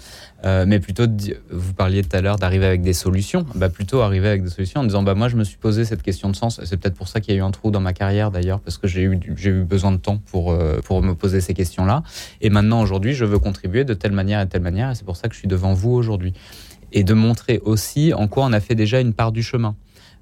Euh, 0.43 0.65
mais 0.67 0.79
plutôt, 0.79 1.08
de 1.08 1.38
vous 1.49 1.73
parliez 1.73 2.03
tout 2.03 2.15
à 2.15 2.21
l'heure 2.21 2.36
d'arriver 2.38 2.65
avec 2.67 2.81
des 2.81 2.93
solutions, 2.93 3.45
bah, 3.55 3.69
plutôt 3.69 4.01
arriver 4.01 4.27
avec 4.27 4.43
des 4.43 4.49
solutions 4.51 4.81
en 4.81 4.84
disant 4.84 5.01
bah, 5.01 5.15
moi 5.15 5.27
je 5.27 5.38
me 5.38 5.43
suis 5.43 5.58
posé 5.58 5.86
cette 5.86 6.03
question 6.03 6.29
de 6.29 6.36
sens, 6.36 6.60
c'est 6.63 6.77
peut-être 6.77 6.93
pour 6.95 7.08
ça 7.08 7.19
qu'il 7.19 7.34
y 7.34 7.38
a 7.38 7.39
eu 7.39 7.43
un 7.43 7.49
trou 7.51 7.71
dans 7.71 7.79
ma 7.79 7.93
carrière 7.93 8.29
d'ailleurs, 8.31 8.60
parce 8.60 8.77
que 8.77 8.88
j'ai 8.88 9.01
eu, 9.01 9.19
eu 9.43 9.63
besoin 9.63 9.91
de 9.91 9.97
temps 9.97 10.17
pour, 10.31 10.51
euh, 10.51 10.79
pour 10.84 11.01
me 11.01 11.15
poser 11.15 11.34
ces 11.39 11.53
questions-là, 11.53 12.03
et 12.41 12.49
maintenant 12.49 12.81
aujourd'hui 12.81 13.13
je 13.13 13.25
veux 13.25 13.39
contribuer 13.39 13.83
de 13.83 13.93
telle 13.93 14.11
manière 14.11 14.41
et 14.41 14.47
telle 14.47 14.61
manière, 14.61 14.91
et 14.91 14.95
c'est 14.95 15.05
pour 15.05 15.17
ça 15.17 15.27
que 15.27 15.33
je 15.33 15.39
suis 15.39 15.47
devant 15.47 15.73
vous 15.73 15.91
aujourd'hui. 15.91 16.33
Et 16.91 17.03
de 17.03 17.13
montrer 17.13 17.59
aussi 17.65 18.13
en 18.13 18.27
quoi 18.27 18.45
on 18.45 18.53
a 18.53 18.59
fait 18.59 18.75
déjà 18.75 19.01
une 19.01 19.13
part 19.13 19.31
du 19.31 19.43
chemin. 19.43 19.75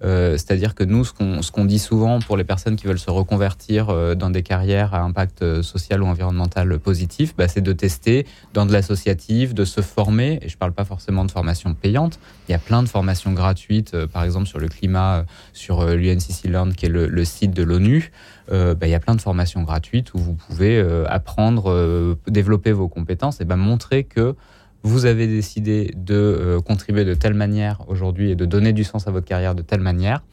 Euh, 0.03 0.33
C'est-à-dire 0.33 0.75
que 0.75 0.83
nous, 0.83 1.05
ce 1.05 1.51
qu'on 1.51 1.65
dit 1.65 1.79
souvent 1.79 2.19
pour 2.19 2.37
les 2.37 2.43
personnes 2.43 2.75
qui 2.75 2.87
veulent 2.87 2.99
se 2.99 3.11
reconvertir 3.11 3.89
euh, 3.89 4.15
dans 4.15 4.29
des 4.29 4.43
carrières 4.43 4.93
à 4.93 5.01
impact 5.01 5.41
euh, 5.41 5.63
social 5.63 6.03
ou 6.03 6.07
environnemental 6.07 6.77
positif, 6.79 7.35
bah, 7.35 7.47
c'est 7.47 7.61
de 7.61 7.73
tester 7.73 8.25
dans 8.53 8.65
de 8.65 8.73
l'associatif, 8.73 9.53
de 9.53 9.65
se 9.65 9.81
former. 9.81 10.39
Et 10.41 10.49
je 10.49 10.55
ne 10.55 10.59
parle 10.59 10.73
pas 10.73 10.85
forcément 10.85 11.25
de 11.25 11.31
formation 11.31 11.73
payante. 11.73 12.19
Il 12.47 12.51
y 12.51 12.55
a 12.55 12.59
plein 12.59 12.83
de 12.83 12.89
formations 12.89 13.31
gratuites, 13.31 13.95
par 14.07 14.23
exemple 14.23 14.47
sur 14.47 14.59
le 14.59 14.67
climat, 14.67 15.25
sur 15.53 15.85
l'UNCC 15.85 16.45
Learn, 16.45 16.73
qui 16.73 16.85
est 16.85 16.89
le, 16.89 17.25
site 17.25 17.51
de 17.51 17.63
l'ONU. 17.63 18.11
Bah, 18.49 18.75
il 18.83 18.89
y 18.89 18.93
a 18.95 18.99
plein 18.99 19.15
de 19.15 19.21
formations 19.21 19.63
gratuites 19.63 20.13
où 20.13 20.17
vous 20.17 20.33
pouvez 20.33 20.79
apprendre, 21.07 22.17
développer 22.27 22.71
vos 22.71 22.87
compétences 22.87 23.39
et 23.39 23.45
bah, 23.45 23.55
montrer 23.55 24.03
que 24.03 24.35
vous 24.83 25.05
avez 25.05 25.27
décidé 25.27 25.93
de 25.95 26.13
euh, 26.13 26.59
contribuer 26.59 27.05
de 27.05 27.13
telle 27.13 27.33
manière 27.33 27.81
aujourd'hui 27.87 28.31
et 28.31 28.35
de 28.35 28.45
donner 28.45 28.73
du 28.73 28.83
sens 28.83 29.07
à 29.07 29.11
votre 29.11 29.25
carrière 29.25 29.55
de 29.55 29.61
telle 29.61 29.79
manière. 29.79 30.23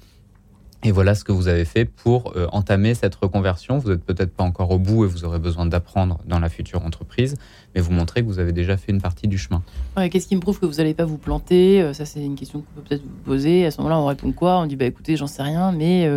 Et 0.83 0.93
voilà 0.93 1.15
ce 1.15 1.25
que 1.25 1.33
vous 1.33 1.49
avez 1.49 1.67
fait 1.67 1.85
pour 1.85 2.33
euh, 2.37 2.47
entamer 2.53 2.95
cette 2.95 3.15
reconversion. 3.15 3.79
Vous 3.79 3.91
n'êtes 3.91 4.03
peut-être 4.03 4.33
pas 4.33 4.45
encore 4.45 4.71
au 4.71 4.79
bout 4.79 5.05
et 5.05 5.09
vous 5.09 5.25
aurez 5.27 5.39
besoin 5.39 5.67
d'apprendre 5.67 6.21
dans 6.27 6.39
la 6.39 6.49
future 6.49 6.85
entreprise, 6.87 7.37
mais 7.75 7.83
vous 7.83 7.93
montrez 7.93 8.23
que 8.23 8.27
vous 8.27 8.39
avez 8.39 8.53
déjà 8.53 8.79
fait 8.79 8.91
une 8.91 9.01
partie 9.01 9.29
du 9.29 9.37
chemin. 9.37 9.63
Qu'est-ce 10.11 10.27
qui 10.27 10.37
me 10.37 10.41
prouve 10.41 10.59
que 10.59 10.65
vous 10.65 10.77
n'allez 10.77 10.95
pas 10.95 11.05
vous 11.05 11.19
planter? 11.19 11.83
Euh, 11.83 11.93
Ça, 11.93 12.07
c'est 12.07 12.25
une 12.25 12.35
question 12.35 12.61
qu'on 12.61 12.81
peut 12.81 12.89
peut-être 12.89 13.03
vous 13.03 13.25
poser. 13.25 13.67
À 13.67 13.71
ce 13.71 13.79
moment-là, 13.79 13.99
on 14.01 14.07
répond 14.07 14.33
quoi? 14.33 14.59
On 14.59 14.67
dit 14.67 14.77
bah 14.77 14.87
écoutez, 14.87 15.17
j'en 15.17 15.27
sais 15.27 15.43
rien, 15.43 15.71
mais 15.71 16.09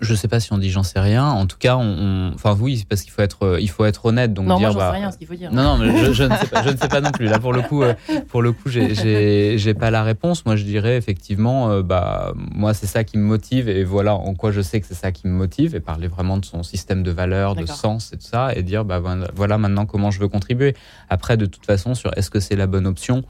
Je 0.00 0.14
sais 0.14 0.28
pas 0.28 0.40
si 0.40 0.52
on 0.52 0.58
dit 0.58 0.70
j'en 0.70 0.82
sais 0.82 1.00
rien. 1.00 1.26
En 1.26 1.46
tout 1.46 1.56
cas, 1.58 1.76
on, 1.76 2.32
enfin 2.34 2.56
oui, 2.58 2.78
c'est 2.78 2.88
parce 2.88 3.02
qu'il 3.02 3.12
faut 3.12 3.22
être, 3.22 3.44
euh, 3.44 3.60
il 3.60 3.68
faut 3.70 3.84
être 3.84 4.06
honnête. 4.06 4.32
Donc 4.34 4.46
non, 4.46 4.58
dire 4.58 4.68
moi, 4.68 4.72
j'en 4.72 4.78
bah, 4.78 4.92
sais 4.92 4.98
rien, 4.98 5.10
ce 5.12 5.18
qu'il 5.18 5.26
faut 5.26 5.34
dire. 5.34 5.52
Non, 5.52 5.62
non, 5.62 5.78
mais 5.78 5.96
je, 6.04 6.12
je 6.12 6.24
ne 6.24 6.34
sais 6.36 6.46
pas, 6.46 6.62
je 6.62 6.70
ne 6.70 6.76
sais 6.76 6.88
pas 6.88 7.00
non 7.00 7.10
plus. 7.12 7.26
Là, 7.26 7.38
pour 7.38 7.52
le 7.52 7.62
coup, 7.62 7.82
euh, 7.82 7.94
pour 8.28 8.42
le 8.42 8.52
coup, 8.52 8.68
j'ai- 8.68 9.74
pas 9.74 9.90
la 9.90 10.02
réponse. 10.02 10.44
Moi, 10.44 10.56
je 10.56 10.64
dirais 10.64 10.96
effectivement, 10.96 11.70
euh, 11.70 11.82
bah, 11.82 12.32
moi, 12.36 12.74
c'est 12.74 12.86
ça 12.86 13.04
qui 13.04 13.16
me 13.16 13.24
motive, 13.24 13.68
et 13.68 13.84
voilà 13.84 14.14
en 14.14 14.34
quoi 14.34 14.52
je 14.52 14.60
sais 14.60 14.80
que 14.80 14.86
c'est 14.86 14.94
ça 14.94 15.12
qui 15.12 15.26
me 15.26 15.32
motive, 15.32 15.74
et 15.74 15.80
parler 15.80 16.08
vraiment 16.08 16.36
de 16.36 16.44
son 16.44 16.62
système 16.62 17.02
de 17.02 17.10
valeurs, 17.10 17.54
de 17.56 17.66
sens 17.66 18.12
et 18.12 18.16
tout 18.18 18.26
ça, 18.26 18.54
et 18.54 18.62
dire, 18.62 18.84
bah, 18.84 19.00
voilà 19.34 19.58
maintenant 19.58 19.86
comment 19.86 20.10
je 20.10 20.20
veux 20.20 20.28
contribuer. 20.28 20.74
Après, 21.08 21.36
de 21.36 21.46
toute 21.46 21.64
façon, 21.64 21.94
sur 21.94 22.10
est-ce 22.16 22.30
que 22.30 22.40
c'est 22.40 22.56
la 22.56 22.66
bonne 22.66 22.86
option. 22.86 23.24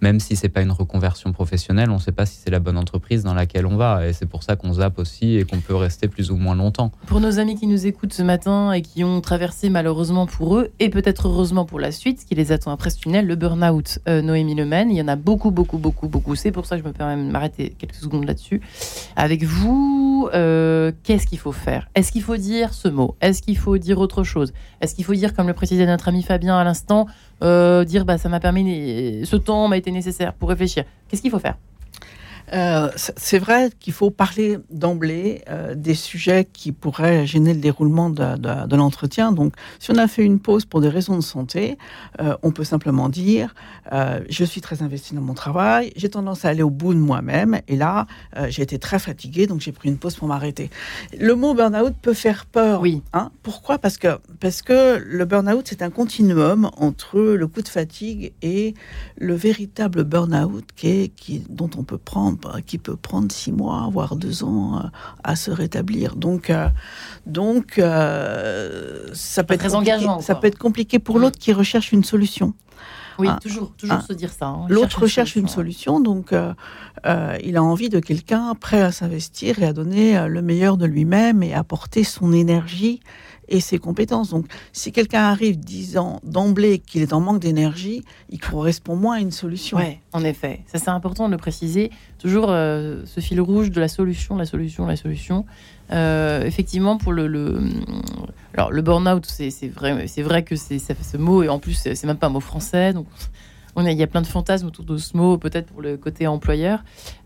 Même 0.00 0.20
si 0.20 0.36
c'est 0.36 0.48
pas 0.48 0.62
une 0.62 0.70
reconversion 0.70 1.32
professionnelle, 1.32 1.90
on 1.90 1.94
ne 1.94 2.00
sait 2.00 2.12
pas 2.12 2.26
si 2.26 2.36
c'est 2.36 2.50
la 2.50 2.60
bonne 2.60 2.76
entreprise 2.76 3.22
dans 3.22 3.34
laquelle 3.34 3.66
on 3.66 3.76
va, 3.76 4.06
et 4.06 4.12
c'est 4.12 4.26
pour 4.26 4.42
ça 4.42 4.56
qu'on 4.56 4.74
zappe 4.74 4.98
aussi 4.98 5.36
et 5.36 5.44
qu'on 5.44 5.60
peut 5.60 5.74
rester 5.74 6.08
plus 6.08 6.30
ou 6.30 6.36
moins 6.36 6.54
longtemps. 6.54 6.92
Pour 7.06 7.20
nos 7.20 7.38
amis 7.38 7.56
qui 7.56 7.66
nous 7.66 7.86
écoutent 7.86 8.12
ce 8.12 8.22
matin 8.22 8.72
et 8.72 8.82
qui 8.82 9.04
ont 9.04 9.20
traversé 9.20 9.70
malheureusement 9.70 10.26
pour 10.26 10.58
eux, 10.58 10.70
et 10.80 10.90
peut-être 10.90 11.28
heureusement 11.28 11.64
pour 11.64 11.80
la 11.80 11.92
suite, 11.92 12.20
ce 12.20 12.26
qui 12.26 12.34
les 12.34 12.52
attend 12.52 12.72
après 12.72 12.90
ce 12.90 12.98
tunnel, 12.98 13.26
le 13.26 13.36
burn-out. 13.36 13.98
Euh, 14.08 14.22
Noémie 14.22 14.54
Lemaine, 14.54 14.90
il 14.90 14.96
y 14.96 15.02
en 15.02 15.08
a 15.08 15.16
beaucoup, 15.16 15.50
beaucoup, 15.50 15.78
beaucoup, 15.78 16.08
beaucoup. 16.08 16.34
C'est 16.34 16.52
pour 16.52 16.66
ça 16.66 16.76
que 16.76 16.82
je 16.82 16.88
me 16.88 16.92
permets 16.92 17.16
de 17.16 17.30
m'arrêter 17.30 17.74
quelques 17.78 17.94
secondes 17.94 18.24
là-dessus. 18.24 18.60
Avec 19.16 19.44
vous, 19.44 20.28
euh, 20.34 20.92
qu'est-ce 21.04 21.26
qu'il 21.26 21.38
faut 21.38 21.52
faire? 21.52 21.88
Est-ce 21.94 22.12
qu'il 22.12 22.22
faut 22.22 22.36
dire 22.36 22.74
ce 22.74 22.88
mot? 22.88 23.16
Est-ce 23.20 23.42
qu'il 23.42 23.56
faut 23.56 23.78
dire 23.78 23.98
autre 23.98 24.24
chose? 24.24 24.52
Est-ce 24.80 24.94
qu'il 24.94 25.04
faut 25.04 25.14
dire, 25.14 25.34
comme 25.34 25.46
le 25.46 25.54
précisait 25.54 25.86
notre 25.86 26.08
ami 26.08 26.22
Fabien 26.22 26.56
à 26.56 26.64
l'instant, 26.64 27.06
euh, 27.42 27.84
dire 27.84 28.04
bah, 28.04 28.18
ça 28.18 28.28
m'a 28.28 28.40
permis, 28.40 29.24
ce 29.24 29.36
temps 29.36 29.68
m'a 29.68 29.76
été 29.76 29.90
nécessaire 29.90 30.32
pour 30.34 30.48
réfléchir. 30.48 30.84
Qu'est-ce 31.08 31.22
qu'il 31.22 31.30
faut 31.30 31.38
faire? 31.38 31.56
Euh, 32.52 32.90
c'est 32.96 33.38
vrai 33.38 33.70
qu'il 33.80 33.92
faut 33.92 34.10
parler 34.10 34.58
d'emblée 34.70 35.42
euh, 35.50 35.74
des 35.74 35.94
sujets 35.94 36.44
qui 36.50 36.72
pourraient 36.72 37.26
gêner 37.26 37.54
le 37.54 37.60
déroulement 37.60 38.10
de, 38.10 38.36
de- 38.36 38.66
de 38.66 38.76
l'entretien. 38.76 39.32
Donc, 39.32 39.54
si 39.78 39.90
on 39.90 39.96
a 39.96 40.06
fait 40.08 40.24
une 40.24 40.38
pause 40.38 40.64
pour 40.64 40.80
des 40.80 40.88
raisons 40.88 41.16
de 41.16 41.22
santé, 41.22 41.76
euh, 42.20 42.36
on 42.42 42.52
peut 42.52 42.64
simplement 42.64 43.08
dire 43.08 43.54
je 44.28 44.44
suis 44.44 44.60
très 44.60 44.82
investi 44.82 45.14
dans 45.14 45.20
mon 45.20 45.34
travail, 45.34 45.92
j'ai 45.96 46.08
tendance 46.08 46.44
à 46.44 46.48
aller 46.48 46.62
au 46.62 46.70
bout 46.70 46.92
de 46.92 46.98
moi-même, 46.98 47.60
et 47.68 47.76
là, 47.76 48.06
j'ai 48.48 48.62
été 48.62 48.78
très 48.80 48.98
fatigué, 48.98 49.46
donc 49.46 49.60
j'ai 49.60 49.70
pris 49.70 49.88
une 49.88 49.96
pause 49.96 50.16
pour 50.16 50.26
m'arrêter. 50.26 50.70
Le 51.16 51.34
mot 51.36 51.54
burn-out 51.54 51.94
peut 52.02 52.12
faire 52.14 52.46
peur. 52.46 52.80
Oui. 52.80 53.02
Hein 53.12 53.30
Pourquoi? 53.44 53.78
Parce 53.78 53.96
que 53.96 54.18
parce 54.40 54.62
que 54.62 54.96
le 54.98 55.24
burn-out 55.24 55.64
c'est 55.68 55.82
un 55.82 55.90
continuum 55.90 56.68
entre 56.76 57.20
le 57.20 57.46
coup 57.46 57.62
de 57.62 57.68
fatigue 57.68 58.32
et 58.42 58.74
le 59.18 59.34
véritable 59.34 60.02
burn-out 60.04 60.64
qui 60.74 60.88
est 60.88 61.08
qui 61.08 61.44
dont 61.48 61.70
on 61.78 61.84
peut 61.84 61.98
prendre 61.98 62.35
qui 62.66 62.78
peut 62.78 62.96
prendre 62.96 63.30
six 63.32 63.52
mois 63.52 63.88
voire 63.92 64.16
deux 64.16 64.44
ans 64.44 64.78
euh, 64.78 64.88
à 65.24 65.36
se 65.36 65.50
rétablir. 65.50 66.16
Donc 66.16 66.50
euh, 66.50 66.68
donc 67.26 67.78
euh, 67.78 69.06
ça 69.14 69.44
peut 69.44 69.54
être 69.54 69.60
très 69.60 69.74
engageant, 69.74 70.20
Ça 70.20 70.34
quoi. 70.34 70.40
peut 70.40 70.46
être 70.48 70.58
compliqué 70.58 70.98
pour 70.98 71.16
Mm. 71.16 71.20
l'autre 71.22 71.38
qui 71.38 71.52
recherche 71.52 71.92
une 71.92 72.04
solution. 72.04 72.54
Oui, 73.18 73.28
Ah. 73.30 73.38
toujours, 73.40 73.72
toujours 73.76 73.96
Ah. 74.00 74.04
se 74.06 74.12
dire 74.12 74.30
ça. 74.30 74.46
hein. 74.48 74.66
L'autre 74.68 75.00
recherche 75.02 75.36
une 75.36 75.48
solution. 75.48 76.00
donc 76.00 76.32
euh, 76.34 76.52
euh, 77.06 77.36
il 77.42 77.56
a 77.56 77.62
envie 77.62 77.88
de 77.88 77.98
quelqu'un 78.00 78.54
prêt 78.54 78.82
à 78.82 78.92
s'investir 78.92 79.62
et 79.62 79.66
à 79.66 79.72
donner 79.72 80.18
euh, 80.18 80.26
le 80.28 80.42
meilleur 80.42 80.76
de 80.76 80.84
lui-même 80.84 81.42
et 81.42 81.54
apporter 81.54 82.04
son 82.04 82.32
énergie 82.32 83.00
et 83.48 83.60
ses 83.60 83.78
compétences. 83.78 84.30
Donc, 84.30 84.46
si 84.72 84.92
quelqu'un 84.92 85.22
arrive 85.22 85.58
disant 85.58 86.20
d'emblée 86.24 86.78
qu'il 86.78 87.02
est 87.02 87.12
en 87.12 87.20
manque 87.20 87.40
d'énergie, 87.40 88.02
il 88.30 88.40
correspond 88.40 88.96
moins 88.96 89.16
à 89.16 89.20
une 89.20 89.30
solution. 89.30 89.76
Ouais, 89.76 90.00
en 90.12 90.24
effet. 90.24 90.60
Ça, 90.66 90.78
c'est 90.78 90.90
important 90.90 91.26
de 91.26 91.32
le 91.32 91.38
préciser. 91.38 91.90
Toujours 92.18 92.46
euh, 92.48 93.02
ce 93.04 93.20
fil 93.20 93.40
rouge 93.40 93.70
de 93.70 93.80
la 93.80 93.88
solution, 93.88 94.36
la 94.36 94.46
solution, 94.46 94.86
la 94.86 94.96
solution. 94.96 95.44
Euh, 95.92 96.44
effectivement, 96.44 96.96
pour 96.98 97.12
le, 97.12 97.28
le, 97.28 97.60
alors, 98.54 98.72
le 98.72 98.82
burn-out, 98.82 99.24
c'est 99.26 99.68
vrai, 99.68 100.06
vrai 100.18 100.42
que 100.42 100.56
c'est 100.56 100.78
ce 100.78 101.16
mot, 101.16 101.42
et 101.42 101.48
en 101.48 101.58
plus, 101.58 101.74
c'est 101.74 102.04
même 102.04 102.16
pas 102.16 102.26
un 102.26 102.30
mot 102.30 102.40
français. 102.40 102.92
Donc, 102.92 103.06
on 103.76 103.84
a, 103.84 103.92
il 103.92 103.98
y 103.98 104.02
a 104.02 104.06
plein 104.06 104.22
de 104.22 104.26
fantasmes 104.26 104.66
autour 104.66 104.84
de 104.84 104.96
ce 104.96 105.16
mot, 105.16 105.36
peut-être 105.36 105.66
pour 105.66 105.82
le 105.82 105.96
côté 105.96 106.26
employeur. 106.26 106.82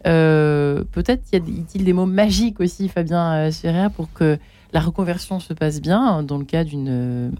Euh, 0.07 0.83
peut-être 0.91 1.23
y 1.33 1.37
a-t-il 1.37 1.85
des 1.85 1.93
mots 1.93 2.07
magiques 2.07 2.61
aussi, 2.61 2.89
Fabien 2.89 3.51
Scherer, 3.51 3.89
pour 3.95 4.13
que 4.13 4.37
la 4.73 4.81
reconversion 4.81 5.41
se 5.41 5.53
passe 5.53 5.81
bien, 5.81 6.23
dans 6.23 6.39
le 6.39 6.45
cas 6.45 6.65
d'une. 6.65 6.89
euh, 6.89 7.31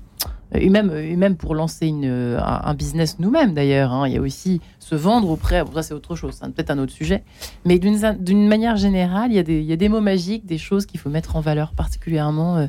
Et 0.55 0.69
même, 0.69 0.91
et 0.97 1.15
même 1.15 1.37
pour 1.37 1.55
lancer 1.55 1.87
une, 1.87 2.05
euh, 2.05 2.41
un, 2.43 2.75
business 2.75 3.19
nous-mêmes 3.21 3.55
d'ailleurs. 3.55 3.93
hein. 3.93 4.09
Il 4.09 4.15
y 4.15 4.17
a 4.17 4.21
aussi 4.21 4.61
se 4.81 4.97
vendre 4.97 5.31
auprès. 5.31 5.63
Bon, 5.63 5.71
ça, 5.75 5.83
c'est 5.85 5.95
autre 5.95 6.17
chose, 6.17 6.35
c'est 6.41 6.53
peut-être 6.53 6.71
un 6.73 6.79
autre 6.79 6.93
sujet. 6.93 7.23
Mais 7.65 7.79
d'une 7.79 8.49
manière 8.49 8.77
générale, 8.77 9.31
il 9.31 9.37
y, 9.37 9.39
a 9.39 9.45
des, 9.45 9.61
il 9.61 9.65
y 9.67 9.73
a 9.73 9.77
des 9.77 9.89
mots 9.89 10.01
magiques, 10.01 10.47
des 10.47 10.59
choses 10.59 10.87
qu'il 10.87 10.99
faut 10.99 11.09
mettre 11.11 11.37
en 11.37 11.41
valeur 11.41 11.73
particulièrement 11.73 12.57
euh, 12.57 12.67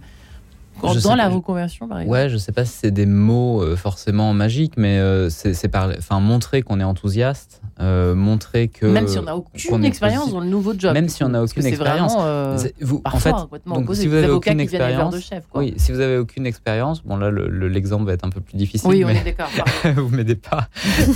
quand- 0.80 1.02
dans 1.02 1.15
la 1.15 1.28
pas. 1.28 1.34
reconversion, 1.36 1.88
par 1.88 2.00
exemple. 2.02 2.13
Ouais, 2.17 2.30
je 2.30 2.38
sais 2.38 2.52
pas 2.52 2.65
si 2.65 2.74
c'est 2.78 2.91
des 2.91 3.06
mots 3.08 3.62
euh, 3.63 3.76
forcément 3.76 4.32
magiques, 4.34 4.74
mais 4.78 5.00
euh, 5.00 5.30
c'est 5.30 5.54
c'est 5.56 5.67
par, 5.67 5.89
enfin 5.97 6.19
montrer 6.19 6.62
qu'on 6.62 6.80
est 6.80 6.84
enthousiaste, 6.84 7.61
euh, 7.82 8.13
montrer 8.15 8.67
que 8.67 8.86
Même 8.86 9.08
si 9.08 9.17
on 9.17 9.24
n'a 9.24 9.36
aucune 9.36 9.84
expérience 9.86 10.20
positif. 10.20 10.34
dans 10.39 10.44
le 10.44 10.50
nouveau 10.50 10.74
job. 10.78 10.94
Même 10.94 11.10
si 11.10 11.24
on 11.24 11.30
n'a 11.30 11.41
aucune 11.44 11.65
expérience. 11.65 12.13
vraiment, 12.13 12.26
euh, 12.28 12.58
vous, 12.82 13.02
en 13.06 13.20
fait, 13.20 13.32
complètement 13.32 13.76
donc, 13.76 13.84
opposé. 13.86 14.02
si 14.04 14.08
vous 14.08 14.15
avez 14.15 14.30
aucune 14.30 14.58
de 14.58 14.62
expérience, 14.62 15.20
chefs, 15.22 15.48
quoi. 15.50 15.62
oui, 15.62 15.74
si 15.78 15.91
vous 15.91 16.00
avez 16.00 16.17
aucune 16.17 16.46
expérience, 16.46 17.04
bon 17.04 17.17
là 17.17 17.30
le- 17.30 17.48
le- 17.48 17.67
l'exemple 17.67 18.06
va 18.06 18.13
être 18.13 18.26
un 18.26 18.30
peu 18.30 18.41
plus 18.41 18.56
difficile, 18.58 18.89
Oui, 18.89 19.04
on 19.04 19.08
mais 19.08 19.15
est 19.17 19.24
d'accord. 19.24 19.50
vous 19.96 20.10
m'aidez 20.15 20.36
pas. 20.36 20.67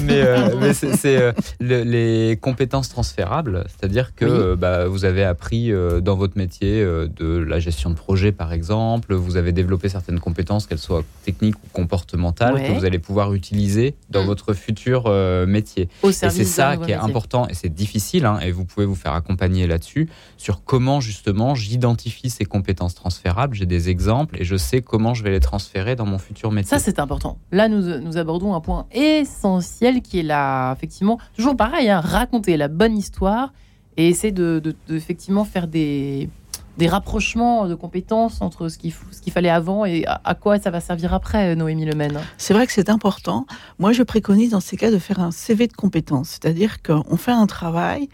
Mais, 0.03 0.21
euh, 0.21 0.49
mais 0.59 0.73
c'est 0.73 1.33
le- 1.59 1.83
les 1.83 2.37
compétences 2.41 2.89
transférables, 2.89 3.63
c'est-à-dire 3.67 4.15
que 4.15 4.51
Oui. 4.51 4.57
bah, 4.57 4.87
vous 4.87 5.05
avez 5.05 5.23
appris 5.23 5.71
dans 6.01 6.15
votre 6.15 6.37
métier 6.37 6.83
de 6.83 7.37
la 7.37 7.59
gestion 7.59 7.89
de 7.89 7.95
projet, 7.95 8.31
par 8.31 8.53
exemple, 8.53 9.13
vous 9.13 9.37
avez 9.37 9.51
développé 9.51 9.89
certaines 9.89 10.19
compétences, 10.19 10.65
qu'elles 10.67 10.77
soient 10.79 11.03
techniques 11.23 11.55
ou 11.55 11.67
comportementales, 11.73 12.53
Ouais. 12.55 12.67
que 12.67 12.71
vous 12.73 12.85
allez 12.85 12.99
pouvoir 12.99 13.33
utiliser 13.33 13.95
dans 14.09 14.23
Mm. 14.23 14.27
votre 14.27 14.53
futur 14.53 15.09
métier. 15.47 15.89
Au 16.03 16.11
service 16.11 16.54
ça 16.55 16.77
qui 16.77 16.91
est 16.91 16.95
important 16.95 17.47
et 17.47 17.53
c'est 17.53 17.69
difficile, 17.73 18.25
hein, 18.25 18.39
et 18.39 18.51
vous 18.51 18.65
pouvez 18.65 18.85
vous 18.85 18.95
faire 18.95 19.13
accompagner 19.13 19.67
là-dessus, 19.67 20.09
sur 20.37 20.63
comment 20.63 20.99
justement 21.01 21.55
j'identifie 21.55 22.29
ces 22.29 22.45
compétences 22.45 22.95
transférables. 22.95 23.55
J'ai 23.55 23.65
des 23.65 23.89
exemples 23.89 24.39
et 24.41 24.43
je 24.45 24.55
sais 24.55 24.81
comment 24.81 25.13
je 25.13 25.23
vais 25.23 25.31
les 25.31 25.39
transférer 25.39 25.95
dans 25.95 26.05
mon 26.05 26.17
futur 26.17 26.51
métier. 26.51 26.69
Ça, 26.69 26.79
c'est 26.79 26.99
important. 26.99 27.37
Là, 27.51 27.67
nous, 27.67 27.99
nous 27.99 28.17
abordons 28.17 28.53
un 28.55 28.61
point 28.61 28.85
essentiel 28.91 30.01
qui 30.01 30.19
est 30.19 30.23
là, 30.23 30.73
effectivement, 30.73 31.19
toujours 31.35 31.55
pareil, 31.57 31.89
hein, 31.89 31.99
raconter 31.99 32.57
la 32.57 32.67
bonne 32.67 32.97
histoire 32.97 33.53
et 33.97 34.09
essayer 34.09 34.31
de, 34.33 34.59
de- 34.63 34.75
de, 34.87 34.95
effectivement 34.95 35.45
faire 35.45 35.67
des, 35.67 36.29
des 36.77 36.87
rapprochements 36.87 37.67
de 37.67 37.75
compétences 37.75 38.41
entre 38.41 38.69
ce 38.69 38.77
qu'il 38.77 38.91
fallait 39.31 39.49
avant 39.49 39.85
et 39.85 40.05
à, 40.05 40.35
quoi 40.35 40.59
ça 40.59 40.71
va 40.71 40.79
servir 40.81 41.13
après, 41.13 41.55
Noémie 41.55 41.85
Lemaine. 41.85 42.19
C'est 42.37 42.53
vrai 42.53 42.67
que 42.67 42.73
c'est 42.73 42.89
important. 42.89 43.45
Moi, 43.79 43.93
je 43.93 44.03
préconise 44.03 44.51
dans 44.51 44.59
ces 44.59 44.77
cas 44.77 44.91
de 44.91 44.97
faire 44.97 45.19
un 45.19 45.31
CV 45.31 45.67
de 45.67 45.73
compétences, 45.73 46.29
c'est-à-dire 46.29 46.81
qu'on 46.83 47.17
fait 47.17 47.31
un 47.31 47.47
travail 47.47 48.09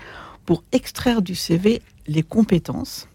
pour 0.45 0.63
extraire 0.71 1.21
du 1.21 1.35
CV 1.35 1.81
les 2.07 2.23
compétences. 2.23 3.07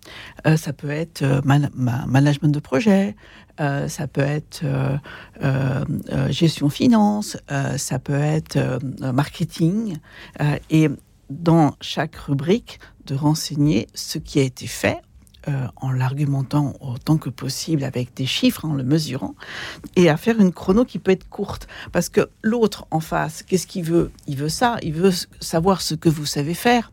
Euh, 0.46 0.56
ça 0.56 0.72
peut 0.72 0.90
être 0.90 1.22
euh, 1.22 1.40
man- 1.44 1.70
ma- 1.74 2.06
management 2.06 2.48
de 2.54 2.60
projet, 2.60 3.16
euh, 3.60 3.88
ça 3.88 4.06
peut 4.06 4.20
être 4.20 4.60
euh, 4.64 4.96
euh, 5.42 5.84
euh, 6.12 6.30
gestion 6.30 6.68
finance, 6.70 7.36
euh, 7.50 7.76
ça 7.78 7.98
peut 7.98 8.14
être 8.14 8.56
euh, 8.56 8.78
marketing, 9.12 9.96
euh, 10.40 10.56
et 10.70 10.88
dans 11.30 11.74
chaque 11.80 12.14
rubrique 12.16 12.78
de 13.06 13.16
renseigner 13.16 13.88
ce 13.94 14.18
qui 14.18 14.38
a 14.38 14.42
été 14.42 14.66
fait 14.68 15.00
euh, 15.48 15.66
en 15.76 15.92
l'argumentant 15.92 16.74
autant 16.80 17.18
que 17.18 17.30
possible 17.30 17.84
avec 17.84 18.14
des 18.14 18.26
chiffres, 18.26 18.64
en 18.64 18.74
le 18.74 18.82
mesurant, 18.82 19.34
et 19.94 20.08
à 20.08 20.16
faire 20.16 20.40
une 20.40 20.52
chrono 20.52 20.84
qui 20.84 20.98
peut 20.98 21.12
être 21.12 21.28
courte. 21.28 21.68
Parce 21.92 22.08
que 22.08 22.28
l'autre 22.42 22.86
en 22.90 23.00
face, 23.00 23.42
qu'est-ce 23.42 23.66
qu'il 23.66 23.84
veut? 23.84 24.10
Il 24.26 24.36
veut 24.36 24.48
ça, 24.48 24.76
il 24.82 24.92
veut 24.92 25.12
savoir 25.40 25.82
ce 25.82 25.94
que 25.94 26.08
vous 26.08 26.26
savez 26.26 26.54
faire. 26.54 26.92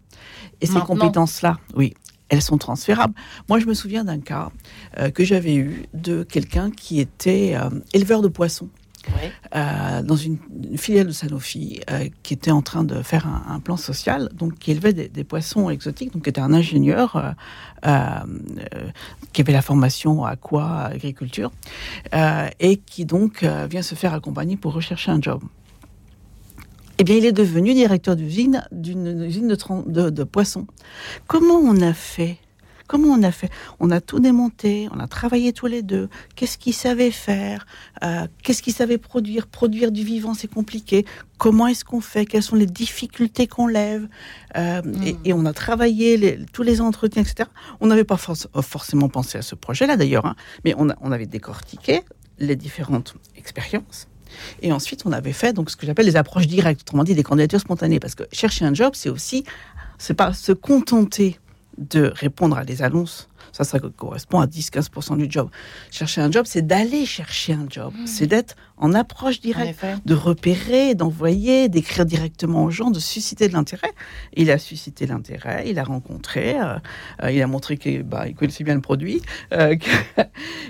Et 0.61 0.67
ces 0.67 0.79
compétences-là, 0.79 1.57
oui, 1.75 1.93
elles 2.29 2.41
sont 2.41 2.57
transférables. 2.57 3.13
Moi, 3.49 3.59
je 3.59 3.65
me 3.65 3.73
souviens 3.73 4.03
d'un 4.03 4.19
cas 4.19 4.51
euh, 4.97 5.09
que 5.11 5.23
j'avais 5.23 5.55
eu 5.55 5.85
de 5.93 6.23
quelqu'un 6.23 6.71
qui 6.71 6.99
était 6.99 7.55
euh, 7.55 7.69
éleveur 7.93 8.21
de 8.21 8.27
poissons. 8.27 8.69
Euh, 9.55 10.01
dans 10.01 10.15
une, 10.15 10.37
filiale 10.77 11.07
de 11.07 11.11
Sanofi 11.11 11.81
euh, 11.89 12.07
qui 12.23 12.33
était 12.33 12.51
en 12.51 12.61
train 12.61 12.83
de 12.83 13.01
faire 13.01 13.27
un, 13.27 13.59
plan 13.59 13.77
social, 13.77 14.29
donc 14.33 14.57
qui 14.57 14.71
élevait 14.71 14.93
des, 14.93 15.23
poissons 15.23 15.69
exotiques, 15.69 16.13
donc 16.13 16.23
qui 16.23 16.29
était 16.29 16.41
un 16.41 16.53
ingénieur 16.53 17.35
euh, 17.85 18.19
qui 19.31 19.41
avait 19.41 19.53
la 19.53 19.61
formation 19.61 20.23
quoi 20.41 20.83
agriculture 20.85 21.51
et 22.59 22.77
qui 22.77 23.05
donc 23.05 23.43
vient 23.43 23.81
se 23.81 23.95
faire 23.95 24.13
accompagner 24.13 24.57
pour 24.57 24.73
rechercher 24.73 25.11
un 25.11 25.21
job. 25.21 25.41
Eh 26.97 27.03
bien, 27.03 27.15
il 27.15 27.25
est 27.25 27.31
devenu 27.31 27.73
directeur 27.73 28.15
d'usine 28.15 28.65
d'une 28.71 29.23
usine 29.23 29.47
de 29.47 30.23
poissons. 30.23 30.67
Comment 31.27 31.55
on 31.55 31.81
a 31.81 31.93
fait 31.93 32.37
Comment 32.87 33.09
on 33.09 33.23
a 33.23 33.31
fait? 33.31 33.49
On 33.79 33.91
a 33.91 34.01
tout 34.01 34.19
démonté, 34.19 34.87
on 34.91 34.99
a 34.99 35.07
travaillé 35.07 35.53
tous 35.53 35.67
les 35.67 35.81
deux. 35.81 36.09
Qu'est-ce 36.35 36.57
qu'il 36.57 36.73
savait 36.73 37.11
faire? 37.11 37.65
Euh, 38.03 38.27
Qu'est-ce 38.43 38.61
qu'il 38.61 38.73
savait 38.73 38.97
produire? 38.97 39.47
Produire 39.47 39.91
du 39.91 40.03
vivant, 40.03 40.33
c'est 40.33 40.49
compliqué. 40.53 41.05
Comment 41.37 41.67
est-ce 41.67 41.85
qu'on 41.85 42.01
fait? 42.01 42.25
Quelles 42.25 42.43
sont 42.43 42.55
les 42.57 42.65
difficultés 42.65 43.47
qu'on 43.47 43.67
lève? 43.67 44.07
Euh, 44.57 44.81
et, 45.05 45.15
et 45.25 45.33
on 45.33 45.45
a 45.45 45.53
travaillé 45.53 46.17
les- 46.17 46.45
tous 46.51 46.63
les 46.63 46.81
entretiens, 46.81 47.21
etc. 47.23 47.49
On 47.79 47.87
n'avait 47.87 48.03
pas 48.03 48.17
forc- 48.17 48.47
forcément 48.61 49.09
pensé 49.09 49.37
à 49.37 49.41
ce 49.41 49.55
projet-là, 49.55 49.95
d'ailleurs, 49.97 50.25
hein, 50.25 50.35
mais 50.65 50.75
on, 50.77 50.89
a- 50.89 50.95
on 51.01 51.11
avait 51.11 51.25
décortiqué 51.25 52.01
les 52.39 52.55
différentes 52.55 53.15
expériences. 53.37 54.07
Et 54.61 54.71
ensuite, 54.71 55.03
on 55.05 55.11
avait 55.11 55.31
fait 55.33 55.53
donc 55.53 55.69
ce 55.69 55.75
que 55.77 55.85
j'appelle 55.85 56.07
les 56.07 56.15
approches 56.15 56.47
directes, 56.47 56.81
autrement 56.81 57.03
dit 57.03 57.13
des 57.15 57.23
candidatures 57.23 57.59
spontanées, 57.59 57.99
parce 57.99 58.15
que 58.15 58.23
chercher 58.31 58.65
un 58.65 58.73
job, 58.73 58.93
c'est 58.95 59.09
aussi, 59.09 59.43
c'est 59.99 60.15
pas 60.15 60.33
se 60.33 60.51
contenter 60.51 61.39
de 61.77 62.11
répondre 62.15 62.57
à 62.57 62.65
des 62.65 62.81
annonces. 62.81 63.29
Ça, 63.51 63.63
ça 63.63 63.79
correspond 63.79 64.39
à 64.39 64.47
10-15% 64.47 65.15
du 65.15 65.27
job. 65.29 65.47
Chercher 65.91 66.21
un 66.21 66.31
job, 66.31 66.45
c'est 66.47 66.65
d'aller 66.65 67.05
chercher 67.05 67.53
un 67.53 67.67
job. 67.69 67.93
C'est 68.05 68.25
d'être 68.25 68.55
en 68.77 68.93
approche 68.93 69.41
directe, 69.41 69.79
de 70.05 70.13
repérer, 70.15 70.95
d'envoyer, 70.95 71.69
d'écrire 71.69 72.05
directement 72.05 72.63
aux 72.63 72.71
gens, 72.71 72.89
de 72.89 72.99
susciter 72.99 73.47
de 73.47 73.53
l'intérêt. 73.53 73.91
Il 74.35 74.49
a 74.49 74.57
suscité 74.57 75.05
l'intérêt, 75.05 75.65
il 75.67 75.77
a 75.77 75.83
rencontré, 75.83 76.59
euh, 76.59 76.77
euh, 77.21 77.31
il 77.31 77.39
a 77.43 77.47
montré 77.47 77.77
qu'il 77.77 78.01
bah, 78.01 78.27
il 78.27 78.33
connaissait 78.33 78.63
bien 78.63 78.73
le 78.75 78.81
produit, 78.81 79.21
euh, 79.53 79.75
que- 79.75 80.21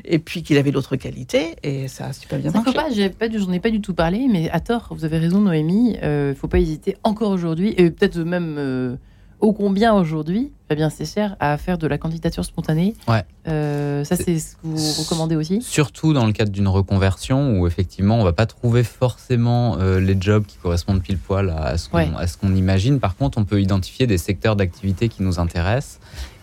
et 0.04 0.20
puis 0.20 0.44
qu'il 0.44 0.58
avait 0.58 0.72
d'autres 0.72 0.98
qualités, 0.98 1.56
et 1.64 1.88
ça 1.88 2.08
a 2.08 2.14
super 2.14 2.40
bien 2.40 2.52
Ça 2.52 2.58
marché. 2.58 2.72
faut 2.72 2.78
pas, 2.78 2.92
j'ai 2.94 3.10
pas 3.10 3.30
j'en 3.32 3.52
ai 3.54 3.62
pas 3.62 3.70
du 3.72 3.80
tout 3.80 3.94
parlé, 3.94 4.28
mais 4.30 4.50
à 4.50 4.60
tort, 4.60 4.90
vous 4.92 5.06
avez 5.06 5.20
raison, 5.20 5.40
Noémie. 5.40 5.98
Il 6.04 6.36
faut 6.36 6.50
pas 6.50 6.60
hésiter 6.60 6.98
encore 7.04 7.32
aujourd'hui, 7.32 7.74
et 7.78 7.90
peut-être 7.92 8.18
même 8.20 8.56
euh, 8.58 8.96
ô 9.44 9.52
combien 9.52 9.94
aujourd'hui, 9.94 10.54
Fabien 10.70 10.90
cher 10.90 11.36
à 11.42 11.58
faire 11.58 11.78
de 11.78 11.86
la 11.86 11.98
candidature 11.98 12.46
spontanée. 12.46 12.96
Ouais. 13.10 13.26
Euh, 13.50 14.06
ça, 14.06 14.16
c'est 14.16 14.40
ce 14.40 14.54
que 14.56 14.60
vous 14.64 14.78
recommandez 15.04 15.36
aussi? 15.36 15.62
Surtout 15.62 16.14
dans 16.14 16.26
le 16.26 16.32
cadre 16.32 16.50
d'une 16.52 16.70
reconversion 16.70 17.60
où 17.60 17.68
effectivement 17.68 18.18
on 18.18 18.24
va 18.24 18.32
pas 18.32 18.46
trouver 18.46 18.84
forcément 18.84 19.78
euh, 19.80 20.00
les 20.00 20.16
jobs 20.20 20.46
qui 20.46 20.56
correspondent 20.58 21.02
pile 21.02 21.18
poil 21.18 21.50
à 21.50 21.78
ce 21.78 21.90
qu'on 21.90 21.98
Ouais. 21.98 22.10
à 22.18 22.26
ce 22.26 22.38
qu'on 22.38 22.56
imagine. 22.56 23.02
Par 23.02 23.18
contre, 23.18 23.38
on 23.38 23.44
peut 23.44 23.62
identifier 23.62 24.08
des 24.08 24.18
secteurs 24.18 24.56
d'activité 24.56 25.10
qui 25.10 25.24
nous 25.24 25.40
intéressent 25.40 26.00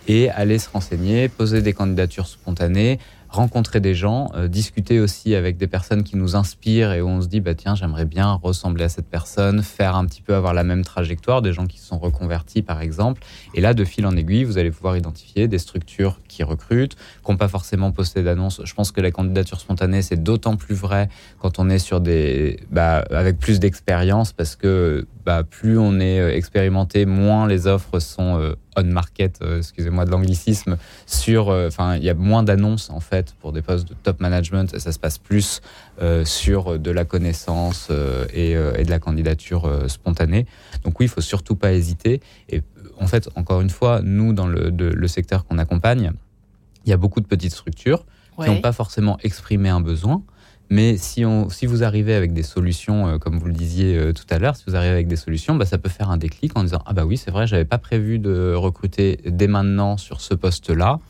et 0.07 0.29
aller 0.29 0.59
se 0.59 0.69
renseigner, 0.69 1.29
poser 1.29 1.63
des 1.63 1.73
candidatures 1.73 2.27
spontanées, 2.27 2.99
rencontrer 3.31 3.81
des 3.81 3.95
gens, 3.95 4.31
euh, 4.35 4.49
discuter 4.49 4.99
aussi 4.99 5.35
avec 5.35 5.57
des 5.57 5.69
personnes 5.69 6.03
qui 6.03 6.16
nous 6.16 6.35
inspirent 6.35 6.93
et 6.93 7.01
où 7.01 7.09
on 7.09 7.21
se 7.21 7.29
dit 7.29 7.40
bah 7.40 7.55
tiens 7.55 7.75
j'aimerais 7.77 8.05
bien 8.05 8.33
ressembler 8.43 8.85
à 8.85 8.88
cette 8.88 9.09
personne, 9.09 9.62
faire 9.62 9.95
un 9.95 10.05
petit 10.07 10.21
peu 10.21 10.35
avoir 10.35 10.53
la 10.53 10.64
même 10.64 10.85
trajectoire, 10.85 11.40
des 11.40 11.53
gens 11.53 11.66
qui 11.66 11.79
sont 11.79 11.99
reconvertis 11.99 12.62
par 12.62 12.83
exemple. 12.83 13.23
Et 13.55 13.61
là 13.61 13.73
de 13.73 13.85
fil 13.85 14.05
en 14.05 14.16
aiguille 14.16 14.45
vous 14.45 14.59
allez 14.59 14.73
pouvoir 14.73 14.97
identifier 14.97 15.47
des 15.47 15.59
structures 15.59 16.19
qui 16.27 16.43
recrutent, 16.43 16.97
qui 16.97 17.31
n'ont 17.31 17.37
pas 17.37 17.49
forcément 17.49 17.93
posté 17.93 18.23
d'annonce. 18.23 18.61
Je 18.64 18.75
pense 18.75 18.90
que 18.90 19.01
la 19.01 19.12
candidature 19.12 19.61
spontanée 19.61 20.03
c'est 20.03 20.21
d'autant 20.21 20.57
plus 20.57 20.75
vrai 20.75 21.09
quand 21.38 21.61
on 21.61 21.71
est 21.71 21.79
sur 21.79 22.01
des 22.01 22.59
bah, 22.71 23.05
avec 23.11 23.38
plus 23.38 23.61
d'expérience 23.61 24.33
parce 24.33 24.57
que 24.57 25.07
bah, 25.25 25.45
plus 25.45 25.79
on 25.79 26.01
est 26.01 26.19
euh, 26.19 26.35
expérimenté, 26.35 27.07
moins 27.07 27.47
les 27.47 27.69
offres 27.69 28.01
sont 28.01 28.38
euh, 28.38 28.55
on 28.83 28.90
market, 28.93 29.40
euh, 29.43 29.59
excusez-moi 29.59 30.05
de 30.05 30.11
l'anglicisme, 30.11 30.77
sur, 31.07 31.49
euh, 31.49 31.69
enfin 31.69 31.97
il 31.97 32.05
y 32.05 32.11
a 32.11 32.14
moins 32.14 32.43
d'annonces 32.43 32.90
en 32.90 33.01
fait 33.01 33.35
pour 33.40 33.53
des 33.53 33.62
postes 33.62 33.88
de 33.88 33.95
top 33.95 34.21
management. 34.21 34.79
Ça 34.79 34.93
se 34.93 34.99
passe 34.99 35.19
plus 35.19 35.61
euh, 36.03 36.25
sur 36.25 36.79
de 36.79 36.90
la 36.90 37.05
connaissance 37.05 37.90
et, 38.33 38.53
et 38.53 38.85
de 38.85 38.90
la 38.90 38.99
candidature 38.99 39.71
spontanée. 39.88 40.47
Donc 40.85 40.99
oui, 41.01 41.07
il 41.07 41.09
faut 41.09 41.21
surtout 41.21 41.57
pas 41.57 41.73
hésiter. 41.73 42.21
Et 42.49 42.62
en 42.99 43.07
fait, 43.07 43.29
encore 43.37 43.61
une 43.61 43.71
fois, 43.71 44.01
nous 44.03 44.33
dans 44.33 44.47
le, 44.47 44.71
de- 44.71 44.87
le 44.87 45.09
secteur 45.09 45.45
qu'on 45.47 45.59
accompagne, 45.59 46.12
il 46.85 46.90
y 46.90 46.93
a 46.93 46.97
beaucoup 46.97 47.21
de 47.21 47.27
petites 47.27 47.53
structures 47.53 48.05
qui 48.45 48.51
n'ont 48.51 48.61
pas 48.62 48.73
forcément 48.73 49.19
exprimé 49.23 49.69
un 49.69 49.81
besoin. 49.81 50.23
Mais 50.72 50.96
si, 50.96 51.24
on, 51.24 51.48
si 51.50 51.66
vous 51.66 51.83
arrivez 51.83 52.14
avec 52.14 52.33
des 52.33 52.44
solutions, 52.44 53.09
euh, 53.09 53.18
comme 53.18 53.38
vous 53.38 53.46
le 53.46 53.52
disiez 53.52 53.96
euh, 53.98 54.12
tout 54.12 54.24
à 54.30 54.38
l'heure, 54.38 54.54
si 54.54 54.62
vous 54.68 54.76
arrivez 54.76 54.92
avec 54.92 55.09
des 55.09 55.16
solutions, 55.16 55.56
bah, 55.56 55.66
ça 55.66 55.78
peut 55.78 55.88
faire 55.88 56.11
un 56.11 56.16
déclic 56.16 56.56
en 56.56 56.62
disant 56.62 56.80
Ah 56.87 56.92
bah 56.92 57.04
oui, 57.04 57.16
c'est 57.16 57.33
vrai, 57.33 57.48
j'avais 57.48 57.64
pas 57.64 57.78
prévu 57.78 58.20
de 58.20 58.54
recruter 58.54 59.18
dès 59.26 59.48
maintenant 59.48 59.96
sur 59.96 60.20
ce 60.20 60.33
poste-là, 60.33 61.00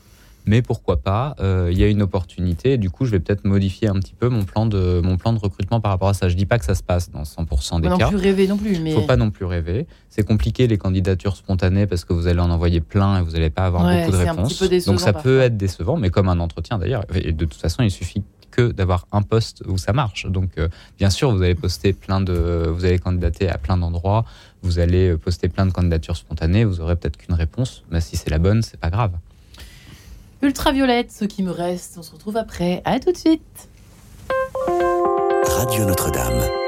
mais 0.47 0.63
pourquoi 0.63 0.97
pas 0.97 1.35
euh, 1.39 1.69
Il 1.71 1.77
y 1.77 1.83
a 1.83 1.87
une 1.87 2.01
opportunité, 2.01 2.73
et 2.73 2.77
du 2.79 2.89
coup, 2.89 3.05
je 3.05 3.11
vais 3.11 3.19
peut-être 3.19 3.45
modifier 3.45 3.87
un 3.87 3.93
petit 3.93 4.15
peu 4.15 4.29
mon 4.29 4.45
plan, 4.45 4.65
de, 4.65 4.99
mon 5.03 5.17
plan 5.17 5.31
de 5.31 5.37
recrutement 5.37 5.79
par 5.79 5.91
rapport 5.91 6.09
à 6.09 6.15
ça. 6.15 6.27
Je 6.27 6.35
dis 6.35 6.47
pas 6.47 6.57
que 6.57 6.65
ça 6.65 6.73
se 6.73 6.81
passe 6.81 7.11
dans 7.11 7.21
100% 7.21 7.81
des 7.81 7.87
Pas 7.87 7.89
non 7.89 7.97
cas. 7.99 8.07
plus 8.07 8.17
rêver 8.17 8.47
non 8.47 8.57
plus, 8.57 8.79
mais 8.79 8.89
Il 8.89 8.95
faut 8.95 9.05
pas 9.05 9.15
non 9.15 9.29
plus 9.29 9.45
rêver. 9.45 9.85
C'est 10.09 10.25
compliqué 10.25 10.65
les 10.65 10.79
candidatures 10.79 11.35
spontanées 11.35 11.85
parce 11.85 12.03
que 12.03 12.13
vous 12.13 12.25
allez 12.25 12.39
en 12.39 12.49
envoyer 12.49 12.81
plein 12.81 13.19
et 13.19 13.21
vous 13.21 13.33
n'allez 13.33 13.51
pas 13.51 13.67
avoir 13.67 13.85
Ouais, 13.85 14.07
beaucoup 14.07 14.17
de 14.17 14.23
réponses. 14.23 14.85
Donc 14.87 14.99
ça 14.99 15.13
parfois. 15.13 15.21
peut 15.21 15.41
être 15.41 15.55
décevant, 15.57 15.97
mais 15.97 16.09
comme 16.09 16.29
un 16.29 16.39
entretien 16.39 16.79
d'ailleurs. 16.79 17.05
Et 17.13 17.31
de 17.31 17.45
toute 17.45 17.61
façon, 17.61 17.83
il 17.83 17.91
suffit 17.91 18.23
que 18.51 18.71
d'avoir 18.71 19.07
un 19.11 19.21
poste 19.21 19.63
où 19.67 19.77
ça 19.77 19.93
marche. 19.93 20.25
Donc 20.27 20.51
euh, 20.57 20.67
bien 20.99 21.09
sûr, 21.09 21.31
vous 21.31 21.41
allez 21.41 21.55
poster 21.55 21.93
plein 21.93 22.21
de, 22.21 22.67
vous 22.69 22.85
allez 22.85 22.99
candidater 22.99 23.49
à 23.49 23.57
plein 23.57 23.77
d'endroits, 23.77 24.25
vous 24.61 24.79
allez 24.79 25.09
euh, 25.09 25.17
poster 25.17 25.49
plein 25.49 25.65
de 25.65 25.71
candidatures 25.71 26.17
spontanées, 26.17 26.65
vous 26.65 26.81
aurez 26.81 26.95
peut-être 26.95 27.17
qu'une 27.17 27.35
réponse. 27.35 27.83
Mais 27.89 28.01
si 28.01 28.17
c'est 28.17 28.29
la 28.29 28.39
bonne, 28.39 28.61
c'est 28.61 28.79
pas 28.79 28.89
grave. 28.89 29.13
ultraviolette, 30.41 31.11
ce 31.11 31.25
qui 31.25 31.41
me 31.43 31.51
reste. 31.51 31.95
On 31.97 32.03
se 32.03 32.11
retrouve 32.11 32.37
après. 32.37 32.81
À 32.85 32.99
tout 32.99 33.11
de 33.11 33.17
suite. 33.17 33.69
Radio 35.43 35.85
Notre-Dame. 35.85 36.60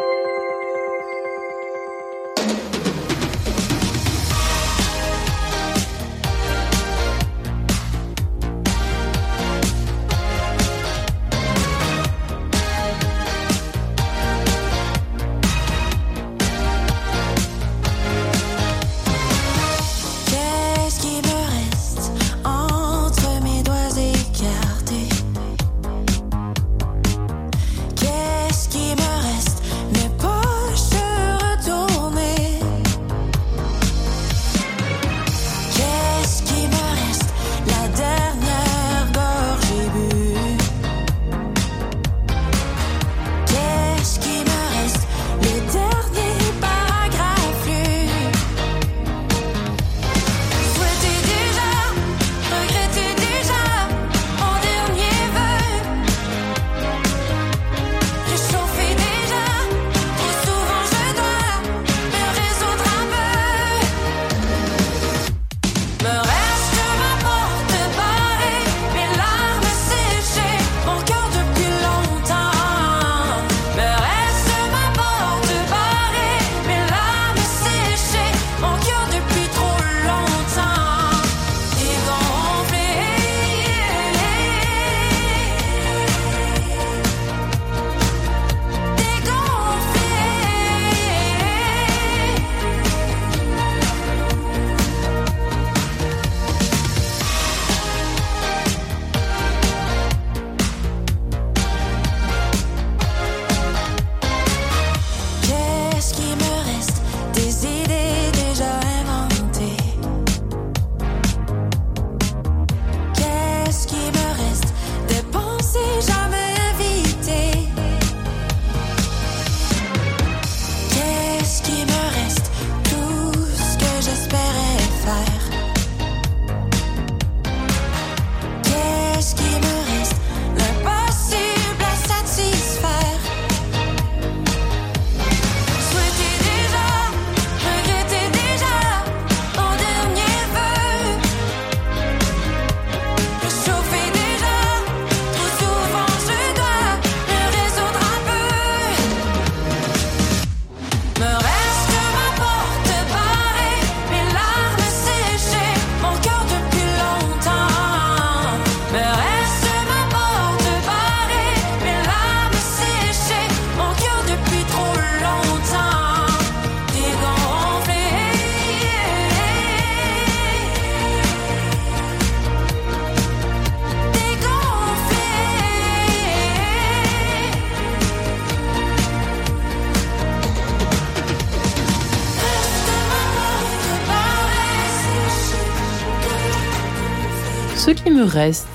Reste, 188.33 188.67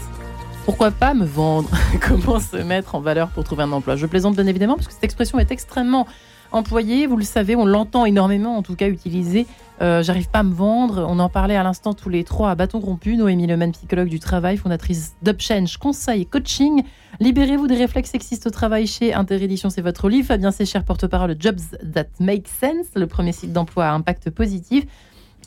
pourquoi 0.64 0.92
pas 0.92 1.14
me 1.14 1.24
vendre 1.24 1.68
Comment 2.06 2.38
se 2.38 2.56
mettre 2.56 2.94
en 2.94 3.00
valeur 3.00 3.28
pour 3.30 3.42
trouver 3.42 3.64
un 3.64 3.72
emploi? 3.72 3.96
Je 3.96 4.06
plaisante 4.06 4.36
bien 4.36 4.46
évidemment 4.46 4.76
parce 4.76 4.86
que 4.86 4.92
cette 4.92 5.04
expression 5.04 5.38
est 5.38 5.50
extrêmement 5.50 6.06
employée, 6.52 7.06
vous 7.06 7.16
le 7.16 7.24
savez, 7.24 7.56
on 7.56 7.66
l'entend 7.66 8.04
énormément 8.04 8.56
en 8.56 8.62
tout 8.62 8.76
cas 8.76 8.88
utilisée. 8.88 9.46
Euh, 9.82 10.02
J'arrive 10.02 10.28
pas 10.28 10.40
à 10.40 10.42
me 10.44 10.54
vendre. 10.54 11.06
On 11.08 11.18
en 11.18 11.28
parlait 11.28 11.56
à 11.56 11.62
l'instant 11.62 11.92
tous 11.94 12.08
les 12.08 12.24
trois 12.24 12.50
à 12.50 12.54
bâton 12.54 12.78
rompu. 12.78 13.16
Noémie 13.16 13.46
Leman, 13.46 13.72
psychologue 13.72 14.08
du 14.08 14.20
travail, 14.20 14.56
fondatrice 14.56 15.14
d'Upchange, 15.22 15.76
conseil 15.76 16.22
et 16.22 16.24
coaching. 16.24 16.84
Libérez-vous 17.20 17.66
des 17.66 17.76
réflexes 17.76 18.10
sexistes 18.10 18.46
au 18.46 18.50
travail 18.50 18.86
chez 18.86 19.12
Interédition, 19.12 19.70
c'est 19.70 19.82
votre 19.82 20.08
livre. 20.08 20.28
Fabien 20.28 20.52
Sécher, 20.52 20.80
porte-parole 20.86 21.34
Jobs 21.38 21.60
That 21.92 22.06
Make 22.20 22.46
Sense, 22.48 22.86
le 22.94 23.06
premier 23.06 23.32
site 23.32 23.52
d'emploi 23.52 23.86
à 23.86 23.92
impact 23.92 24.30
positif. 24.30 24.84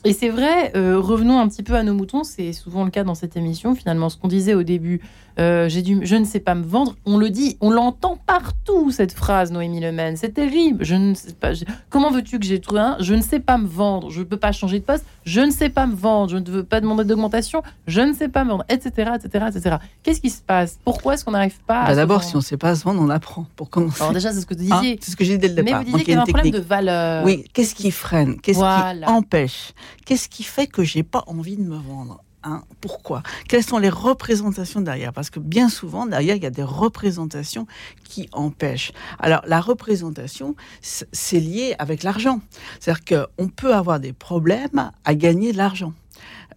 Et 0.04 0.12
c'est 0.12 0.30
vrai, 0.30 0.72
euh, 0.76 0.98
revenons 0.98 1.38
un 1.38 1.46
petit 1.48 1.62
peu 1.62 1.74
à 1.74 1.82
nos 1.84 1.94
moutons, 1.94 2.24
c'est 2.24 2.52
souvent 2.52 2.84
le 2.84 2.90
cas 2.90 3.04
dans 3.04 3.14
cette 3.14 3.36
émission. 3.36 3.74
Finalement, 3.76 4.08
ce 4.08 4.16
qu'on 4.16 4.26
disait 4.28 4.54
au 4.54 4.64
début, 4.64 5.00
euh, 5.38 5.68
j'ai 5.68 5.80
dû, 5.80 6.00
je 6.02 6.16
ne 6.16 6.24
sais 6.24 6.40
pas 6.40 6.54
me 6.56 6.64
vendre, 6.64 6.96
on 7.06 7.16
le 7.18 7.30
dit, 7.30 7.56
on 7.60 7.70
l'entend 7.70 8.18
partout 8.26 8.90
cette 8.90 9.12
phrase, 9.12 9.52
Noémie 9.52 9.80
Lemen. 9.80 10.16
C'est 10.16 10.34
terrible. 10.34 10.84
Je 10.84 10.96
ne 10.96 11.14
sais 11.14 11.32
pas. 11.34 11.54
je- 11.54 11.64
comment 11.88 12.10
veux-tu 12.10 12.38
que 12.40 12.44
j'ai 12.44 12.60
trouvé 12.60 12.80
un 12.80 12.96
Je 12.98 13.14
ne 13.14 13.22
sais 13.22 13.38
pas 13.38 13.58
me 13.58 13.66
vendre. 13.66 14.10
Je 14.10 14.18
ne 14.20 14.24
peux 14.24 14.36
pas 14.36 14.50
changer 14.50 14.80
de 14.80 14.84
poste. 14.84 15.04
Je 15.24 15.40
ne 15.40 15.52
sais 15.52 15.68
pas 15.70 15.86
me 15.86 15.94
vendre. 15.94 16.30
Je 16.30 16.36
ne 16.36 16.44
veux 16.50 16.64
pas 16.64 16.80
demander 16.80 17.04
d'augmentation. 17.04 17.62
Je 17.86 18.00
ne 18.00 18.12
sais 18.12 18.28
pas 18.28 18.42
me 18.44 18.50
vendre, 18.50 18.64
etc., 18.68 19.12
etc., 19.14 19.46
etc. 19.54 19.76
Qu'est-ce 20.02 20.20
qui 20.20 20.30
se 20.30 20.42
passe? 20.42 20.78
Pourquoi 20.84 21.14
est-ce 21.14 21.24
qu'on 21.24 21.30
n'arrive 21.30 21.60
pas 21.66 21.86
Bah, 21.86 21.94
D'abord, 21.94 22.24
si 22.24 22.34
on 22.34 22.40
ne 22.40 22.44
sait 22.44 22.56
pas 22.56 22.74
se 22.74 22.82
vendre, 22.82 23.00
on 23.00 23.08
apprend 23.08 23.46
pour 23.54 23.70
commencer. 23.70 24.02
Alors 24.02 24.12
déjà, 24.12 24.32
c'est 24.32 24.40
ce 24.40 24.46
que 24.46 24.54
vous 24.54 24.72
Hein, 24.72 24.80
disiez. 24.80 24.98
c'est 25.00 25.12
ce 25.12 25.16
que 25.16 25.24
j'ai 25.24 25.38
dit 25.38 25.46
dès 25.46 25.48
le 25.48 25.54
Mais 25.54 25.62
départ. 25.62 25.84
vous 25.84 25.92
Donc, 25.92 26.00
disiez 26.00 26.04
qu'il 26.04 26.12
y 26.14 26.16
il 26.16 26.18
a 26.18 26.22
un 26.22 26.26
problème 26.26 26.50
de 26.52 26.58
valeur. 26.58 27.24
Oui, 27.24 27.44
qu'est-ce 27.54 27.74
qui 27.76 27.90
freine? 27.92 28.40
Qu'est-ce 28.40 28.58
Voilà. 28.58 29.06
qui 29.06 29.12
empêche? 29.12 29.72
Qu'est-ce 30.04 30.28
qui 30.28 30.42
fait 30.42 30.66
que 30.66 30.82
j'ai 30.82 31.02
pas 31.02 31.24
envie 31.26 31.56
de 31.56 31.62
me 31.62 31.76
vendre 31.76 32.22
Hein, 32.44 32.64
pourquoi? 32.80 33.22
Quelles 33.48 33.62
sont 33.62 33.78
les 33.78 33.88
représentations 33.88 34.80
derrière? 34.80 35.12
Parce 35.12 35.30
que 35.30 35.38
bien 35.38 35.68
souvent, 35.68 36.06
derrière, 36.06 36.34
il 36.34 36.42
y 36.42 36.46
a 36.46 36.50
des 36.50 36.64
représentations 36.64 37.68
qui 38.02 38.28
empêchent. 38.32 38.92
Alors, 39.20 39.42
la 39.46 39.60
représentation, 39.60 40.56
c'est 40.80 41.38
lié 41.38 41.76
avec 41.78 42.02
l'argent. 42.02 42.40
C'est-à-dire 42.80 43.28
qu'on 43.36 43.48
peut 43.48 43.74
avoir 43.74 44.00
des 44.00 44.12
problèmes 44.12 44.90
à 45.04 45.14
gagner 45.14 45.52
de 45.52 45.56
l'argent. 45.56 45.92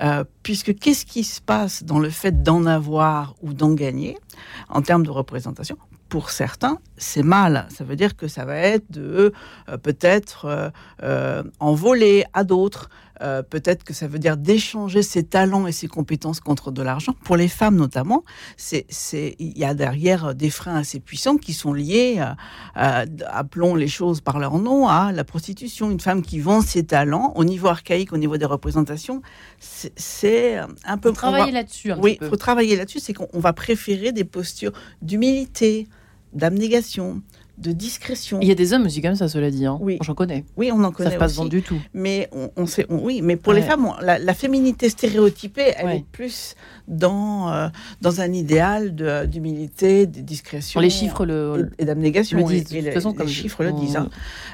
Euh, 0.02 0.24
puisque 0.42 0.78
qu'est-ce 0.78 1.06
qui 1.06 1.24
se 1.24 1.40
passe 1.40 1.84
dans 1.84 2.00
le 2.00 2.10
fait 2.10 2.44
d'en 2.44 2.66
avoir 2.66 3.36
ou 3.42 3.54
d'en 3.54 3.74
gagner 3.74 4.18
en 4.70 4.82
termes 4.82 5.04
de 5.04 5.12
représentation? 5.12 5.78
Pour 6.10 6.30
certains, 6.30 6.78
c'est 6.98 7.24
mal. 7.24 7.68
Ça 7.76 7.84
veut 7.84 7.96
dire 7.96 8.16
que 8.16 8.28
ça 8.28 8.46
va 8.46 8.58
être 8.58 8.92
de 8.92 9.34
euh, 9.70 9.78
peut-être 9.78 10.46
euh, 10.46 10.70
euh, 11.02 11.44
en 11.60 11.74
voler 11.74 12.26
à 12.34 12.44
d'autres. 12.44 12.90
Euh, 13.22 13.42
peut-être 13.42 13.84
que 13.84 13.94
ça 13.94 14.08
veut 14.08 14.20
dire 14.20 14.36
d'échanger 14.38 15.02
ses 15.02 15.24
talents 15.24 15.68
et 15.68 15.72
ses 15.72 15.88
compétences 15.88 16.40
contre 16.40 16.72
de 16.72 16.82
l'argent. 16.82 17.14
Pour 17.24 17.38
les 17.38 17.48
femmes 17.48 17.76
notamment, 17.76 18.24
il 18.84 19.58
y 19.58 19.64
a 19.64 19.74
derrière 19.74 20.36
des 20.36 20.50
freins 20.50 20.76
assez 20.76 21.00
puissants 21.00 21.38
qui 21.38 21.54
sont 21.54 21.74
liés, 21.74 22.16
euh, 22.20 22.34
à- 22.76 23.06
appelons 23.28 23.76
les 23.76 23.88
choses 23.88 24.22
par 24.22 24.40
leur 24.40 24.58
nom, 24.60 24.88
à 24.88 25.12
la 25.12 25.24
prostitution. 25.24 25.92
Une 25.92 26.00
femme 26.00 26.22
qui 26.22 26.40
vend 26.40 26.62
ses 26.62 26.86
talents, 26.86 27.32
au 27.36 27.46
niveau 27.46 27.68
archaïque, 27.68 28.12
au 28.12 28.18
niveau 28.18 28.38
des 28.38 28.46
représentations, 28.46 29.22
c'est, 29.60 30.58
un 30.86 30.98
peu... 30.98 31.10
Faut 31.10 31.16
travailler 31.16 31.52
là-dessus 31.52 31.94
Oui, 31.94 32.18
il 32.22 32.28
faut 32.28 32.36
travailler 32.36 32.76
là-dessus. 32.76 33.00
C'est 33.00 33.14
qu'on 33.14 33.28
on 33.34 33.40
va 33.40 33.54
préférer 33.54 34.12
des 34.12 34.24
postures 34.26 34.72
d'humilité, 35.02 35.88
d'abnégation, 36.34 37.22
de 37.58 37.72
discrétion. 37.72 38.40
Il 38.42 38.48
y 38.48 38.52
a 38.52 38.56
des 38.56 38.74
hommes 38.74 38.86
aussi 38.86 39.02
comme 39.02 39.16
ça, 39.16 39.28
cela 39.30 39.50
dit. 39.50 39.66
Hein. 39.66 39.78
Oui. 39.82 39.98
J'en 40.02 40.14
connais. 40.14 40.44
Oui, 40.58 40.72
on 40.74 40.84
en 40.84 40.90
Ça 40.90 40.96
connaît 40.96 41.12
se 41.12 41.18
passe 41.18 41.38
aussi. 41.40 41.50
du 41.50 41.62
tout. 41.62 41.80
Mais 41.94 42.28
on, 42.34 42.50
on 42.58 42.66
sait, 42.66 42.86
on- 42.90 43.00
oui, 43.04 43.22
mais 43.24 43.36
pour 43.38 43.54
les 43.54 43.62
femmes, 43.62 43.86
on- 43.86 44.00
la, 44.02 44.20
la 44.20 44.34
féminité 44.34 44.90
stéréotypée, 44.90 45.74
elle 45.78 45.86
Ouais. 45.86 45.98
est 45.98 46.06
plus 46.12 46.56
dans 46.88 47.52
euh, 47.54 47.68
dans 48.02 48.20
un 48.22 48.32
idéal 48.34 48.94
de- 48.96 49.26
d'humilité, 49.26 50.06
de 50.06 50.20
discrétion. 50.22 50.80
Les 50.82 50.90
chiffres 50.90 51.26
le, 51.26 51.72
et, 51.80 51.84
et 51.84 51.86
d'abnégation. 51.86 52.38
le 52.38 52.44
et- 52.44 52.48
disent. 52.48 52.64
De 52.66 52.76
toute 52.76 52.84
les- 52.86 52.92
façon, 52.92 53.12
les 53.12 53.16
comme 53.18 53.28
chiffres 53.28 53.64
le 53.64 53.72
disent. 53.72 53.96
hein. 53.96 54.10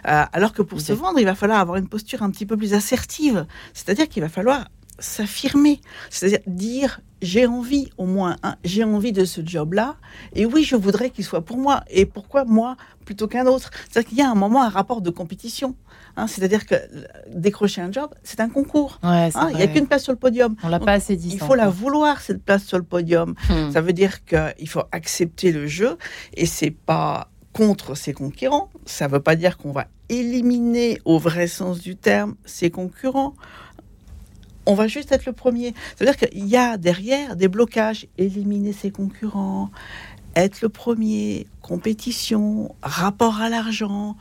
Euh, 0.07 0.23
alors 0.33 0.53
que 0.53 0.61
pour 0.61 0.79
se 0.81 0.93
vendre, 0.93 1.19
il 1.19 1.25
va 1.25 1.35
falloir 1.35 1.59
avoir 1.59 1.77
une 1.77 1.87
posture 1.87 2.21
un 2.23 2.29
petit 2.29 2.45
peu 2.45 2.55
plus 2.57 2.73
assertive. 2.73 3.45
C'est-à-dire 3.73 4.07
qu'il 4.09 4.21
va 4.21 4.29
falloir 4.29 4.67
s'affirmer. 4.99 5.81
C'est-à-dire 6.09 6.39
dire 6.45 6.99
j'ai 7.21 7.45
envie 7.45 7.89
au 7.97 8.05
moins, 8.05 8.35
hein, 8.43 8.55
j'ai 8.63 8.83
envie 8.83 9.11
de 9.11 9.25
ce 9.25 9.41
job-là. 9.45 9.95
Et 10.33 10.45
oui, 10.45 10.63
je 10.63 10.75
voudrais 10.75 11.09
qu'il 11.09 11.23
soit 11.23 11.41
pour 11.41 11.57
moi. 11.57 11.83
Et 11.89 12.05
pourquoi 12.05 12.45
moi 12.45 12.75
plutôt 13.05 13.27
qu'un 13.27 13.45
autre? 13.45 13.69
C'est-à-dire 13.89 14.09
qu'il 14.09 14.17
y 14.17 14.21
a 14.21 14.29
un 14.29 14.35
moment 14.35 14.63
un 14.63 14.69
rapport 14.69 15.01
de 15.01 15.09
compétition. 15.09 15.75
hein. 16.15 16.27
C'est-à-dire 16.27 16.65
que 16.65 16.75
euh, 16.75 17.03
décrocher 17.33 17.81
un 17.81 17.91
job, 17.91 18.09
c'est 18.23 18.39
un 18.39 18.49
concours. 18.49 18.99
Ouais, 19.03 19.29
hein. 19.35 19.49
Il 19.51 19.57
n'y 19.57 19.63
a 19.63 19.67
qu'une 19.67 19.87
place 19.87 20.03
sur 20.03 20.11
le 20.13 20.17
podium. 20.19 20.55
On 20.63 20.69
l'a 20.69 20.79
pas 20.79 20.93
assez 20.93 21.15
dit. 21.15 21.29
Il 21.33 21.39
faut 21.39 21.55
la 21.55 21.69
vouloir 21.69 22.21
cette 22.21 22.43
place 22.43 22.63
sur 22.63 22.77
le 22.77 22.83
podium. 22.83 23.35
Hmm. 23.49 23.71
Ça 23.71 23.81
veut 23.81 23.93
dire 23.93 24.25
qu'il 24.25 24.69
faut 24.69 24.83
accepter 24.91 25.51
le 25.51 25.67
jeu 25.67 25.97
et 26.35 26.45
c'est 26.45 26.71
pas 26.71 27.29
contre 27.53 27.95
ses 27.95 28.13
concurrents. 28.13 28.69
Ça 28.85 29.07
veut 29.07 29.19
pas 29.19 29.35
dire 29.35 29.57
qu'on 29.57 29.71
va 29.73 29.87
éliminer 30.09 30.99
au 31.05 31.17
vrai 31.19 31.47
sens 31.47 31.79
du 31.79 31.95
terme 31.95 32.35
ses 32.45 32.69
concurrents. 32.71 33.33
On 34.65 34.73
va 34.73 34.87
juste 34.87 35.11
être 35.11 35.25
le 35.25 35.33
premier. 35.33 35.73
C'est-à-dire 35.95 36.17
qu'il 36.17 36.47
y 36.47 36.57
a 36.57 36.77
derrière 36.77 37.35
des 37.35 37.47
blocages. 37.47 38.07
Éliminer 38.17 38.73
ses 38.73 38.91
concurrents, 38.91 39.71
être 40.35 40.61
le 40.61 40.69
premier, 40.69 41.47
compétition, 41.61 42.73
rapport 42.81 43.41
à 43.41 43.49
l'argent, 43.49 44.15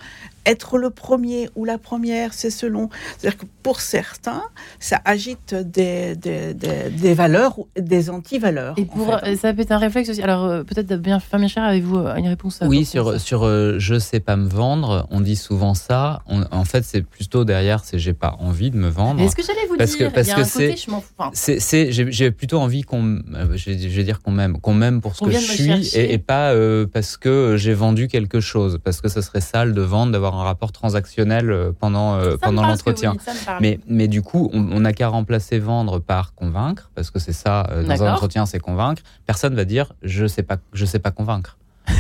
être 0.47 0.79
le 0.79 0.89
premier 0.91 1.51
ou 1.55 1.65
la 1.67 1.77
première, 1.77 2.33
c'est 2.33 2.51
selon. 2.51 2.89
C'est-à-dire 3.19 3.39
que 3.39 3.45
pour 3.63 3.81
certains, 3.83 4.43
ça 4.79 4.99
agite 5.05 5.55
des, 5.55 6.17
des, 6.17 6.55
des- 6.55 6.89
des 6.91 7.15
valeurs 7.15 7.59
ou 7.59 7.69
des 7.79 8.09
anti-valeurs. 8.09 8.75
Et 8.79 8.83
en 8.83 8.97
pour, 8.97 9.21
fait. 9.21 9.37
ça 9.37 9.53
peut 9.53 9.61
être 9.61 9.73
un 9.73 9.79
réflexe 9.79 10.09
aussi. 10.09 10.23
Alors, 10.23 10.45
euh, 10.47 10.63
peut-être 10.65 10.95
bien, 10.95 11.21
Fabien 11.21 11.47
Cher, 11.47 11.63
avez-vous 11.65 11.99
euh, 11.99 12.15
une 12.17 12.27
réponse 12.29 12.63
à 12.63 12.67
Oui, 12.67 12.87
sur, 12.87 13.21
sur 13.21 13.45
euh, 13.45 13.77
je 13.79 13.99
sais 13.99 14.21
pas 14.21 14.37
me 14.37 14.49
vendre, 14.49 15.07
on 15.11 15.21
dit 15.21 15.37
souvent 15.37 15.75
ça. 15.75 16.23
On- 16.27 16.45
en 16.51 16.65
fait, 16.65 16.85
c'est 16.85 17.03
plutôt 17.03 17.45
derrière, 17.45 17.85
c'est 17.85 17.99
j'ai 17.99 18.15
pas 18.15 18.37
envie 18.41 18.71
de 18.71 18.77
me 18.79 18.89
vendre. 18.89 19.21
Est-ce 19.21 19.37
que 19.37 19.43
j'allais 19.43 19.67
vous 19.69 19.77
Parce 19.77 19.93
que- 19.93 20.05
dire 20.05 20.13
parce 20.13 20.29
Il 20.29 20.31
y 20.31 20.35
a 20.35 20.37
que 20.37 20.45
c'est- 20.49 20.77
je 20.77 20.91
m'en 20.91 21.01
fous. 21.03 21.13
Enfin, 21.19 21.31
C'est, 21.35 21.61
c'est- 21.61 21.93
j'ai, 21.93 22.11
j'ai 22.11 22.31
plutôt 22.31 22.59
envie 22.59 22.83
qu'on, 22.83 23.19
euh, 23.35 23.57
je, 23.57 23.71
vais- 23.71 23.79
je 23.79 23.89
vais 23.89 24.05
dire 24.05 24.23
qu'on 24.23 24.31
m'aime, 24.33 24.59
qu'on 24.59 24.73
m'aime 24.75 25.03
pour 25.03 25.15
ce 25.15 25.23
que 25.23 25.31
je 25.31 25.37
suis 25.39 25.71
et, 25.97 26.15
et 26.15 26.19
pas 26.19 26.53
euh, 26.53 26.87
parce 26.91 27.19
que 27.19 27.30
j'ai 27.57 27.75
vendu 27.75 28.09
quelque 28.09 28.41
chose, 28.41 28.79
parce 28.83 29.01
que 29.01 29.09
ça 29.09 29.23
serait 29.23 29.41
sale 29.41 29.75
de 29.75 29.83
vendre, 29.83 30.13
d'avoir 30.13 30.35
un 30.37 30.45
rapport 30.45 30.73
transactionnel 30.73 31.51
euh, 31.51 31.73
pendant 31.79 32.17
euh, 32.17 32.37
pendant 32.41 32.63
ce 32.77 32.83
que 32.83 32.91
l'entretien. 32.91 33.15
Mais, 33.61 33.81
mais 33.87 34.09
du 34.09 34.23
coup, 34.23 34.51
on 34.53 34.81
n'a 34.81 34.93
qu'à 34.93 35.09
remplacer 35.09 35.59
vendre 35.59 35.99
par 35.99 36.35
convaincre, 36.35 36.91
parce 36.95 37.11
que 37.11 37.19
c'est 37.19 37.33
ça, 37.33 37.67
euh, 37.71 37.85
dans 37.85 38.03
un 38.03 38.15
entretien, 38.15 38.47
c'est 38.47 38.61
convaincre. 38.61 39.03
Personne 39.27 39.55
va 39.55 39.65
dire 39.65 39.93
je 40.03 40.27
sais 40.27 40.43
pas, 40.43 40.57
je 40.73 40.85
sais 40.85 40.99
pas 40.99 41.11
convaincre. 41.11 41.57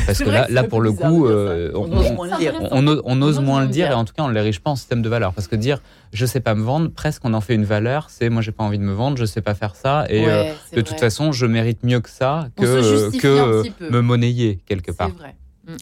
Parce 0.07 0.19
que 0.19 0.29
là, 0.29 0.47
là 0.49 0.65
pour 0.65 0.81
le 0.81 0.93
coup, 0.93 1.27
euh, 1.27 1.71
on, 1.75 1.91
On 1.91 1.97
ose 1.99 2.07
on- 2.11 2.15
moins 2.15 2.27
le 2.31 2.37
dire. 2.39 2.55
on 2.71 2.87
ose, 3.23 3.41
moins 3.41 3.65
le 3.65 3.77
et 3.77 3.93
en 3.93 4.05
tout 4.05 4.13
cas 4.15 4.23
on 4.23 4.29
ne 4.29 4.35
l'érige 4.35 4.61
pas 4.61 4.71
en 4.71 4.77
système 4.77 5.03
de 5.03 5.09
valeur 5.09 5.33
parce 5.33 5.47
que 5.49 5.57
dire 5.57 5.81
je 6.13 6.27
sais 6.27 6.41
pas 6.41 6.55
me 6.55 6.63
vendre 6.63 6.91
presque 6.91 7.25
on 7.25 7.33
en 7.35 7.41
fait 7.41 7.55
une 7.55 7.65
valeur 7.65 8.11
c'est 8.11 8.29
moi 8.29 8.43
j'ai 8.43 8.53
pas 8.53 8.65
envie 8.65 8.79
de 8.79 8.83
me 8.83 8.93
vendre 8.93 9.17
je 9.17 9.25
sais 9.25 9.41
pas 9.41 9.55
faire 9.55 9.77
ça 9.77 10.07
et 10.09 10.21
Ouais, 10.27 10.29
euh, 10.33 10.43
de 10.45 10.49
vrai. 10.81 10.83
toute 10.83 10.99
façon 11.01 11.33
je 11.33 11.47
mérite 11.47 11.83
mieux 11.85 12.01
que 12.01 12.11
ça 12.11 12.49
que, 12.57 12.65
euh, 12.65 13.13
que 13.21 13.91
me 13.91 14.01
monnayer 14.01 14.59
quelque 14.67 14.91
part 14.93 15.11
vrai. 15.11 15.37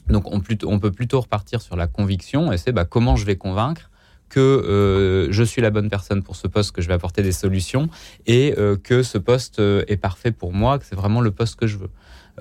donc 0.08 0.30
on, 0.32 0.40
plutôt- 0.40 0.68
on 0.70 0.78
peut 0.78 0.92
plutôt 0.92 1.20
repartir 1.20 1.60
sur 1.62 1.76
la 1.76 1.86
conviction 1.86 2.52
et 2.52 2.58
c'est 2.58 2.72
bah, 2.72 2.84
comment 2.84 3.16
je 3.16 3.24
vais 3.26 3.36
convaincre 3.36 3.90
que 4.28 4.40
euh, 4.40 5.28
je 5.30 5.42
suis 5.42 5.62
la 5.62 5.70
bonne 5.70 5.88
personne 5.88 6.22
pour 6.22 6.36
ce 6.36 6.46
poste, 6.46 6.72
que 6.72 6.82
je 6.82 6.88
vais 6.88 6.94
apporter 6.94 7.22
des 7.22 7.32
solutions 7.32 7.88
et 8.26 8.54
euh, 8.58 8.76
que 8.76 9.02
ce 9.02 9.16
poste 9.16 9.58
euh, 9.58 9.84
est 9.88 9.96
parfait 9.96 10.32
pour 10.32 10.52
moi, 10.52 10.78
que 10.78 10.84
c'est 10.84 10.94
vraiment 10.96 11.22
le 11.22 11.30
poste 11.30 11.56
que 11.58 11.66
je 11.66 11.78
veux. 11.78 11.88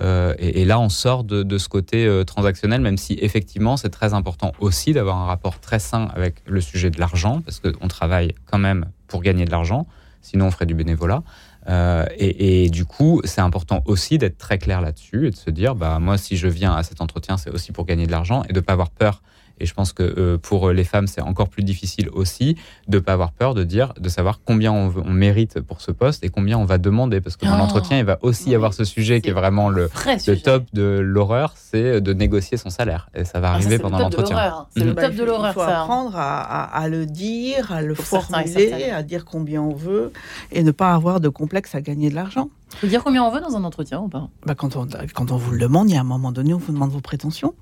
Euh, 0.00 0.34
et, 0.38 0.64
là, 0.64 0.78
on 0.78 0.88
sort 0.88 1.24
de, 1.24 1.58
ce 1.58 1.68
côté 1.68 2.06
euh, 2.06 2.24
transactionnel, 2.24 2.80
même 2.80 2.96
si 2.96 3.18
effectivement, 3.20 3.76
c'est 3.76 3.88
très 3.88 4.14
important 4.14 4.52
aussi 4.60 4.92
d'avoir 4.92 5.16
un 5.16 5.26
rapport 5.26 5.60
très 5.60 5.78
sain 5.78 6.08
avec 6.14 6.42
le 6.46 6.60
sujet 6.60 6.90
de 6.90 7.00
l'argent, 7.00 7.40
parce 7.40 7.60
qu'on 7.60 7.88
travaille 7.88 8.34
quand 8.46 8.58
même 8.58 8.86
pour 9.08 9.22
gagner 9.22 9.44
de 9.44 9.50
l'argent, 9.50 9.86
sinon 10.22 10.46
on 10.46 10.50
ferait 10.50 10.66
du 10.66 10.74
bénévolat. 10.74 11.22
Euh, 11.68 12.06
et, 12.16 12.64
et 12.64 12.70
du 12.70 12.84
coup, 12.84 13.20
c'est 13.24 13.40
important 13.40 13.82
aussi 13.84 14.18
d'être 14.18 14.38
très 14.38 14.58
clair 14.58 14.80
là-dessus 14.80 15.26
et 15.26 15.30
de 15.30 15.36
se 15.36 15.50
dire, 15.50 15.74
bah 15.74 15.98
moi, 15.98 16.16
si 16.16 16.36
je 16.36 16.48
viens 16.48 16.74
à 16.74 16.82
cet 16.82 17.00
entretien, 17.00 17.36
c'est 17.36 17.50
aussi 17.50 17.72
pour 17.72 17.84
gagner 17.84 18.06
de 18.06 18.12
l'argent 18.12 18.42
et 18.48 18.52
de 18.52 18.60
pas 18.60 18.72
avoir 18.72 18.90
peur. 18.90 19.22
Et 19.60 19.66
je 19.66 19.74
pense 19.74 19.92
que 19.92 20.02
euh, 20.02 20.38
pour 20.38 20.70
les 20.70 20.84
femmes, 20.84 21.06
c'est 21.06 21.20
encore 21.20 21.48
plus 21.48 21.62
difficile 21.62 22.08
aussi 22.12 22.56
de 22.88 22.98
pas 22.98 23.12
avoir 23.12 23.32
peur 23.32 23.54
de 23.54 23.64
dire, 23.64 23.92
de 23.98 24.08
savoir 24.08 24.40
combien 24.44 24.72
on, 24.72 24.88
veut- 24.88 25.02
on 25.04 25.10
mérite 25.12 25.60
pour 25.60 25.80
ce 25.80 25.90
poste 25.92 26.22
et 26.24 26.28
combien 26.28 26.58
on 26.58 26.64
va 26.64 26.78
demander, 26.78 27.20
parce 27.20 27.36
que 27.36 27.46
dans 27.46 27.54
Oh, 27.54 27.58
l'entretien, 27.58 27.98
il 27.98 28.04
va 28.04 28.18
aussi 28.22 28.44
y 28.44 28.48
oui, 28.50 28.54
avoir 28.54 28.74
ce 28.74 28.84
sujet 28.84 29.20
qui 29.20 29.30
est 29.30 29.32
vraiment 29.32 29.68
le, 29.68 29.86
Vrai 29.86 30.18
le 30.26 30.40
top 30.40 30.64
de 30.72 30.82
l'horreur, 31.00 31.54
c'est 31.56 32.00
de 32.00 32.12
négocier 32.12 32.56
son 32.56 32.70
salaire. 32.70 33.08
Et 33.14 33.24
ça 33.24 33.40
va 33.40 33.48
Ah, 33.48 33.50
ça, 33.50 33.54
arriver 33.56 33.70
c'est 33.70 33.76
le 33.78 33.82
pendant 33.82 33.98
top 33.98 34.10
de 34.10 34.16
l'entretien. 34.16 34.36
l'horreur. 34.36 34.66
C'est 34.70 34.80
Mhm. 34.80 34.86
le 34.86 34.92
Bah, 34.94 35.02
top 35.02 35.12
il 35.12 35.18
de 35.18 35.24
l'horreur, 35.24 35.50
Il 35.50 35.54
faut 35.54 35.60
ça. 35.60 35.78
hein. 35.78 35.82
apprendre 35.82 36.16
à, 36.16 36.40
à- 36.40 36.82
à 36.82 36.88
le 36.88 37.06
dire, 37.06 37.72
à 37.72 37.82
le 37.82 37.94
Pour 37.94 38.04
formuler, 38.04 38.84
à 38.90 39.02
dire 39.02 39.24
combien 39.24 39.62
on 39.62 39.74
veut 39.74 40.12
et 40.52 40.62
ne 40.62 40.70
pas 40.70 40.92
avoir 40.94 41.20
de 41.20 41.28
complexe 41.28 41.74
à 41.74 41.80
gagner 41.80 42.10
de 42.10 42.14
l'argent. 42.14 42.48
Faut 42.80 42.86
dire 42.86 43.02
combien 43.02 43.22
on 43.24 43.30
veut 43.30 43.40
dans 43.40 43.56
un 43.56 43.64
entretien 43.64 44.00
ou 44.00 44.08
pas? 44.08 44.28
Bah, 44.46 44.54
quand, 44.54 44.76
on, 44.76 44.86
quand 45.14 45.32
on 45.32 45.36
vous 45.36 45.52
le 45.52 45.58
demande, 45.58 45.90
il 45.90 45.94
y 45.94 45.96
a 45.96 46.00
un 46.00 46.04
moment 46.04 46.32
donné, 46.32 46.52
on 46.54 46.58
vous 46.58 46.72
demande 46.72 46.90
vos 46.90 47.00
prétentions. 47.00 47.54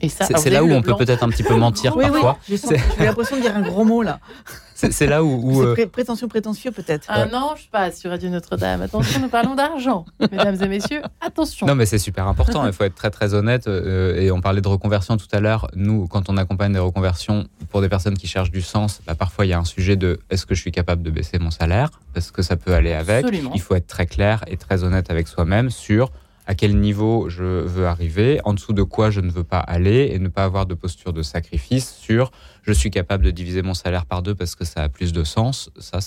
Et 0.00 0.08
ça, 0.08 0.26
C'est 0.36 0.50
là 0.50 0.64
où 0.64 0.70
on 0.70 0.82
peut 0.82 0.96
peut-être 0.96 1.22
un 1.22 1.28
petit 1.28 1.42
peu 1.42 1.54
mentir 1.56 1.96
Oui, 1.96 2.04
parfois. 2.10 2.38
j'ai 2.48 3.04
l'impression 3.04 3.36
de 3.36 3.42
dire 3.42 3.56
un 3.56 3.62
gros 3.62 3.84
mot 3.84 4.02
là. 4.02 4.18
C'est 4.74 5.06
là 5.06 5.22
où, 5.22 5.28
où, 5.44 5.60
C'est 5.60 5.66
euh, 5.68 5.72
pré- 5.74 5.86
prétentieux, 5.86 6.26
prétentieux 6.26 6.70
peut-être. 6.70 7.04
Ah 7.10 7.26
non, 7.26 7.50
je 7.54 7.68
passe 7.70 7.98
sur 8.00 8.08
Radio 8.10 8.30
Notre-Dame. 8.30 8.80
Attention, 8.80 9.20
nous 9.20 9.28
parlons 9.28 9.54
d'argent. 9.54 10.06
Mesdames 10.32 10.56
et 10.62 10.68
messieurs, 10.68 11.02
attention. 11.20 11.66
Non, 11.66 11.74
mais 11.74 11.84
c'est 11.84 11.98
super 11.98 12.26
important. 12.26 12.66
Il 12.66 12.72
faut 12.72 12.84
être 12.84 12.94
très 12.94 13.10
très 13.10 13.34
honnête. 13.34 13.66
euh, 13.66 14.18
et 14.18 14.30
on 14.30 14.40
parlait 14.40 14.62
de 14.62 14.68
reconversion 14.68 15.18
tout 15.18 15.26
à 15.32 15.40
l'heure. 15.40 15.68
Nous, 15.74 16.06
quand 16.08 16.30
on 16.30 16.38
accompagne 16.38 16.72
des 16.72 16.78
reconversions 16.78 17.44
pour 17.68 17.82
des 17.82 17.90
personnes 17.90 18.16
qui 18.16 18.26
cherchent 18.26 18.50
du 18.52 18.62
sens, 18.62 19.02
bah, 19.06 19.14
parfois 19.14 19.44
il 19.44 19.50
y 19.50 19.52
a 19.52 19.58
un 19.58 19.66
sujet 19.66 19.96
de 19.96 20.18
est-ce 20.30 20.46
que 20.46 20.54
je 20.54 20.62
suis 20.62 20.72
capable 20.72 21.02
de 21.02 21.10
baisser 21.10 21.38
mon 21.38 21.50
salaire? 21.50 21.90
Parce 22.14 22.30
que 22.30 22.40
ça 22.40 22.56
peut 22.56 22.72
aller 22.72 22.94
avec. 22.94 23.26
Absolument. 23.26 23.52
Il 23.54 23.60
faut 23.60 23.74
être 23.74 23.86
très 23.86 24.06
clair 24.06 24.42
et 24.46 24.56
très 24.56 24.82
honnête 24.82 25.10
avec 25.10 25.28
soi-même 25.28 25.68
sur 25.68 26.10
à 26.50 26.54
quel 26.56 26.76
niveau 26.80 27.28
je 27.28 27.44
veux 27.44 27.86
arriver, 27.86 28.40
en 28.44 28.54
dessous 28.54 28.72
de 28.72 28.82
quoi 28.82 29.10
je 29.10 29.20
ne 29.20 29.30
veux 29.30 29.44
pas 29.44 29.60
aller 29.60 30.10
et 30.12 30.18
ne 30.18 30.26
pas 30.26 30.42
avoir 30.42 30.66
de 30.66 30.74
posture 30.74 31.12
de 31.12 31.22
sacrifice 31.22 31.94
sur 32.00 32.32
je 32.64 32.72
suis 32.72 32.90
capable 32.90 33.24
de 33.24 33.30
diviser 33.30 33.62
mon 33.62 33.72
salaire 33.72 34.04
par 34.04 34.20
deux 34.20 34.34
parce 34.34 34.56
que 34.56 34.64
ça 34.64 34.82
a 34.82 34.88
plus 34.88 35.12
de 35.12 35.22
sens. 35.22 35.70
Ça, 35.78 36.00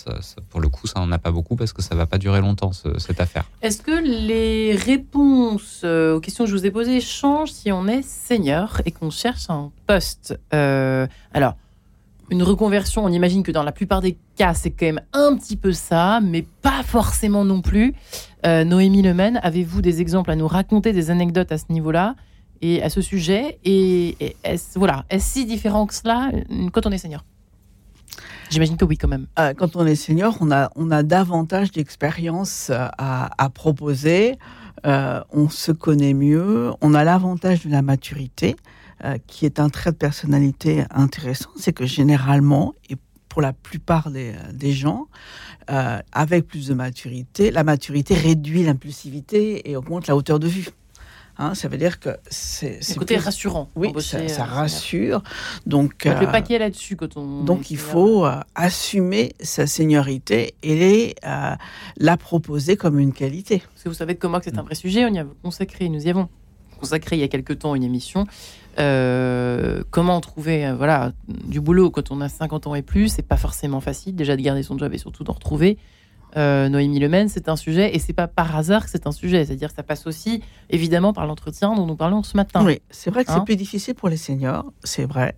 pour 0.49 0.59
le 0.59 0.67
coup, 0.67 0.85
ça 0.85 0.99
n'en 0.99 1.11
a 1.13 1.17
pas 1.17 1.31
beaucoup 1.31 1.55
parce 1.55 1.71
que 1.71 1.81
ça 1.81 1.95
va 1.95 2.05
pas 2.07 2.17
durer 2.17 2.41
longtemps 2.41 2.73
ce- 2.73 2.99
cette 2.99 3.21
affaire. 3.21 3.45
Est-ce 3.61 3.81
que 3.81 4.03
les 4.05 4.75
réponses 4.75 5.81
euh, 5.85 6.15
aux 6.15 6.19
questions 6.19 6.43
que 6.43 6.49
je 6.51 6.55
vous 6.57 6.65
ai 6.65 6.71
posées 6.71 6.99
changent 6.99 7.51
si 7.53 7.71
on 7.71 7.87
est 7.87 8.01
senior 8.03 8.81
et 8.85 8.91
qu'on 8.91 9.09
cherche 9.11 9.49
un 9.49 9.71
poste? 9.87 10.37
Euh, 10.53 11.07
Alors, 11.33 11.55
une 12.29 12.43
reconversion, 12.43 13.03
on 13.05 13.09
imagine 13.09 13.43
que 13.43 13.51
dans 13.51 13.63
la 13.63 13.71
plupart 13.71 14.01
des 14.01 14.17
cas, 14.35 14.53
c'est 14.53 14.71
quand 14.71 14.85
même 14.87 15.01
un 15.13 15.35
petit 15.37 15.55
peu 15.57 15.71
ça, 15.71 16.19
mais 16.21 16.45
pas 16.61 16.83
forcément 16.83 17.45
non 17.45 17.61
plus. 17.61 17.93
Euh, 18.45 18.65
Noémie 18.65 19.01
Lemaine, 19.01 19.39
avez-vous 19.41 19.81
des 19.81 20.01
exemples 20.01 20.29
à 20.29 20.35
nous 20.35 20.47
raconter, 20.47 20.91
des 20.91 21.09
anecdotes 21.09 21.51
à 21.53 21.57
ce 21.57 21.65
niveau-là 21.69 22.15
et 22.61 22.83
à 22.83 22.89
ce 22.89 23.01
sujet 23.01 23.59
Et, 23.63 24.17
et 24.19 24.35
est-ce 24.43 24.79
si 25.19 25.45
différent 25.45 25.85
que 25.85 25.93
cela 25.93 26.29
euh, 26.33 26.69
quand 26.71 26.85
on 26.85 26.91
est 26.91 26.97
senior? 26.97 27.23
J'imagine 28.49 28.75
que 28.75 28.83
oui, 28.83 28.97
quand 28.97 29.07
même. 29.07 29.27
Euh, 29.39 29.53
quand 29.53 29.77
on 29.77 29.85
est 29.85 29.95
senior, 29.95 30.37
on 30.41 30.51
a, 30.51 30.69
on 30.75 30.91
a 30.91 31.03
davantage 31.03 31.71
d'expérience 31.71 32.69
euh, 32.69 32.87
à, 32.97 33.49
proposer. 33.53 34.37
On 34.83 35.47
se 35.49 35.71
connaît 35.71 36.13
mieux. 36.13 36.71
On 36.81 36.93
a 36.93 37.05
l'avantage 37.05 37.65
de 37.65 37.71
la 37.71 37.81
maturité, 37.81 38.57
qui 39.27 39.45
est 39.45 39.61
un 39.61 39.69
trait 39.69 39.91
de 39.91 39.95
personnalité 39.95 40.83
intéressant. 40.91 41.49
C'est 41.55 41.71
que 41.71 41.85
généralement, 41.85 42.73
et 42.89 42.97
pour 43.33 43.41
la 43.41 43.51
plupart 43.51 44.11
des, 44.11 44.33
des 44.53 44.73
gens, 44.73 45.07
euh, 45.71 45.97
avec 46.11 46.45
plus 46.45 46.67
de 46.67 46.75
maturité, 46.75 47.49
la 47.49 47.63
maturité 47.63 48.13
réduit 48.13 48.61
l'impulsivité 48.61 49.71
et 49.71 49.75
augmente 49.75 50.05
la 50.05 50.15
hauteur 50.15 50.37
de 50.39 50.47
vue. 50.47 50.67
Hein, 51.39 51.55
ça 51.55 51.67
veut 51.67 51.79
dire 51.79 51.99
que 51.99 52.09
c'est 52.29 52.77
C'est 52.83 52.93
côté 52.95 53.15
plus- 53.15 53.23
rassurant. 53.25 53.71
Oui, 53.75 53.91
ça, 54.03 54.27
ça 54.27 54.43
euh, 54.43 54.45
rassure. 54.45 55.23
Donc, 55.65 56.05
le 56.05 56.11
euh, 56.11 56.27
paquet 56.27 56.59
là-dessus 56.59 56.95
quand 56.95 57.17
on. 57.17 57.43
donc 57.43 57.71
il 57.71 57.77
faut 57.77 58.23
euh, 58.23 58.39
assumer 58.53 59.33
sa 59.41 59.65
seniorité 59.65 60.53
et 60.61 61.15
euh, 61.25 61.55
la 61.97 62.17
proposer 62.17 62.77
comme 62.77 62.99
une 62.99 63.13
qualité. 63.13 63.63
Parce 63.73 63.81
que 63.81 63.89
vous 63.89 63.95
savez 63.95 64.13
que 64.15 64.27
moi 64.27 64.41
que 64.41 64.45
c'est 64.45 64.59
un 64.59 64.61
vrai 64.61 64.75
sujet, 64.75 65.05
on 65.05 65.13
y 65.13 65.17
a 65.17 65.25
consacré, 65.41 65.89
nous 65.89 66.05
y 66.05 66.09
avons 66.11 66.29
consacré 66.79 67.15
il 67.15 67.19
y 67.21 67.23
a 67.23 67.27
quelque 67.29 67.53
temps 67.53 67.73
une 67.73 67.83
émission. 67.83 68.27
Euh, 68.79 69.83
comment 69.91 70.19
trouver 70.19 70.65
euh, 70.65 70.75
voilà, 70.75 71.11
du 71.27 71.61
boulot 71.61 71.91
quand 71.91 72.11
on 72.11 72.21
a 72.21 72.29
50 72.29 72.67
ans 72.67 72.75
et 72.75 72.81
plus, 72.81 73.09
c'est 73.09 73.27
pas 73.27 73.37
forcément 73.37 73.81
facile 73.81 74.15
déjà 74.15 74.35
de 74.35 74.41
garder 74.41 74.63
son 74.63 74.77
job 74.77 74.93
et 74.93 74.97
surtout 74.97 75.23
d'en 75.23 75.33
retrouver. 75.33 75.77
Euh, 76.37 76.69
Noémie 76.69 76.99
Lemaine, 76.99 77.29
c'est 77.29 77.49
un 77.49 77.55
sujet 77.55 77.95
et 77.95 77.99
c'est 77.99 78.13
pas 78.13 78.27
par 78.27 78.55
hasard 78.55 78.85
que 78.85 78.89
c'est 78.89 79.07
un 79.07 79.11
sujet, 79.11 79.45
c'est-à-dire 79.45 79.69
que 79.69 79.75
ça 79.75 79.83
passe 79.83 80.07
aussi 80.07 80.41
évidemment 80.69 81.13
par 81.13 81.27
l'entretien 81.27 81.73
dont 81.75 81.85
nous 81.85 81.95
parlons 81.95 82.23
ce 82.23 82.37
matin. 82.37 82.63
Oui, 82.63 82.81
c'est 82.89 83.09
vrai 83.09 83.25
que 83.25 83.33
Hein 83.33 83.39
c'est 83.39 83.45
plus 83.45 83.55
difficile 83.55 83.95
pour 83.95 84.09
les 84.09 84.17
seniors, 84.17 84.71
c'est 84.83 85.05
vrai. 85.05 85.35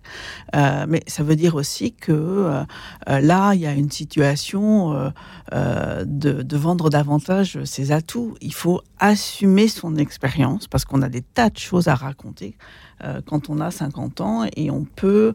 Euh, 0.54 0.86
mais 0.88 1.02
ça 1.06 1.22
veut 1.22 1.36
dire 1.36 1.54
aussi 1.54 1.92
que 1.92 2.12
euh, 2.12 2.64
euh, 3.08 3.20
là, 3.20 3.54
il 3.54 3.60
y 3.60 3.66
a 3.66 3.72
une 3.72 3.90
situation 3.90 5.12
de, 5.52 6.42
de 6.42 6.56
vendre 6.56 6.90
davantage 6.90 7.62
ses 7.64 7.92
atouts. 7.92 8.34
Il 8.40 8.54
faut 8.54 8.82
assumer 8.98 9.68
son 9.68 9.96
expérience 9.96 10.66
parce 10.68 10.84
qu'on 10.84 11.02
a 11.02 11.08
des 11.08 11.22
tas 11.22 11.50
de 11.50 11.58
choses 11.58 11.88
à 11.88 11.94
raconter 11.94 12.56
quand 13.26 13.50
on 13.50 13.60
a 13.60 13.70
50 13.70 14.20
ans 14.20 14.44
et 14.56 14.70
on 14.70 14.84
peut 14.84 15.34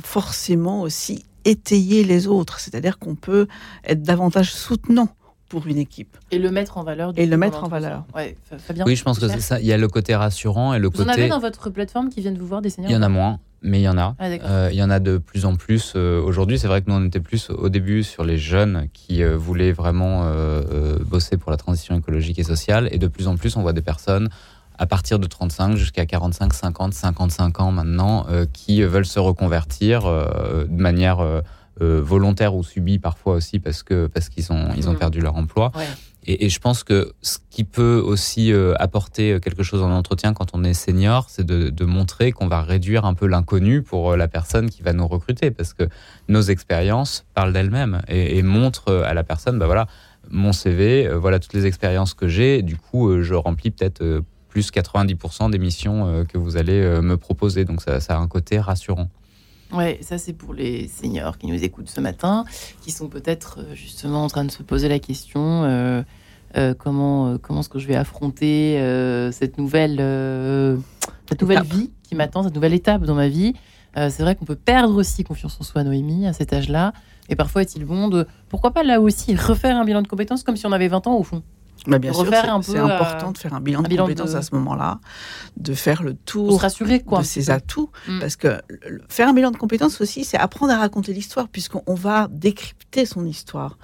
forcément 0.00 0.82
aussi 0.82 1.24
étayer 1.44 2.04
les 2.04 2.26
autres. 2.26 2.58
C'est-à-dire 2.60 2.98
qu'on 2.98 3.14
peut 3.14 3.46
être 3.84 4.02
davantage 4.02 4.52
soutenant 4.52 5.08
pour 5.48 5.66
une 5.66 5.78
équipe. 5.78 6.16
Et 6.30 6.38
le 6.38 6.50
mettre 6.50 6.78
en 6.78 6.82
valeur. 6.84 7.12
du 7.12 7.20
Et 7.20 7.24
coup, 7.24 7.30
le 7.30 7.36
mettre 7.36 7.62
en 7.64 7.68
valeur. 7.68 8.04
Ouais, 8.14 8.36
Fa- 8.48 8.58
Fabien. 8.58 8.84
Oui, 8.86 8.96
je 8.96 9.04
pense 9.04 9.18
que 9.18 9.28
c'est 9.28 9.40
ça. 9.40 9.60
Il 9.60 9.66
y 9.66 9.72
a 9.72 9.76
le 9.78 9.88
côté 9.88 10.14
rassurant 10.16 10.74
et 10.74 10.78
le 10.78 10.88
Vous 10.88 11.02
en 11.02 11.04
côté. 11.04 11.20
avez 11.20 11.28
dans 11.28 11.38
votre 11.38 11.70
plateforme 11.70 12.08
qui 12.08 12.20
viennent 12.22 12.38
vous 12.38 12.46
voir 12.46 12.60
des 12.62 12.70
seniors 12.70 12.90
Il 12.90 12.94
y 12.94 12.96
en 12.96 13.02
a 13.02 13.08
moins, 13.08 13.38
mais 13.62 13.78
il 13.80 13.84
y 13.84 13.88
en 13.88 13.98
a. 13.98 14.16
Ah. 14.18 14.24
Euh, 14.26 14.68
il 14.72 14.76
y 14.78 14.82
en 14.82 14.90
a 14.90 14.98
de 14.98 15.18
plus 15.18 15.44
en 15.44 15.54
plus 15.54 15.92
euh, 15.94 16.20
aujourd'hui. 16.20 16.58
C'est 16.58 16.66
vrai 16.66 16.82
que 16.82 16.90
nous, 16.90 16.96
on 16.96 17.04
était 17.06 17.20
plus 17.20 17.50
au 17.50 17.68
début 17.68 18.02
sur 18.02 18.24
les 18.24 18.38
jeunes 18.38 18.88
qui 18.94 19.22
euh, 19.22 19.36
voulaient 19.36 19.70
vraiment 19.72 20.24
euh, 20.24 20.62
euh, 20.72 20.98
bosser 21.04 21.36
pour 21.36 21.50
la 21.52 21.56
transition 21.56 21.96
écologique 21.96 22.38
et 22.38 22.44
sociale. 22.44 22.88
Et 22.90 22.98
de 22.98 23.06
plus 23.06 23.28
en 23.28 23.36
plus, 23.36 23.56
on 23.56 23.62
voit 23.62 23.74
des 23.74 23.82
personnes 23.82 24.30
à 24.78 24.86
partir 24.86 25.18
de 25.18 25.26
35 25.26 25.76
jusqu'à 25.76 26.06
45, 26.06 26.52
50, 26.52 26.92
55 26.94 27.60
ans 27.60 27.72
maintenant 27.72 28.26
euh, 28.28 28.46
qui 28.52 28.82
veulent 28.82 29.06
se 29.06 29.18
reconvertir 29.20 30.06
euh, 30.06 30.64
de 30.68 30.80
manière 30.82 31.20
euh, 31.20 31.40
euh, 31.80 32.00
volontaire 32.02 32.54
ou 32.54 32.62
subie 32.62 32.98
parfois 32.98 33.34
aussi 33.34 33.58
parce 33.58 33.82
que 33.82 34.06
parce 34.06 34.28
qu'ils 34.28 34.52
ont 34.52 34.68
ils 34.76 34.88
ont 34.88 34.92
Mhm. 34.92 34.98
perdu 34.98 35.20
leur 35.20 35.36
emploi. 35.36 35.70
Ouais. 35.76 35.84
Et, 36.26 36.46
et 36.46 36.48
je 36.48 36.58
pense 36.58 36.84
que 36.84 37.12
ce 37.20 37.36
qui 37.50 37.64
peut 37.64 38.00
aussi 38.02 38.50
euh, 38.52 38.74
apporter 38.78 39.38
quelque 39.40 39.62
chose 39.62 39.82
en 39.82 39.90
entretien 39.90 40.32
quand 40.32 40.50
on 40.54 40.64
est 40.64 40.72
senior, 40.72 41.26
c'est 41.28 41.44
de, 41.44 41.68
de 41.68 41.84
montrer 41.84 42.32
qu'on 42.32 42.46
va 42.46 42.62
réduire 42.62 43.04
un 43.04 43.12
peu 43.12 43.26
l'inconnu 43.26 43.82
pour 43.82 44.12
euh, 44.12 44.16
la 44.16 44.26
personne 44.26 44.70
qui 44.70 44.80
va 44.82 44.94
nous 44.94 45.06
recruter, 45.06 45.50
parce 45.50 45.74
que 45.74 45.84
nos 46.28 46.40
expériences 46.40 47.26
parlent 47.34 47.52
d'elles-mêmes 47.52 48.00
et, 48.08 48.38
et 48.38 48.42
montrent 48.42 48.88
euh, 48.88 49.04
à 49.04 49.12
la 49.12 49.22
personne, 49.22 49.58
bah 49.58 49.66
voilà, 49.66 49.86
mon 50.30 50.52
CV, 50.54 51.06
euh, 51.06 51.18
voilà 51.18 51.38
toutes 51.40 51.52
les 51.52 51.66
expériences 51.66 52.14
que 52.14 52.26
j'ai. 52.26 52.62
Du 52.62 52.76
coup, 52.78 53.10
euh, 53.10 53.22
je 53.22 53.34
remplis 53.34 53.70
peut-être 53.70 54.00
euh, 54.00 54.22
plus 54.54 54.70
90% 54.70 55.50
des 55.50 55.58
missions 55.58 56.06
euh, 56.06 56.24
que 56.24 56.38
vous 56.38 56.56
allez 56.56 56.80
euh, 56.80 57.02
me 57.02 57.16
proposer. 57.16 57.64
Donc 57.64 57.82
ça, 57.82 57.98
ça 57.98 58.16
a 58.16 58.20
un 58.20 58.28
côté 58.28 58.60
rassurant. 58.60 59.08
Ouais, 59.72 59.98
ça 60.00 60.16
c'est 60.16 60.32
pour 60.32 60.54
les 60.54 60.86
seniors 60.86 61.36
qui 61.38 61.48
nous 61.48 61.64
écoutent 61.64 61.88
ce 61.88 62.00
matin, 62.00 62.44
qui 62.80 62.92
sont 62.92 63.08
peut-être 63.08 63.58
euh, 63.58 63.74
justement 63.74 64.22
en 64.22 64.28
train 64.28 64.44
de 64.44 64.52
se 64.52 64.62
poser 64.62 64.88
la 64.88 65.00
question 65.00 65.64
euh, 65.64 66.02
euh, 66.56 66.72
comment 66.78 67.32
euh, 67.32 67.38
comment 67.38 67.60
est-ce 67.60 67.68
que 67.68 67.80
je 67.80 67.88
vais 67.88 67.96
affronter 67.96 68.78
euh, 68.78 69.32
cette 69.32 69.58
nouvelle 69.58 69.96
euh, 69.98 70.76
cette 71.28 71.40
nouvelle 71.42 71.64
Étape. 71.64 71.72
vie 71.72 71.90
qui 72.04 72.14
m'attend, 72.14 72.44
cette 72.44 72.54
nouvelle 72.54 72.74
étape 72.74 73.02
dans 73.02 73.16
ma 73.16 73.26
vie. 73.26 73.54
Euh, 73.96 74.08
c'est 74.08 74.22
vrai 74.22 74.36
qu'on 74.36 74.44
peut 74.44 74.54
perdre 74.54 74.94
aussi 74.94 75.24
confiance 75.24 75.56
en 75.60 75.64
soi, 75.64 75.82
Noémie, 75.82 76.28
à 76.28 76.32
cet 76.32 76.52
âge-là. 76.52 76.92
Et 77.28 77.34
parfois 77.34 77.62
est-il 77.62 77.84
bon 77.84 78.06
de 78.06 78.28
pourquoi 78.48 78.70
pas 78.70 78.84
là 78.84 79.00
aussi 79.00 79.34
refaire 79.34 79.76
un 79.76 79.84
bilan 79.84 80.02
de 80.02 80.08
compétences 80.08 80.44
comme 80.44 80.56
si 80.56 80.64
on 80.66 80.72
avait 80.72 80.88
20 80.88 81.08
ans 81.08 81.16
au 81.16 81.24
fond? 81.24 81.42
Mais 81.86 81.98
bien 81.98 82.12
sûr, 82.12 82.24
c'est 82.62 82.78
euh, 82.78 82.84
important 82.86 83.32
de 83.32 83.38
faire 83.38 83.52
un 83.54 83.60
bilan 83.60 83.80
un 83.80 83.82
de 83.82 83.96
compétences 83.96 84.32
de- 84.32 84.36
à 84.38 84.42
ce 84.42 84.54
moment-là, 84.54 85.00
de 85.56 85.74
faire 85.74 86.02
le 86.02 86.14
tour 86.14 86.60
rassurer 86.60 87.00
quoi. 87.00 87.20
de 87.20 87.24
ses 87.24 87.50
atouts. 87.50 87.90
Mm. 88.08 88.20
Parce 88.20 88.36
que 88.36 88.60
faire 89.08 89.28
un 89.28 89.34
bilan 89.34 89.50
de 89.50 89.56
compétences 89.56 90.00
aussi, 90.00 90.24
c'est 90.24 90.38
apprendre 90.38 90.72
à 90.72 90.78
raconter 90.78 91.12
l'histoire, 91.12 91.48
puisqu'on 91.48 91.94
va 91.94 92.28
décrypter 92.30 93.04
son 93.06 93.24
histoire. 93.26 93.76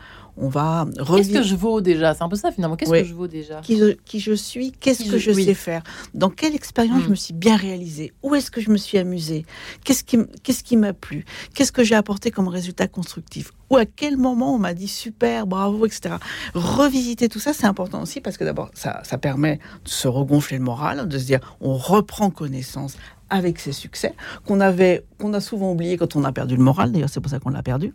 On 0.43 0.49
va 0.49 0.87
Qu'est-ce 1.17 1.31
que 1.33 1.43
je 1.43 1.55
vaux 1.55 1.81
déjà? 1.83 2.15
C'est 2.15 2.23
un 2.23 2.29
peu 2.31 2.37
ça 2.37 2.51
finalement. 2.51 2.75
Qu'est-ce 2.77 2.91
Oui. 2.91 3.03
que 3.03 3.09
je 3.09 3.13
vaux 3.15 3.27
déjà? 3.29 3.61
Qui 3.61 3.77
je, 3.79 3.93
qui 4.07 4.21
je 4.21 4.33
suis, 4.33 4.73
qu'est-ce 4.73 5.05
que 5.05 5.19
je- 5.19 5.31
je 5.31 5.37
oui. 5.37 5.45
sais 5.45 5.53
faire, 5.55 5.83
dans 6.15 6.31
quelle 6.31 6.55
expérience 6.55 7.01
Mm. 7.01 7.05
je 7.05 7.09
me 7.11 7.15
suis 7.15 7.35
bien 7.35 7.57
réalisée, 7.57 8.13
où 8.23 8.35
est-ce 8.35 8.51
que 8.51 8.61
je 8.63 8.71
me 8.71 8.79
suis 8.79 8.97
amusée, 8.97 9.45
qu'est-ce 9.85 10.03
qui, 10.03 10.17
m- 10.17 10.27
qu'est-ce 10.43 10.65
qui 10.65 10.77
m'a 10.79 10.95
plu, 10.95 11.27
qu'est-ce 11.55 11.73
que 11.73 11.85
j'ai 11.85 11.95
apporté 11.95 12.31
comme 12.31 12.49
résultat 12.49 12.89
constructif, 12.89 13.53
ou 13.69 13.77
à 13.77 13.85
quel 13.85 14.17
moment 14.17 14.55
on 14.55 14.59
m'a 14.59 14.73
dit 14.73 14.89
super, 14.89 15.47
bravo, 15.47 15.85
etc. 15.85 16.15
Revisiter 16.55 17.29
tout 17.29 17.39
ça, 17.41 17.53
c'est 17.53 17.67
important 17.67 18.01
aussi 18.03 18.21
parce 18.23 18.37
que 18.39 18.45
d'abord, 18.45 18.71
ça, 18.75 19.01
ça 19.05 19.19
permet 19.19 19.59
de 19.85 19.91
se 19.91 20.09
regonfler 20.09 20.57
le 20.59 20.65
moral, 20.65 21.07
de 21.07 21.19
se 21.19 21.25
dire 21.27 21.41
on 21.61 21.75
reprend 21.77 22.31
connaissance 22.31 22.97
avec 23.29 23.59
ses 23.61 23.73
succès 23.73 24.15
qu'on 24.47 24.61
avait, 24.61 25.05
qu'on 25.19 25.35
a 25.35 25.41
souvent 25.41 25.71
oublié 25.73 25.97
quand 25.97 26.17
on 26.17 26.25
a 26.25 26.33
perdu 26.33 26.57
le 26.57 26.63
moral. 26.63 26.91
D'ailleurs, 26.93 27.11
c'est 27.11 27.21
pour 27.21 27.31
ça 27.31 27.39
qu'on 27.39 27.51
l'a 27.51 27.63
perdu. 27.63 27.93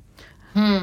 Hmm. 0.53 0.77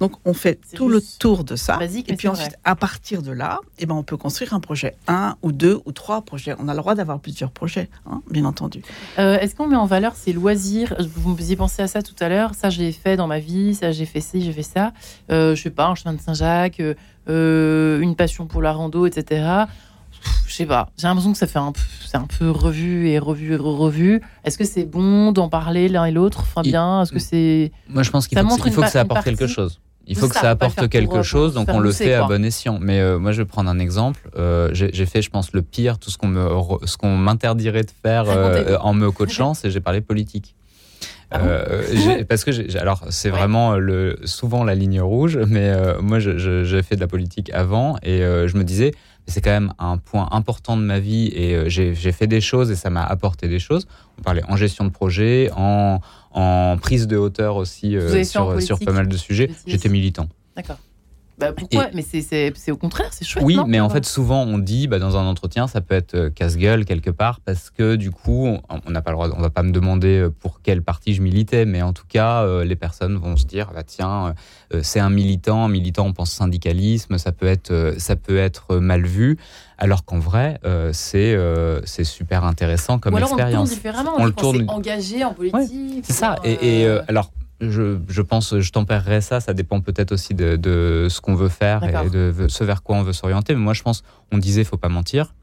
Donc, 0.00 0.12
on 0.24 0.34
fait 0.34 0.58
tout 0.74 0.88
le 0.88 1.00
tour 1.18 1.44
de 1.44 1.56
ça. 1.56 1.76
basique, 1.76 2.10
et 2.10 2.16
puis 2.16 2.28
ensuite, 2.28 2.48
vrai. 2.50 2.58
à 2.64 2.76
partir 2.76 3.22
de 3.22 3.32
là, 3.32 3.60
eh 3.78 3.86
ben, 3.86 3.94
on 3.94 4.02
peut 4.02 4.16
construire 4.16 4.54
un 4.54 4.60
projet. 4.60 4.96
Un 5.08 5.36
ou 5.42 5.52
deux 5.52 5.80
ou 5.84 5.92
trois 5.92 6.22
projets. 6.22 6.54
On 6.58 6.68
a 6.68 6.72
le 6.72 6.78
droit 6.78 6.94
d'avoir 6.94 7.20
plusieurs 7.20 7.50
projets, 7.50 7.88
hein, 8.06 8.22
bien 8.30 8.44
entendu. 8.44 8.82
Euh, 9.18 9.38
Est-ce 9.38 9.54
qu'on 9.54 9.66
met 9.66 9.76
en 9.76 9.86
valeur 9.86 10.14
ces 10.16 10.32
loisirs? 10.32 10.94
Vous 11.16 11.36
faisiez 11.36 11.56
penser 11.56 11.82
à 11.82 11.88
ça 11.88 12.02
tout 12.02 12.14
à 12.20 12.28
l'heure. 12.28 12.54
Ça, 12.54 12.70
j'ai 12.70 12.92
fait 12.92 13.16
dans 13.16 13.26
ma 13.26 13.38
vie. 13.38 13.74
Ça, 13.74 13.92
j'ai 13.92 14.06
fait 14.06 14.20
ci, 14.20 14.42
j'ai 14.42 14.52
fait 14.52 14.62
ça. 14.62 14.92
Euh, 15.30 15.54
je 15.54 15.62
sais 15.62 15.70
pas, 15.70 15.86
un 15.86 15.94
chemin 15.94 16.14
de 16.14 16.20
Saint-Jacques, 16.20 16.80
euh, 16.80 16.94
euh, 17.28 18.00
une 18.00 18.16
passion 18.16 18.46
pour 18.46 18.62
la 18.62 18.72
rando, 18.72 19.06
etc. 19.06 19.64
Je 20.46 20.54
sais 20.54 20.66
pas. 20.66 20.90
J'ai 20.98 21.06
l'impression 21.08 21.32
que 21.32 21.38
ça 21.38 21.46
fait 21.46 21.58
un, 21.58 21.72
peu- 21.72 21.80
c'est 22.06 22.16
un 22.16 22.26
peu 22.38 22.50
revu 22.50 23.08
et 23.08 23.18
revu 23.18 23.52
et 23.52 23.56
revu. 23.56 24.20
Est-ce 24.44 24.56
que 24.58 24.64
c'est 24.64 24.84
bon 24.84 25.32
d'en 25.32 25.48
parler 25.48 25.88
l'un 25.88 26.04
et 26.04 26.12
l'autre 26.12 26.44
Fabien, 26.44 27.02
est-ce 27.02 27.12
que 27.12 27.18
c'est 27.18 27.72
Moi, 27.88 28.02
je 28.02 28.10
pense 28.10 28.26
qu'il 28.28 28.38
faut, 28.38 28.46
que, 28.56 28.68
il 28.68 28.72
faut 28.72 28.84
ça 28.84 29.00
apporte 29.00 29.24
quelque 29.24 29.38
partie. 29.40 29.54
chose. 29.54 29.80
Il 30.06 30.16
faut 30.18 30.28
que 30.28 30.34
ça, 30.34 30.50
apporte 30.50 30.88
quelque 30.90 31.16
euh, 31.16 31.22
chose, 31.22 31.54
donc 31.54 31.68
on 31.72 31.78
le 31.78 31.90
fait 31.90 32.12
à 32.12 32.24
bon 32.24 32.44
escient. 32.44 32.78
Mais 32.78 33.00
euh, 33.00 33.18
moi, 33.18 33.32
je 33.32 33.40
vais 33.40 33.46
prendre 33.48 33.70
un 33.70 33.78
exemple. 33.78 34.28
Euh, 34.36 34.68
J'ai 34.74 35.06
fait, 35.06 35.22
je 35.22 35.30
pense, 35.30 35.52
le 35.52 35.62
pire, 35.62 35.98
tout 35.98 36.10
ce 36.10 36.18
qu'on 36.18 36.28
me, 36.28 36.46
ce 36.84 36.98
qu'on 36.98 37.16
m'interdirait 37.16 37.84
de 37.84 37.90
faire 38.02 38.24
euh, 38.28 38.76
en 38.80 38.92
me 38.92 39.10
coachant, 39.10 39.54
c'est 39.54 39.70
j'ai 39.70 39.80
parlé 39.80 40.02
politique. 40.02 40.54
Ah 41.30 41.38
bon 41.38 41.46
Euh, 41.48 42.22
parce 42.28 42.44
que 42.44 42.52
j'ai- 42.52 42.78
alors 42.78 43.02
c'est 43.08 43.30
vraiment 43.30 43.76
le 43.76 44.18
souvent 44.24 44.62
la 44.62 44.74
ligne 44.74 45.00
rouge, 45.00 45.38
mais 45.48 45.70
euh, 45.70 46.00
moi 46.02 46.18
j'ai 46.18 46.82
fait 46.82 46.96
de 46.96 47.00
la 47.00 47.06
politique 47.08 47.50
avant 47.54 47.96
et 48.02 48.22
euh, 48.22 48.46
je 48.46 48.56
me 48.58 48.62
disais 48.62 48.92
mais 49.26 49.32
c'est 49.32 49.40
quand 49.40 49.50
même 49.50 49.72
un 49.78 49.96
point 49.98 50.28
important 50.32 50.76
de 50.76 50.82
ma 50.82 51.00
vie 51.00 51.28
et 51.34 51.54
euh, 51.54 51.68
j'ai 51.68 52.12
fait 52.12 52.26
des 52.26 52.40
choses 52.40 52.70
et 52.70 52.76
ça 52.76 52.90
m'a 52.90 53.04
apporté 53.04 53.48
des 53.48 53.58
choses. 53.58 53.86
On 54.18 54.22
parlait 54.22 54.42
en 54.48 54.56
gestion 54.56 54.84
de 54.84 54.90
projet, 54.90 55.50
en, 55.56 56.00
en 56.32 56.76
prise 56.80 57.06
de 57.06 57.16
hauteur 57.16 57.56
aussi 57.56 57.96
euh, 57.96 58.08
sur, 58.24 58.60
sur 58.60 58.76
politique 58.78 58.84
pas 58.86 58.92
mal 58.92 59.08
de 59.08 59.16
sujets. 59.16 59.50
J'étais 59.66 59.88
militant. 59.88 60.28
D'accord. 60.56 60.78
Bah, 61.36 61.52
pourquoi? 61.52 61.88
Mais 61.94 62.02
c'est- 62.02 62.52
au 62.70 62.76
contraire, 62.76 63.08
c'est 63.12 63.24
chouette. 63.24 63.44
Oui, 63.44 63.56
non? 63.56 63.64
mais 63.66 63.80
en 63.80 63.88
fait, 63.90 64.04
souvent, 64.06 64.42
on 64.42 64.58
dit 64.58 64.86
bah, 64.86 64.98
dans 65.00 65.16
un 65.16 65.24
entretien, 65.26 65.66
ça 65.66 65.80
peut 65.80 65.94
être 65.96 66.14
euh, 66.14 66.30
casse-gueule 66.30 66.84
quelque 66.84 67.10
part, 67.10 67.40
parce 67.40 67.70
que 67.70 67.96
du 67.96 68.10
coup, 68.12 68.46
on 68.68 68.90
n'a 68.90 69.02
pas 69.02 69.10
le 69.10 69.16
droit, 69.16 69.28
on 69.36 69.40
va 69.40 69.50
pas 69.50 69.62
me 69.64 69.72
demander 69.72 70.18
euh, 70.20 70.30
pour 70.30 70.60
quel 70.62 70.82
parti 70.82 71.12
je 71.14 71.22
militais, 71.22 71.64
mais 71.64 71.82
en 71.82 71.92
tout 71.92 72.06
cas, 72.08 72.42
euh, 72.44 72.64
les 72.64 72.76
personnes 72.76 73.16
vont 73.16 73.36
se 73.36 73.46
dire, 73.46 73.72
bah, 73.74 73.82
tiens, 73.82 74.34
euh, 74.72 74.80
c'est 74.82 75.00
un 75.00 75.10
militant, 75.10 75.64
un 75.64 75.68
militant, 75.68 76.06
on 76.06 76.12
pense 76.12 76.30
syndicalisme, 76.30 77.18
ça 77.18 77.32
peut 77.32 77.46
être, 77.46 77.72
euh, 77.72 77.94
ça 77.98 78.14
peut 78.16 78.38
être 78.38 78.76
mal 78.76 79.04
vu, 79.04 79.36
alors 79.76 80.04
qu'en 80.04 80.20
vrai, 80.20 80.60
euh, 80.64 80.90
c'est 80.92 81.34
euh, 81.34 81.80
c'est 81.84 82.04
super 82.04 82.44
intéressant 82.44 82.98
comme 83.00 83.14
alors 83.16 83.30
on 83.32 83.34
le 83.34 83.38
tourne 83.40 83.48
expérience. 83.48 83.70
différemment. 83.70 84.12
On 84.18 84.22
On, 84.22 84.26
le 84.26 84.32
tourne- 84.32 84.64
engagé 84.68 85.24
en 85.24 85.34
politique. 85.34 86.04
C'est 86.04 86.12
ça. 86.12 86.36
ou, 86.44 86.46
Et, 86.46 86.52
et, 86.82 86.86
euh, 86.86 86.98
euh, 87.00 87.02
alors, 87.08 87.32
je, 87.60 87.98
je 88.08 88.22
pense, 88.22 88.58
je 88.58 88.72
tempérerai 88.72 89.20
ça. 89.20 89.40
Ça 89.40 89.54
dépend 89.54 89.80
peut-être 89.80 90.12
aussi 90.12 90.34
de, 90.34 90.56
de 90.56 91.06
ce 91.10 91.20
qu'on 91.20 91.34
veut 91.34 91.48
faire 91.48 91.84
et 91.84 92.10
de 92.10 92.46
ce 92.48 92.64
vers 92.64 92.82
quoi 92.82 92.96
on 92.96 93.02
veut 93.02 93.12
s'orienter. 93.12 93.54
Mais 93.54 93.60
moi, 93.60 93.74
je 93.74 93.82
pense, 93.82 94.02
on 94.32 94.38
disait, 94.38 94.64
faut 94.64 94.76
pas 94.76 94.88
mentir. 94.88 95.34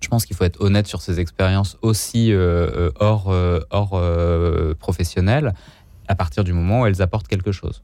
Je 0.00 0.08
pense 0.08 0.24
qu'il 0.24 0.36
faut 0.36 0.44
être 0.44 0.60
honnête 0.60 0.86
sur 0.86 1.02
ses 1.02 1.18
expériences 1.18 1.76
aussi 1.82 2.32
euh, 2.32 2.70
euh, 2.70 2.90
hors, 3.00 3.30
euh, 3.30 3.60
hors 3.70 3.94
euh, 3.94 4.74
professionnel, 4.74 5.54
à 6.06 6.14
partir 6.14 6.44
du 6.44 6.52
moment 6.52 6.82
où 6.82 6.86
elles 6.86 7.02
apportent 7.02 7.26
quelque 7.26 7.50
chose. 7.50 7.82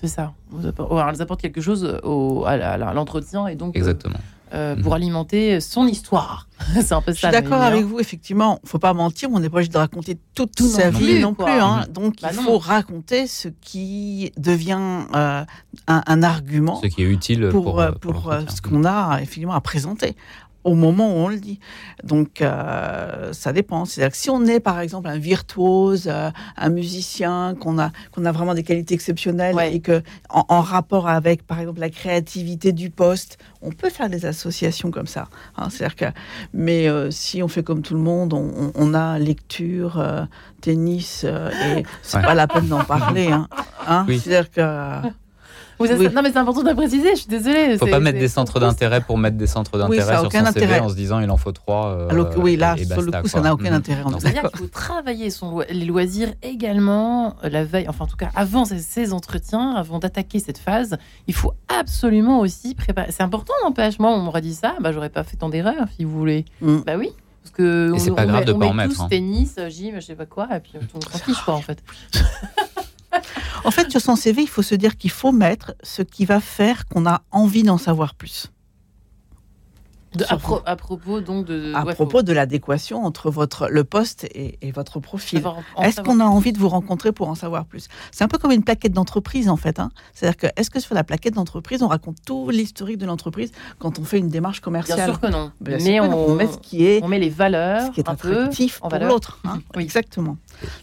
C'est 0.00 0.08
ça. 0.08 0.32
Alors, 0.78 1.08
elles 1.08 1.20
apportent 1.22 1.40
quelque 1.40 1.60
chose 1.60 1.98
au, 2.04 2.44
à 2.46 2.76
l'entretien 2.94 3.48
et 3.48 3.56
donc 3.56 3.76
Exactement. 3.76 4.18
Euh, 4.54 4.74
pour 4.76 4.94
alimenter 4.94 5.60
son 5.60 5.86
histoire. 5.86 6.48
c'est 6.74 6.92
un 6.92 7.00
peu 7.02 7.12
Je 7.12 7.20
ça. 7.20 7.28
suis 7.28 7.40
d'accord 7.40 7.60
avec 7.62 7.84
vous, 7.84 8.00
effectivement. 8.00 8.58
faut 8.64 8.78
pas 8.78 8.92
mentir, 8.92 9.28
on 9.32 9.38
n'est 9.40 9.48
pas 9.48 9.56
obligé 9.58 9.70
de 9.70 9.78
raconter 9.78 10.18
toute 10.34 10.54
Tout 10.56 10.66
sa 10.68 10.90
non 10.90 10.98
vie 10.98 11.06
plus, 11.06 11.20
non 11.20 11.34
quoi. 11.34 11.44
plus. 11.46 11.54
hein. 11.60 11.86
Donc 11.92 12.16
Bah 12.22 12.28
il 12.32 12.36
non. 12.36 12.42
faut 12.42 12.58
raconter 12.58 13.26
ce 13.26 13.48
qui 13.48 14.32
devient 14.36 14.78
euh, 15.14 15.44
un, 15.86 16.02
un 16.06 16.22
argument 16.22 16.80
Ce 16.82 16.86
qui 16.88 17.02
est 17.02 17.06
utile 17.06 17.48
pour, 17.50 17.62
pour, 17.64 17.80
euh, 17.80 17.92
pour, 17.92 18.12
pour 18.14 18.30
l'entretien. 18.32 18.56
ce 18.56 18.60
qu'on 18.62 18.84
a 18.84 19.18
effectivement 19.22 19.54
à 19.54 19.60
présenter 19.60 20.16
au 20.64 20.74
moment 20.74 21.08
où 21.08 21.16
on 21.16 21.28
le 21.28 21.38
dit. 21.38 21.60
Donc 22.04 22.42
euh, 22.42 23.32
ça 23.32 23.52
dépend. 23.52 23.84
C'est-à-dire 23.84 24.10
que 24.12 24.16
si 24.18 24.28
on 24.30 24.44
est 24.46 24.60
par 24.60 24.80
exemple 24.80 25.08
un 25.08 25.18
virtuose, 25.18 26.08
euh, 26.12 26.30
un 26.56 26.68
musicien, 26.68 27.54
qu'on 27.60 27.78
a 27.78 27.90
qu'on 28.12 28.24
a 28.24 28.32
vraiment 28.32 28.54
des 28.54 28.62
qualités 28.62 28.94
exceptionnelles 28.94 29.54
Ouais. 29.54 29.74
et 29.74 29.80
que 29.80 30.02
en, 30.30 30.44
en 30.48 30.60
rapport 30.60 31.08
avec 31.08 31.46
par 31.46 31.58
exemple 31.60 31.80
la 31.80 31.90
créativité 31.90 32.72
du 32.72 32.90
poste, 32.90 33.38
on 33.62 33.70
peut 33.70 33.90
faire 33.90 34.10
des 34.10 34.26
associations 34.26 34.90
comme 34.90 35.06
ça. 35.06 35.28
hein. 35.56 35.68
C'est-à-dire 35.70 35.96
que 35.96 36.04
mais 36.52 36.88
euh, 36.88 37.10
si 37.10 37.42
on 37.42 37.48
fait 37.48 37.62
comme 37.62 37.82
tout 37.82 37.94
le 37.94 38.00
monde, 38.00 38.32
on, 38.34 38.38
on- 38.56 38.72
on 38.74 38.94
a 38.94 39.18
lecture, 39.18 39.98
euh, 39.98 40.24
tennis 40.60 41.22
euh, 41.24 41.50
et 41.78 41.84
c'est 42.02 42.18
Ouais. 42.18 42.22
pas 42.24 42.34
la 42.34 42.46
peine 42.48 42.66
d'en 42.68 42.84
parler. 42.84 43.28
Hein. 43.30 43.48
Hein? 43.86 44.04
Oui. 44.08 44.18
C'est-à-dire 44.18 44.50
que 44.50 45.08
Oui. 45.80 45.88
Non, 46.14 46.22
mais 46.22 46.30
c'est 46.32 46.38
important 46.38 46.62
de 46.62 46.72
préciser. 46.72 47.10
Je 47.12 47.20
suis 47.20 47.26
désolée. 47.28 47.78
faut 47.78 47.84
c'est- 47.86 47.90
pas 47.90 48.00
mettre 48.00 48.18
des 48.18 48.28
centres 48.28 48.58
d'intérêt 48.58 49.00
pour 49.00 49.16
mettre 49.18 49.36
des 49.36 49.46
centres 49.46 49.78
d'intérêt 49.78 50.12
a 50.14 50.18
sur 50.18 50.26
aucun 50.26 50.44
son 50.46 50.52
CV 50.52 50.64
intérêt. 50.66 50.80
en 50.80 50.88
se 50.88 50.94
disant 50.94 51.20
il 51.20 51.30
en 51.30 51.36
faut 51.36 51.52
trois. 51.52 51.86
euh, 51.88 52.08
Alors 52.10 52.28
oui, 52.38 52.56
là, 52.56 52.74
et 52.78 52.84
sur 52.84 53.00
le 53.02 53.12
coup, 53.12 53.28
ça 53.28 53.40
n'a 53.40 53.54
aucun 53.54 53.70
Mhm. 53.70 53.76
intérêt, 53.76 54.02
C'est-à-dire 54.18 54.42
qu'il 54.50 54.58
faut 54.58 54.66
travailler 54.66 55.30
son 55.30 55.60
les 55.70 55.84
loisirs 55.84 56.32
également 56.42 57.36
euh, 57.44 57.48
la 57.48 57.64
veille, 57.64 57.88
enfin 57.88 58.04
en 58.04 58.08
tout 58.08 58.16
cas 58.16 58.30
avant 58.34 58.64
ces, 58.64 58.78
ces 58.78 59.12
entretiens, 59.12 59.72
avant 59.76 59.98
d'attaquer 59.98 60.38
cette 60.40 60.58
phase, 60.58 60.98
il 61.26 61.34
faut 61.34 61.52
absolument 61.68 62.40
aussi 62.40 62.74
préparer. 62.74 63.12
C'est 63.12 63.22
important, 63.22 63.52
n'empêche. 63.64 63.98
Moi, 63.98 64.10
on 64.10 64.18
m'aurait 64.18 64.40
dit 64.40 64.54
ça, 64.54 64.74
bah 64.80 64.92
j'aurais 64.92 65.10
pas 65.10 65.22
fait 65.24 65.36
tant 65.36 65.48
d'erreurs, 65.48 65.86
si 65.96 66.04
vous 66.04 66.16
voulez. 66.18 66.44
Mm. 66.60 66.78
Bah 66.86 66.94
oui. 66.98 67.10
Parce 67.42 67.54
que 67.56 67.94
Et 67.94 67.98
c'est 67.98 68.10
on- 68.10 68.14
pas 68.14 68.24
on 68.24 68.26
grave 68.26 68.40
met- 68.40 68.44
de 68.46 68.52
on 68.52 68.58
pas 68.58 68.64
met 68.66 68.70
en 68.70 68.74
mettre, 68.74 68.94
tous 68.94 69.02
hein. 69.02 69.06
tennis, 69.08 69.56
gym, 69.70 69.94
je 69.96 70.00
sais 70.00 70.14
pas 70.14 70.26
quoi, 70.26 70.48
et 70.54 70.60
puis 70.60 70.72
on 70.94 71.00
s'en 71.00 71.18
fiche 71.18 71.40
quoi 71.44 71.54
en 71.54 71.62
fait. 71.62 71.82
En 73.64 73.70
fait, 73.70 73.90
sur 73.90 74.00
son 74.00 74.16
CV, 74.16 74.42
il 74.42 74.48
faut 74.48 74.62
se 74.62 74.74
dire 74.74 74.96
qu'il 74.96 75.10
faut 75.10 75.32
mettre 75.32 75.74
ce 75.82 76.02
qui 76.02 76.24
va 76.24 76.40
faire 76.40 76.86
qu'on 76.86 77.06
a 77.06 77.22
envie 77.30 77.62
d'en 77.62 77.78
savoir 77.78 78.14
plus. 78.14 78.50
De- 80.14 80.24
à, 80.24 80.28
Sur- 80.28 80.38
pro- 80.38 80.60
à 80.64 80.74
propos 80.76 81.20
donc 81.20 81.44
de. 81.44 81.72
À 81.74 81.84
ouais, 81.84 81.94
propos 81.94 82.18
faut 82.18 82.22
de 82.22 82.32
l'adéquation 82.32 83.04
entre 83.04 83.30
votre, 83.30 83.68
le 83.68 83.84
poste 83.84 84.24
et, 84.34 84.58
et 84.62 84.72
votre 84.72 85.00
profil. 85.00 85.42
Est-ce 85.82 86.00
qu'on 86.00 86.20
a 86.20 86.24
envie 86.24 86.52
de 86.52 86.58
vous 86.58 86.68
rencontrer 86.68 87.12
pour 87.12 87.28
en 87.28 87.34
savoir 87.34 87.66
plus? 87.66 87.88
C'est 88.10 88.24
un 88.24 88.28
peu 88.28 88.38
comme 88.38 88.52
une 88.52 88.64
plaquette 88.64 88.92
d'entreprise, 88.92 89.48
en 89.48 89.56
fait. 89.56 89.78
hein. 89.80 89.90
C'est-à-dire 90.14 90.36
que, 90.38 90.46
est-ce 90.56 90.70
que 90.70 90.80
sur 90.80 90.94
la 90.94 91.04
plaquette 91.04 91.34
d'entreprise, 91.34 91.82
on 91.82 91.88
raconte 91.88 92.16
tout 92.26 92.48
l'historique 92.50 92.96
de 92.98 93.06
l'entreprise 93.06 93.52
quand 93.78 93.98
on 93.98 94.04
fait 94.04 94.18
une 94.18 94.28
démarche 94.28 94.58
Bien 94.60 94.64
commerciale 94.64 95.04
sûr 95.10 95.20
que 95.20 95.26
non. 95.26 95.52
Bien 95.60 95.76
mais 95.76 95.80
sûr 95.98 96.02
que 96.04 96.08
non. 96.08 96.16
on, 96.16 96.30
on 96.30 96.34
met 96.34 96.46
ce 96.46 96.58
qui 96.58 96.86
est, 96.86 97.02
on 97.02 97.08
met 97.08 97.18
les 97.18 97.28
valeurs 97.30 97.86
ce 97.86 97.90
qui 97.90 98.00
est 98.00 98.08
un 98.08 98.14
peu 98.14 98.32
attractif 98.32 98.80
pour 98.80 98.90
l'autre. 98.98 99.38
hein. 99.44 99.60
Oui. 99.76 99.82
Exactement. 99.82 100.36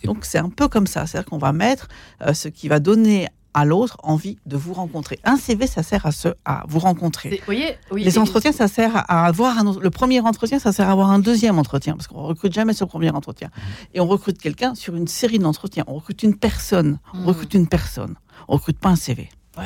Donc, 0.04 0.24
c'est 0.26 0.38
un 0.38 0.50
peu 0.50 0.68
comme 0.68 0.88
ça. 0.88 1.06
C'est-à-dire 1.08 1.30
qu'on 1.30 1.38
va 1.40 1.52
mettre 1.52 1.88
euh, 2.22 2.34
ce 2.34 2.48
qui 2.48 2.68
va 2.68 2.80
donner 2.80 3.28
à 3.56 3.66
l'autre 3.66 3.98
envie 4.04 4.38
de 4.46 4.58
vous 4.58 4.74
rencontrer. 4.74 5.18
Un 5.24 5.38
CV, 5.38 5.66
ça 5.66 5.82
sert 5.82 6.06
à, 6.06 6.12
ce, 6.12 6.28
à 6.44 6.64
vous 6.68 6.80
rencontrer. 6.80 7.30
Vous 7.30 7.38
voyez, 7.46 7.76
oui, 7.92 8.04
Les 8.04 8.16
et- 8.16 8.20
entretiens, 8.20 8.52
ça 8.52 8.68
sert 8.68 8.96
à 9.10 9.26
avoir 9.26 9.58
un, 9.58 9.80
le 9.80 9.90
premier 9.90 10.20
entretien, 10.20 10.60
ça 10.60 10.72
sert 10.72 10.90
à 10.90 10.92
avoir 10.92 11.10
un 11.10 11.20
deuxième 11.20 11.58
entretien, 11.58 11.94
parce 11.96 12.08
qu'on 12.08 12.22
recrute 12.24 12.54
jamais 12.54 12.74
sur 12.74 12.86
le 12.86 12.90
premier 12.92 13.10
entretien. 13.12 13.50
Et 13.94 14.00
on 14.02 14.08
recrute 14.08 14.38
quelqu'un 14.40 14.76
sur 14.76 14.96
une 14.96 15.08
série 15.08 15.40
d'entretiens. 15.40 15.86
On 15.88 15.96
recrute 15.96 16.22
une 16.24 16.36
personne. 16.36 17.00
On 17.14 17.20
Mhm. 17.20 17.26
recrute 17.28 17.54
une 17.54 17.68
personne. 17.68 18.16
On 18.48 18.54
recrute 18.56 18.78
pas 18.78 18.90
un 18.90 18.96
CV. 18.96 19.30
Ouais. 19.58 19.64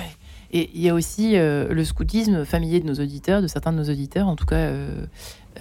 Et 0.52 0.70
il 0.74 0.82
y 0.82 0.90
a 0.90 0.94
aussi 0.94 1.36
euh, 1.36 1.74
le 1.74 1.84
scoutisme 1.84 2.46
familier 2.46 2.80
de 2.80 2.88
nos 2.88 2.96
auditeurs, 2.96 3.42
de 3.42 3.48
certains 3.48 3.72
de 3.72 3.78
nos 3.78 3.90
auditeurs, 3.90 4.28
en 4.28 4.36
tout 4.36 4.46
cas, 4.46 4.56
euh, 4.56 5.06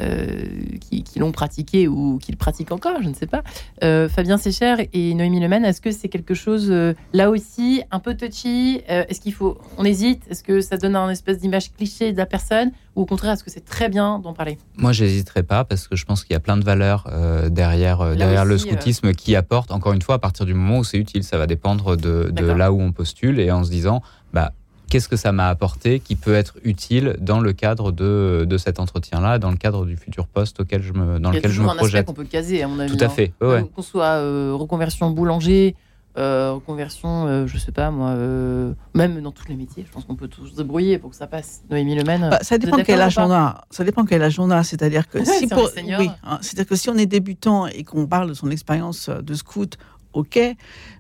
euh, 0.01 0.44
qui, 0.80 1.03
qui 1.03 1.18
l'ont 1.18 1.32
pratiqué 1.32 1.88
ou 1.88 2.18
qui 2.18 2.30
le 2.32 2.36
pratiquent 2.36 2.72
encore, 2.72 3.03
je 3.03 3.09
ne 3.09 3.14
sais 3.14 3.26
pas. 3.26 3.42
Euh, 3.82 4.09
Fabien 4.09 4.36
Sécher 4.36 4.88
et 4.92 5.14
Noémie 5.14 5.40
Leman, 5.40 5.64
est-ce 5.64 5.80
que 5.80 5.90
c'est 5.90 6.09
quelque 6.09 6.34
chose, 6.34 6.68
euh, 6.70 6.94
là 7.12 7.30
aussi, 7.30 7.82
un 7.90 7.99
peu 7.99 8.16
touchy 8.16 8.82
Est-ce 8.86 9.20
qu'il 9.20 9.32
faut. 9.32 9.59
On 9.76 9.84
hésite 9.84 10.22
Est-ce 10.30 10.42
que 10.42 10.61
ça 10.61 10.76
donne 10.76 10.96
un 10.96 11.11
espèce 11.11 11.38
d'image 11.38 11.72
cliché 11.72 12.12
de 12.12 12.18
la 12.18 12.26
personne 12.26 12.70
Ou 12.96 13.03
au 13.03 13.07
contraire, 13.07 13.32
est-ce 13.32 13.44
que 13.44 13.51
c'est 13.51 13.64
très 13.64 13.88
bien 13.88 14.18
d'en 14.18 14.32
parler? 14.32 14.59
Moi, 14.76 14.92
j'hésiterai 14.92 15.42
pas 15.42 15.64
parce 15.64 15.88
que 15.88 15.96
je 15.96 16.05
pense 16.05 16.24
qu'il 16.24 16.34
y 16.34 16.36
a 16.36 16.40
plein 16.40 16.57
de 16.57 16.64
valeurs 16.64 17.09
derrière, 17.51 18.16
derrière 18.16 18.44
le 18.44 18.55
aussi, 18.55 18.68
scoutisme 18.68 19.12
qui 19.12 19.34
apportent, 19.36 19.72
encore 19.72 19.92
une 19.92 20.03
fois, 20.03 20.16
à 20.16 20.18
partir 20.18 20.46
du 20.46 20.55
moment 20.55 20.78
où 20.78 20.84
c'est 20.84 20.99
utile. 20.99 21.24
Ça 21.24 21.38
va 21.38 21.46
dépendre 21.46 21.96
de, 21.96 22.30
de 22.30 22.46
là 22.46 22.72
où 22.72 22.80
on 22.80 22.92
postule 22.92 23.40
et 23.40 23.51
en 23.51 23.64
se 23.64 23.70
disant, 23.70 24.03
bah, 24.32 24.53
qu'est-ce 24.89 25.09
que 25.09 25.16
ça 25.16 25.32
m'a 25.32 25.49
apporté 25.49 26.01
qui 26.01 26.16
peut 26.16 26.34
être 26.34 26.57
utile 26.64 27.16
dans 27.20 27.41
le 27.41 27.53
cadre 27.53 27.93
de, 27.93 28.47
de 28.49 28.59
cet 28.59 28.80
entretien-là, 28.80 29.39
dans 29.39 29.51
le 29.51 29.57
cadre 29.57 29.84
du 29.84 29.97
futur 29.97 30.26
poste 30.26 30.61
auquel 30.61 30.82
je 30.82 30.93
me, 30.93 31.18
dans 31.18 31.30
Il 31.30 31.34
y 31.34 31.36
a 31.36 31.39
lequel 31.39 31.51
je 31.51 31.57
toujours 31.57 31.64
me 31.66 31.70
un 31.70 31.72
aspect 31.72 31.89
projette. 31.89 32.07
qu'on 32.07 32.14
peut 32.14 32.24
caser, 32.24 32.62
à 32.62 32.68
mon 32.68 32.78
avis. 32.78 32.97
Tout 32.97 33.03
à 33.03 33.07
hein. 33.07 33.11
fait. 33.11 33.32
Ouais. 33.41 33.64
Qu'on 33.74 33.82
soit 33.82 34.05
euh, 34.05 34.53
reconversion 34.55 35.11
boulanger, 35.11 35.74
euh, 36.18 36.55
reconversion, 36.55 37.26
euh, 37.28 37.47
je 37.47 37.59
sais 37.59 37.70
pas 37.70 37.93
moi, 37.93 38.11
euh, 38.11 38.72
même 38.93 39.20
dans 39.20 39.30
tous 39.30 39.47
les 39.47 39.55
métiers, 39.55 39.84
je 39.86 39.93
pense 39.93 40.05
qu'on 40.05 40.16
peut 40.16 40.26
tous 40.26 40.49
se 40.49 40.57
débrouiller 40.57 40.99
pour 40.99 41.11
que 41.11 41.16
ça 41.16 41.28
passe. 41.28 41.62
Noémie 41.70 41.95
Leman. 41.95 42.30
Bah, 42.30 42.39
ça 42.43 42.59
dépend 42.59 42.78
quel 42.78 43.01
âge 43.01 43.18
on 43.18 43.30
a. 43.30 43.62
Ça 43.70 43.84
dépend 43.84 44.05
quel 44.05 44.22
âge 44.22 44.41
on 44.41 44.51
a. 44.51 44.64
C'est-à-dire 44.64 45.09
que 45.09 45.24
si 45.39 45.47
pour, 45.47 45.70
oui, 45.76 46.11
hein, 46.24 46.39
c'est-à-dire 46.41 46.66
que 46.68 46.74
si 46.74 46.91
on 46.91 46.97
est 46.97 47.07
débutant 47.07 47.68
et 47.68 47.84
qu'on 47.84 48.09
parle 48.09 48.30
de 48.30 48.34
son 48.34 48.51
expérience 48.51 49.09
de 49.09 49.34
scout, 49.34 49.78
ok. 50.18 50.38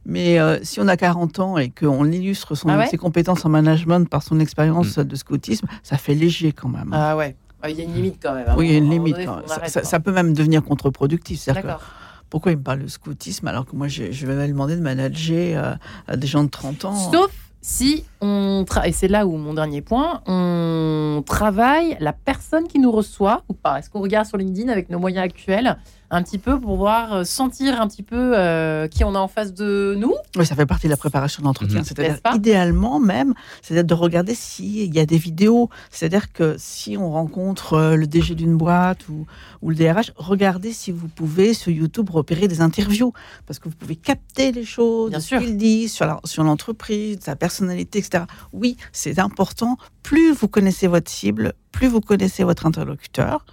Mais 0.06 0.38
euh, 0.40 0.58
si 0.62 0.80
on 0.80 0.88
a 0.88 0.96
40 0.96 1.38
ans 1.40 1.58
et 1.58 1.70
qu'on 1.70 2.04
illustre 2.10 2.54
son, 2.54 2.68
Ah 2.68 2.78
ouais? 2.78 2.86
ses 2.86 2.96
compétences 2.96 3.44
en 3.44 3.48
management 3.50 4.08
par 4.08 4.22
son 4.22 4.40
expérience 4.40 4.98
de 4.98 5.16
scoutisme, 5.16 5.66
ça 5.82 5.96
fait 5.98 6.14
léger 6.14 6.52
quand 6.52 6.68
même. 6.68 6.90
Ah 6.92 7.16
ouais. 7.16 7.36
Il 7.68 7.76
y 7.76 7.80
a 7.80 7.84
une 7.84 7.94
limite 7.94 8.18
quand 8.22 8.34
même. 8.34 8.46
hein. 8.48 8.54
oui, 8.56 8.68
il 8.68 8.72
y 8.72 8.74
a 8.74 8.78
À 8.78 8.80
un 8.80 8.84
une 8.84 8.90
limite. 8.90 9.16
quand 9.26 9.36
même. 9.36 9.68
Ça, 9.68 10.00
peut 10.00 10.12
même 10.12 10.32
devenir 10.32 10.62
contre-productif. 10.62 11.44
D'accord. 11.46 11.82
pourquoi 12.30 12.52
il 12.52 12.58
me 12.58 12.62
parle 12.62 12.82
de 12.82 12.86
scoutisme 12.86 13.48
alors 13.48 13.66
que 13.66 13.74
moi 13.74 13.88
je, 13.88 14.12
je 14.12 14.26
vais 14.26 14.40
lui 14.46 14.52
demander 14.52 14.76
de 14.76 14.80
manager 14.82 15.64
euh, 15.64 15.74
à 16.06 16.16
des 16.16 16.26
gens 16.26 16.44
de 16.44 16.48
30 16.50 16.84
ans 16.84 16.94
Sauf 17.12 17.30
si 17.60 18.04
on 18.20 18.64
et 18.84 18.92
c'est 18.92 19.08
là 19.08 19.26
où 19.26 19.36
mon 19.36 19.54
dernier 19.54 19.82
point, 19.82 20.22
on 20.26 21.22
travaille 21.24 21.96
la 22.00 22.12
personne 22.12 22.66
qui 22.66 22.78
nous 22.78 22.90
reçoit 22.90 23.42
ou 23.48 23.54
pas. 23.54 23.78
Est-ce 23.78 23.90
qu'on 23.90 24.00
regarde 24.00 24.26
sur 24.26 24.36
LinkedIn 24.36 24.70
avec 24.70 24.90
nos 24.90 24.98
moyens 24.98 25.24
actuels 25.24 25.76
un 26.10 26.22
petit 26.22 26.38
peu 26.38 26.58
pour 26.58 26.76
voir 26.76 27.12
euh, 27.12 27.24
sentir 27.24 27.80
un 27.80 27.86
petit 27.86 28.02
peu 28.02 28.32
euh, 28.34 28.88
qui 28.88 29.04
on 29.04 29.14
a 29.14 29.18
en 29.18 29.28
face 29.28 29.52
de 29.52 29.94
nous? 29.98 30.14
Oui, 30.36 30.46
ça 30.46 30.54
fait 30.54 30.64
partie 30.64 30.86
de 30.86 30.90
la 30.90 30.96
préparation 30.96 31.42
de 31.42 31.46
l'entretien. 31.46 31.80
Mhm. 31.80 31.84
C'est-à-dire, 31.84 32.18
idéalement 32.34 32.98
même, 32.98 33.34
c'est-à-dire 33.60 33.84
de 33.84 33.94
regarder 33.94 34.34
s'il 34.34 34.94
y 34.94 35.00
a 35.00 35.06
des 35.06 35.18
vidéos. 35.18 35.68
C'est-à-dire 35.90 36.32
que 36.32 36.56
si 36.58 36.96
on 36.96 37.10
rencontre 37.10 37.74
euh, 37.74 37.96
le 37.96 38.06
DG 38.06 38.34
d'une 38.34 38.56
boîte 38.56 39.08
ou, 39.08 39.26
ou 39.60 39.70
le 39.70 39.76
DRH, 39.76 40.12
regardez 40.16 40.72
si 40.72 40.92
vous 40.92 41.08
pouvez 41.08 41.52
sur 41.52 41.70
YouTube 41.70 42.08
repérer 42.10 42.48
des 42.48 42.60
interviews. 42.62 43.12
Parce 43.46 43.58
que 43.58 43.68
vous 43.68 43.76
pouvez 43.76 43.96
capter 43.96 44.52
les 44.52 44.64
choses, 44.64 45.10
Bien 45.10 45.20
ce 45.20 45.36
qu'il 45.36 45.56
dit 45.58 45.88
sur 45.88 46.42
l'entreprise, 46.42 47.18
sa 47.20 47.36
personnalité, 47.36 47.98
etc. 47.98 48.07
Oui, 48.52 48.76
c'est 48.92 49.18
important. 49.18 49.76
Plus 50.02 50.32
vous 50.32 50.48
connaissez 50.48 50.86
votre 50.86 51.10
cible, 51.10 51.52
plus 51.72 51.88
vous 51.88 52.00
connaissez 52.00 52.44
votre 52.44 52.66
interlocuteur, 52.66 53.44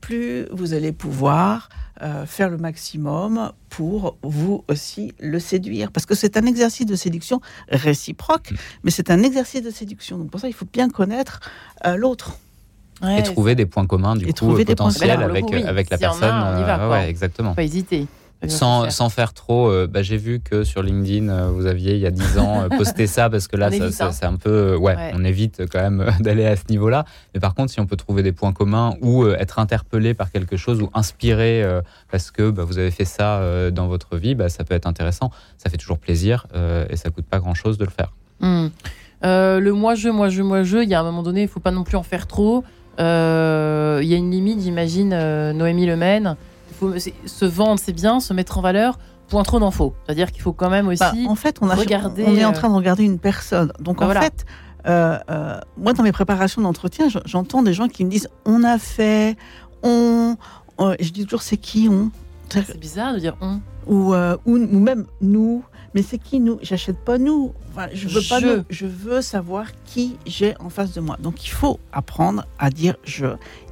plus 0.00 0.46
vous 0.52 0.72
allez 0.74 0.92
pouvoir 0.92 1.68
euh, 2.02 2.24
faire 2.26 2.48
le 2.48 2.56
maximum 2.58 3.52
pour 3.70 4.16
vous 4.22 4.64
aussi 4.68 5.12
le 5.20 5.38
séduire. 5.40 5.90
Parce 5.90 6.06
que 6.06 6.14
c'est 6.14 6.36
un 6.36 6.46
exercice 6.46 6.86
de 6.86 6.94
séduction 6.94 7.40
réciproque, 7.70 8.52
mais 8.84 8.90
c'est 8.90 9.10
un 9.10 9.22
exercice 9.22 9.62
de 9.62 9.70
séduction. 9.70 10.18
Donc 10.18 10.30
pour 10.30 10.40
ça, 10.40 10.48
il 10.48 10.54
faut 10.54 10.66
bien 10.72 10.88
connaître 10.88 11.40
euh, 11.86 11.96
l'autre. 11.96 12.38
et 13.02 13.22
trouver 13.24 13.54
des 13.56 13.66
points 13.66 13.86
communs 13.86 14.14
du 14.16 14.24
Et 14.24 14.28
coup 14.28 14.34
trouver 14.34 14.64
des 14.64 14.74
points 14.76 14.86
potentiels 14.86 15.16
communs. 15.16 15.28
avec, 15.30 15.44
Oui, 15.50 15.62
avec 15.64 15.90
la 15.90 15.96
en 15.96 15.98
a, 15.98 16.00
personne. 16.00 16.34
on 16.34 16.60
y 16.60 16.64
va, 16.64 16.80
euh, 16.84 16.90
ouais, 16.90 17.08
exactement. 17.10 17.54
Pas 17.54 17.64
hésiter. 17.64 18.06
Sans, 18.46 18.82
faire. 18.84 18.92
sans 18.92 19.08
faire 19.08 19.32
trop, 19.32 19.68
euh, 19.68 19.88
bah, 19.88 20.02
j'ai 20.02 20.16
vu 20.16 20.38
que 20.38 20.62
sur 20.62 20.80
LinkedIn, 20.80 21.28
euh, 21.28 21.50
vous 21.50 21.66
aviez 21.66 21.94
il 21.94 21.98
y 22.00 22.06
a 22.06 22.12
10 22.12 22.38
ans 22.38 22.62
euh, 22.62 22.68
posté 22.68 23.08
ça 23.08 23.28
parce 23.28 23.48
que 23.48 23.56
là, 23.56 23.68
hein. 23.72 24.10
c'est 24.12 24.24
un 24.24 24.36
peu. 24.36 24.50
euh, 24.50 24.76
ouais, 24.76 24.94
Ouais. 24.94 25.10
on 25.14 25.24
évite 25.24 25.62
quand 25.68 25.80
même 25.80 26.06
d'aller 26.20 26.46
à 26.46 26.54
ce 26.54 26.62
niveau-là. 26.70 27.04
Mais 27.34 27.40
par 27.40 27.54
contre, 27.56 27.72
si 27.72 27.80
on 27.80 27.86
peut 27.86 27.96
trouver 27.96 28.22
des 28.22 28.30
points 28.30 28.52
communs 28.52 28.94
ou 29.02 29.26
être 29.26 29.58
interpellé 29.58 30.14
par 30.14 30.30
quelque 30.30 30.56
chose 30.56 30.80
ou 30.80 30.88
inspiré 30.94 31.64
parce 32.12 32.30
que 32.30 32.50
bah, 32.50 32.62
vous 32.62 32.78
avez 32.78 32.92
fait 32.92 33.04
ça 33.04 33.70
dans 33.72 33.88
votre 33.88 34.16
vie, 34.16 34.36
bah, 34.36 34.48
ça 34.48 34.62
peut 34.62 34.74
être 34.74 34.86
intéressant. 34.86 35.30
Ça 35.56 35.68
fait 35.68 35.76
toujours 35.76 35.98
plaisir 35.98 36.46
et 36.90 36.96
ça 36.96 37.10
coûte 37.10 37.26
pas 37.26 37.40
grand-chose 37.40 37.76
de 37.76 37.84
le 37.84 37.90
faire. 37.90 38.12
Hmm. 38.40 38.68
Le 39.22 39.70
moi-je, 39.72 40.10
moi-je, 40.10 40.42
moi-je, 40.42 40.78
il 40.78 40.88
y 40.88 40.94
a 40.94 41.00
un 41.00 41.04
moment 41.04 41.24
donné, 41.24 41.42
il 41.42 41.48
faut 41.48 41.58
pas 41.60 41.72
non 41.72 41.82
plus 41.82 41.96
en 41.96 42.04
faire 42.04 42.28
trop. 42.28 42.62
Il 42.98 43.02
y 43.02 43.04
a 44.14 44.16
une 44.16 44.30
limite, 44.30 44.60
j'imagine, 44.62 45.10
Noémie 45.52 45.86
Lemaine. 45.86 46.36
Faut 46.78 46.92
se 47.26 47.44
vendre, 47.44 47.80
c'est 47.82 47.92
bien, 47.92 48.20
se 48.20 48.32
mettre 48.32 48.58
en 48.58 48.60
valeur. 48.60 48.98
Point 49.28 49.42
trop 49.42 49.70
faut. 49.70 49.94
C'est-à-dire 50.06 50.32
qu'il 50.32 50.40
faut 50.42 50.52
quand 50.54 50.70
même 50.70 50.88
aussi. 50.88 51.00
Bah, 51.00 51.12
en 51.28 51.34
fait, 51.34 51.58
on, 51.60 51.68
a, 51.68 51.74
regarder, 51.74 52.24
on 52.26 52.34
est 52.34 52.44
en 52.44 52.50
euh, 52.50 52.54
train 52.54 52.70
de 52.70 52.74
regarder 52.74 53.04
une 53.04 53.18
personne. 53.18 53.72
Donc 53.80 53.98
bah 53.98 54.04
en 54.04 54.06
voilà. 54.06 54.22
fait, 54.22 54.46
euh, 54.86 55.18
euh, 55.30 55.60
moi, 55.76 55.92
dans 55.92 56.02
mes 56.02 56.12
préparations 56.12 56.62
d'entretien, 56.62 57.08
je- 57.10 57.18
j'entends 57.26 57.62
des 57.62 57.74
gens 57.74 57.88
qui 57.88 58.04
me 58.06 58.10
disent 58.10 58.28
on 58.46 58.64
a 58.64 58.78
fait, 58.78 59.36
on. 59.82 60.36
euh, 60.80 60.96
je 61.00 61.10
dis 61.10 61.24
toujours 61.24 61.42
c'est 61.42 61.58
qui 61.58 61.88
on? 61.90 62.10
C'est-à-dire 62.48 62.70
C'est 62.72 62.80
bizarre 62.80 63.12
de 63.12 63.18
dire 63.18 63.36
on. 63.42 63.60
ou, 63.86 64.14
ou, 64.14 64.36
ou 64.46 64.78
même 64.80 65.04
nous. 65.20 65.62
Mais 65.94 66.02
c'est 66.02 66.18
qui 66.18 66.38
nous? 66.40 66.58
J'achète 66.62 66.98
pas 66.98 67.18
nous. 67.18 67.52
Enfin, 67.72 67.88
je 67.92 68.08
veux 68.08 68.20
pas 68.28 68.40
Je. 68.40 68.46
nous. 68.46 68.62
Je 68.70 68.86
veux 68.86 69.20
savoir 69.20 69.66
qui 69.84 70.16
j'ai 70.26 70.54
en 70.60 70.70
face 70.70 70.92
de 70.94 71.00
moi. 71.00 71.16
Donc 71.20 71.44
il 71.44 71.50
faut 71.50 71.80
apprendre 71.92 72.44
à 72.58 72.70
dire 72.70 72.96
je 73.04 73.26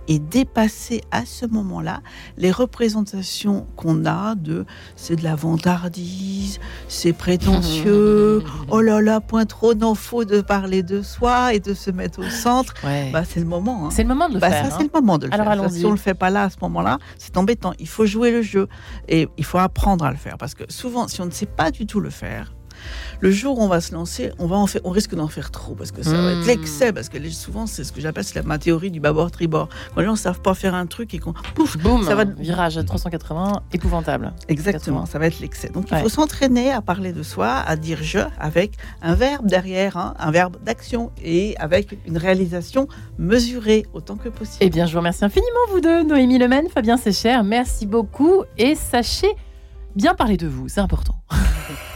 et 0.09 0.19
dépasser 0.19 1.03
à 1.11 1.25
ce 1.27 1.47
moment-là 1.47 2.01
les 2.37 2.51
représentations 2.51 3.67
qu'on 3.77 4.05
a 4.07 4.35
de 4.35 4.65
c'est 4.97 5.17
de 5.17 5.25
la 5.25 5.35
vantardise, 5.35 6.59
c'est 6.89 7.13
prétentieux, 7.13 8.43
oh 8.71 8.81
là 8.81 9.01
là, 9.01 9.21
point 9.21 9.45
trop, 9.47 9.75
non, 9.75 9.95
faut 9.95 10.25
de 10.25 10.41
parler 10.41 10.83
de 10.83 11.03
soi 11.03 11.55
et 11.55 11.61
de 11.61 11.75
se 11.75 11.91
mettre 11.91 12.21
au 12.21 12.31
centre. 12.31 12.75
Ouais. 12.85 13.11
Bah, 13.13 13.23
c'est 13.25 13.41
le 13.41 13.47
moment. 13.47 13.87
hein. 13.87 13.91
c'est 13.91 14.03
le 14.03 14.09
moment 14.09 14.29
de 14.29 14.35
le 14.35 14.41
Bah, 14.41 14.51
faire. 14.51 14.67
ça, 14.67 14.75
hein. 14.75 14.77
c'est 14.79 14.85
le 14.85 14.91
moment 14.95 15.19
de 15.19 15.27
le 15.27 15.35
Alors, 15.35 15.47
faire. 15.47 15.63
Ça. 15.65 15.69
Si 15.71 15.85
on 15.87 15.91
le 15.91 15.97
fait 15.97 16.15
pas 16.15 16.31
là, 16.31 16.45
à 16.45 16.51
ce 16.51 16.57
moment-là, 16.63 16.99
c'est 17.19 17.37
embêtant. 17.37 17.73
Il 17.79 17.89
faut 17.89 18.07
jouer 18.07 18.31
le 18.31 18.43
jeu. 18.43 18.69
Et 19.09 19.29
il 19.37 19.45
faut 19.45 19.59
apprendre 19.59 20.05
à 20.05 20.11
le 20.11 20.17
faire. 20.17 20.37
Parce 20.39 20.55
que 20.55 20.65
souvent, 20.69 21.09
si 21.09 21.21
on 21.21 21.27
ne 21.27 21.31
sait 21.31 21.47
pas 21.47 21.71
du 21.71 21.87
tout 21.87 22.01
le 22.01 22.11
faire, 22.11 22.53
le 23.21 23.31
jour 23.31 23.59
où 23.59 23.63
on 23.63 23.69
va 23.69 23.81
se 23.81 23.93
lancer, 23.95 24.33
on, 24.39 24.47
va 24.47 24.57
en 24.57 24.67
faire, 24.67 24.81
on 24.85 24.91
risque 24.91 25.15
d'en 25.15 25.29
faire 25.29 25.51
trop. 25.51 25.75
Parce 25.75 25.91
que 25.93 26.03
ça 26.03 26.13
va 26.13 26.35
Hmm. 26.35 26.41
être 26.41 26.47
l'excès. 26.47 26.93
Parce 26.93 27.09
que 27.09 27.19
souvent, 27.31 27.67
c'est 27.67 27.85
ce 27.85 27.93
que 27.93 28.01
j'appelle 28.01 28.25
la- 28.35 28.43
ma 28.43 28.59
théorie 28.59 28.91
du 28.91 29.01
bâbord-tribord. 29.01 29.69
Quand 29.95 30.01
les 30.01 30.07
gens 30.07 30.13
ne 30.13 30.17
savent 30.19 30.41
pas 30.41 30.55
faire 30.55 30.75
un 30.75 30.87
truc 30.87 31.15
et 31.15 31.19
qu'on. 31.19 31.33
Pouf 31.55 31.77
Boum, 31.79 32.03
ça 32.05 32.15
va- 32.15 32.25
virage 32.25 32.77
à 32.79 32.85
380, 32.85 33.63
épouvantable. 33.73 34.33
Exactement, 34.49 35.01
80. 35.01 35.07
ça 35.13 35.19
va 35.19 35.27
être 35.27 35.41
l'excès. 35.41 35.69
Donc 35.69 35.87
il 35.91 35.99
faut 35.99 36.09
s'entraîner 36.09 36.71
à 36.73 36.81
parler 36.83 37.13
de 37.13 37.23
soi, 37.23 37.49
à 37.67 37.77
dire 37.77 37.99
je 38.03 38.21
avec 38.39 38.73
un 39.03 39.15
verbe 39.15 39.47
derrière, 39.47 39.97
hein, 39.97 40.15
un 40.19 40.31
verbe 40.31 40.57
d'action 40.65 41.11
et 41.23 41.57
avec 41.59 41.99
une 42.07 42.17
réalisation 42.19 42.89
mesurée 43.19 43.87
autant 43.93 44.17
que 44.17 44.29
possible. 44.29 44.59
Eh 44.61 44.71
bien, 44.71 44.87
je 44.87 44.93
vous 44.93 44.99
remercie 44.99 45.25
infiniment, 45.25 45.47
vous 45.73 45.81
deux, 45.81 46.03
Noémie 46.03 46.39
Lemaine, 46.39 46.69
Fabien 46.69 46.97
Sécher. 46.97 47.41
Merci 47.45 47.87
beaucoup. 47.87 48.43
Et 48.59 48.75
sachez 48.75 49.31
bien 49.95 50.15
parler 50.15 50.37
de 50.37 50.47
vous, 50.47 50.69
c'est 50.69 50.81
important. 50.81 51.15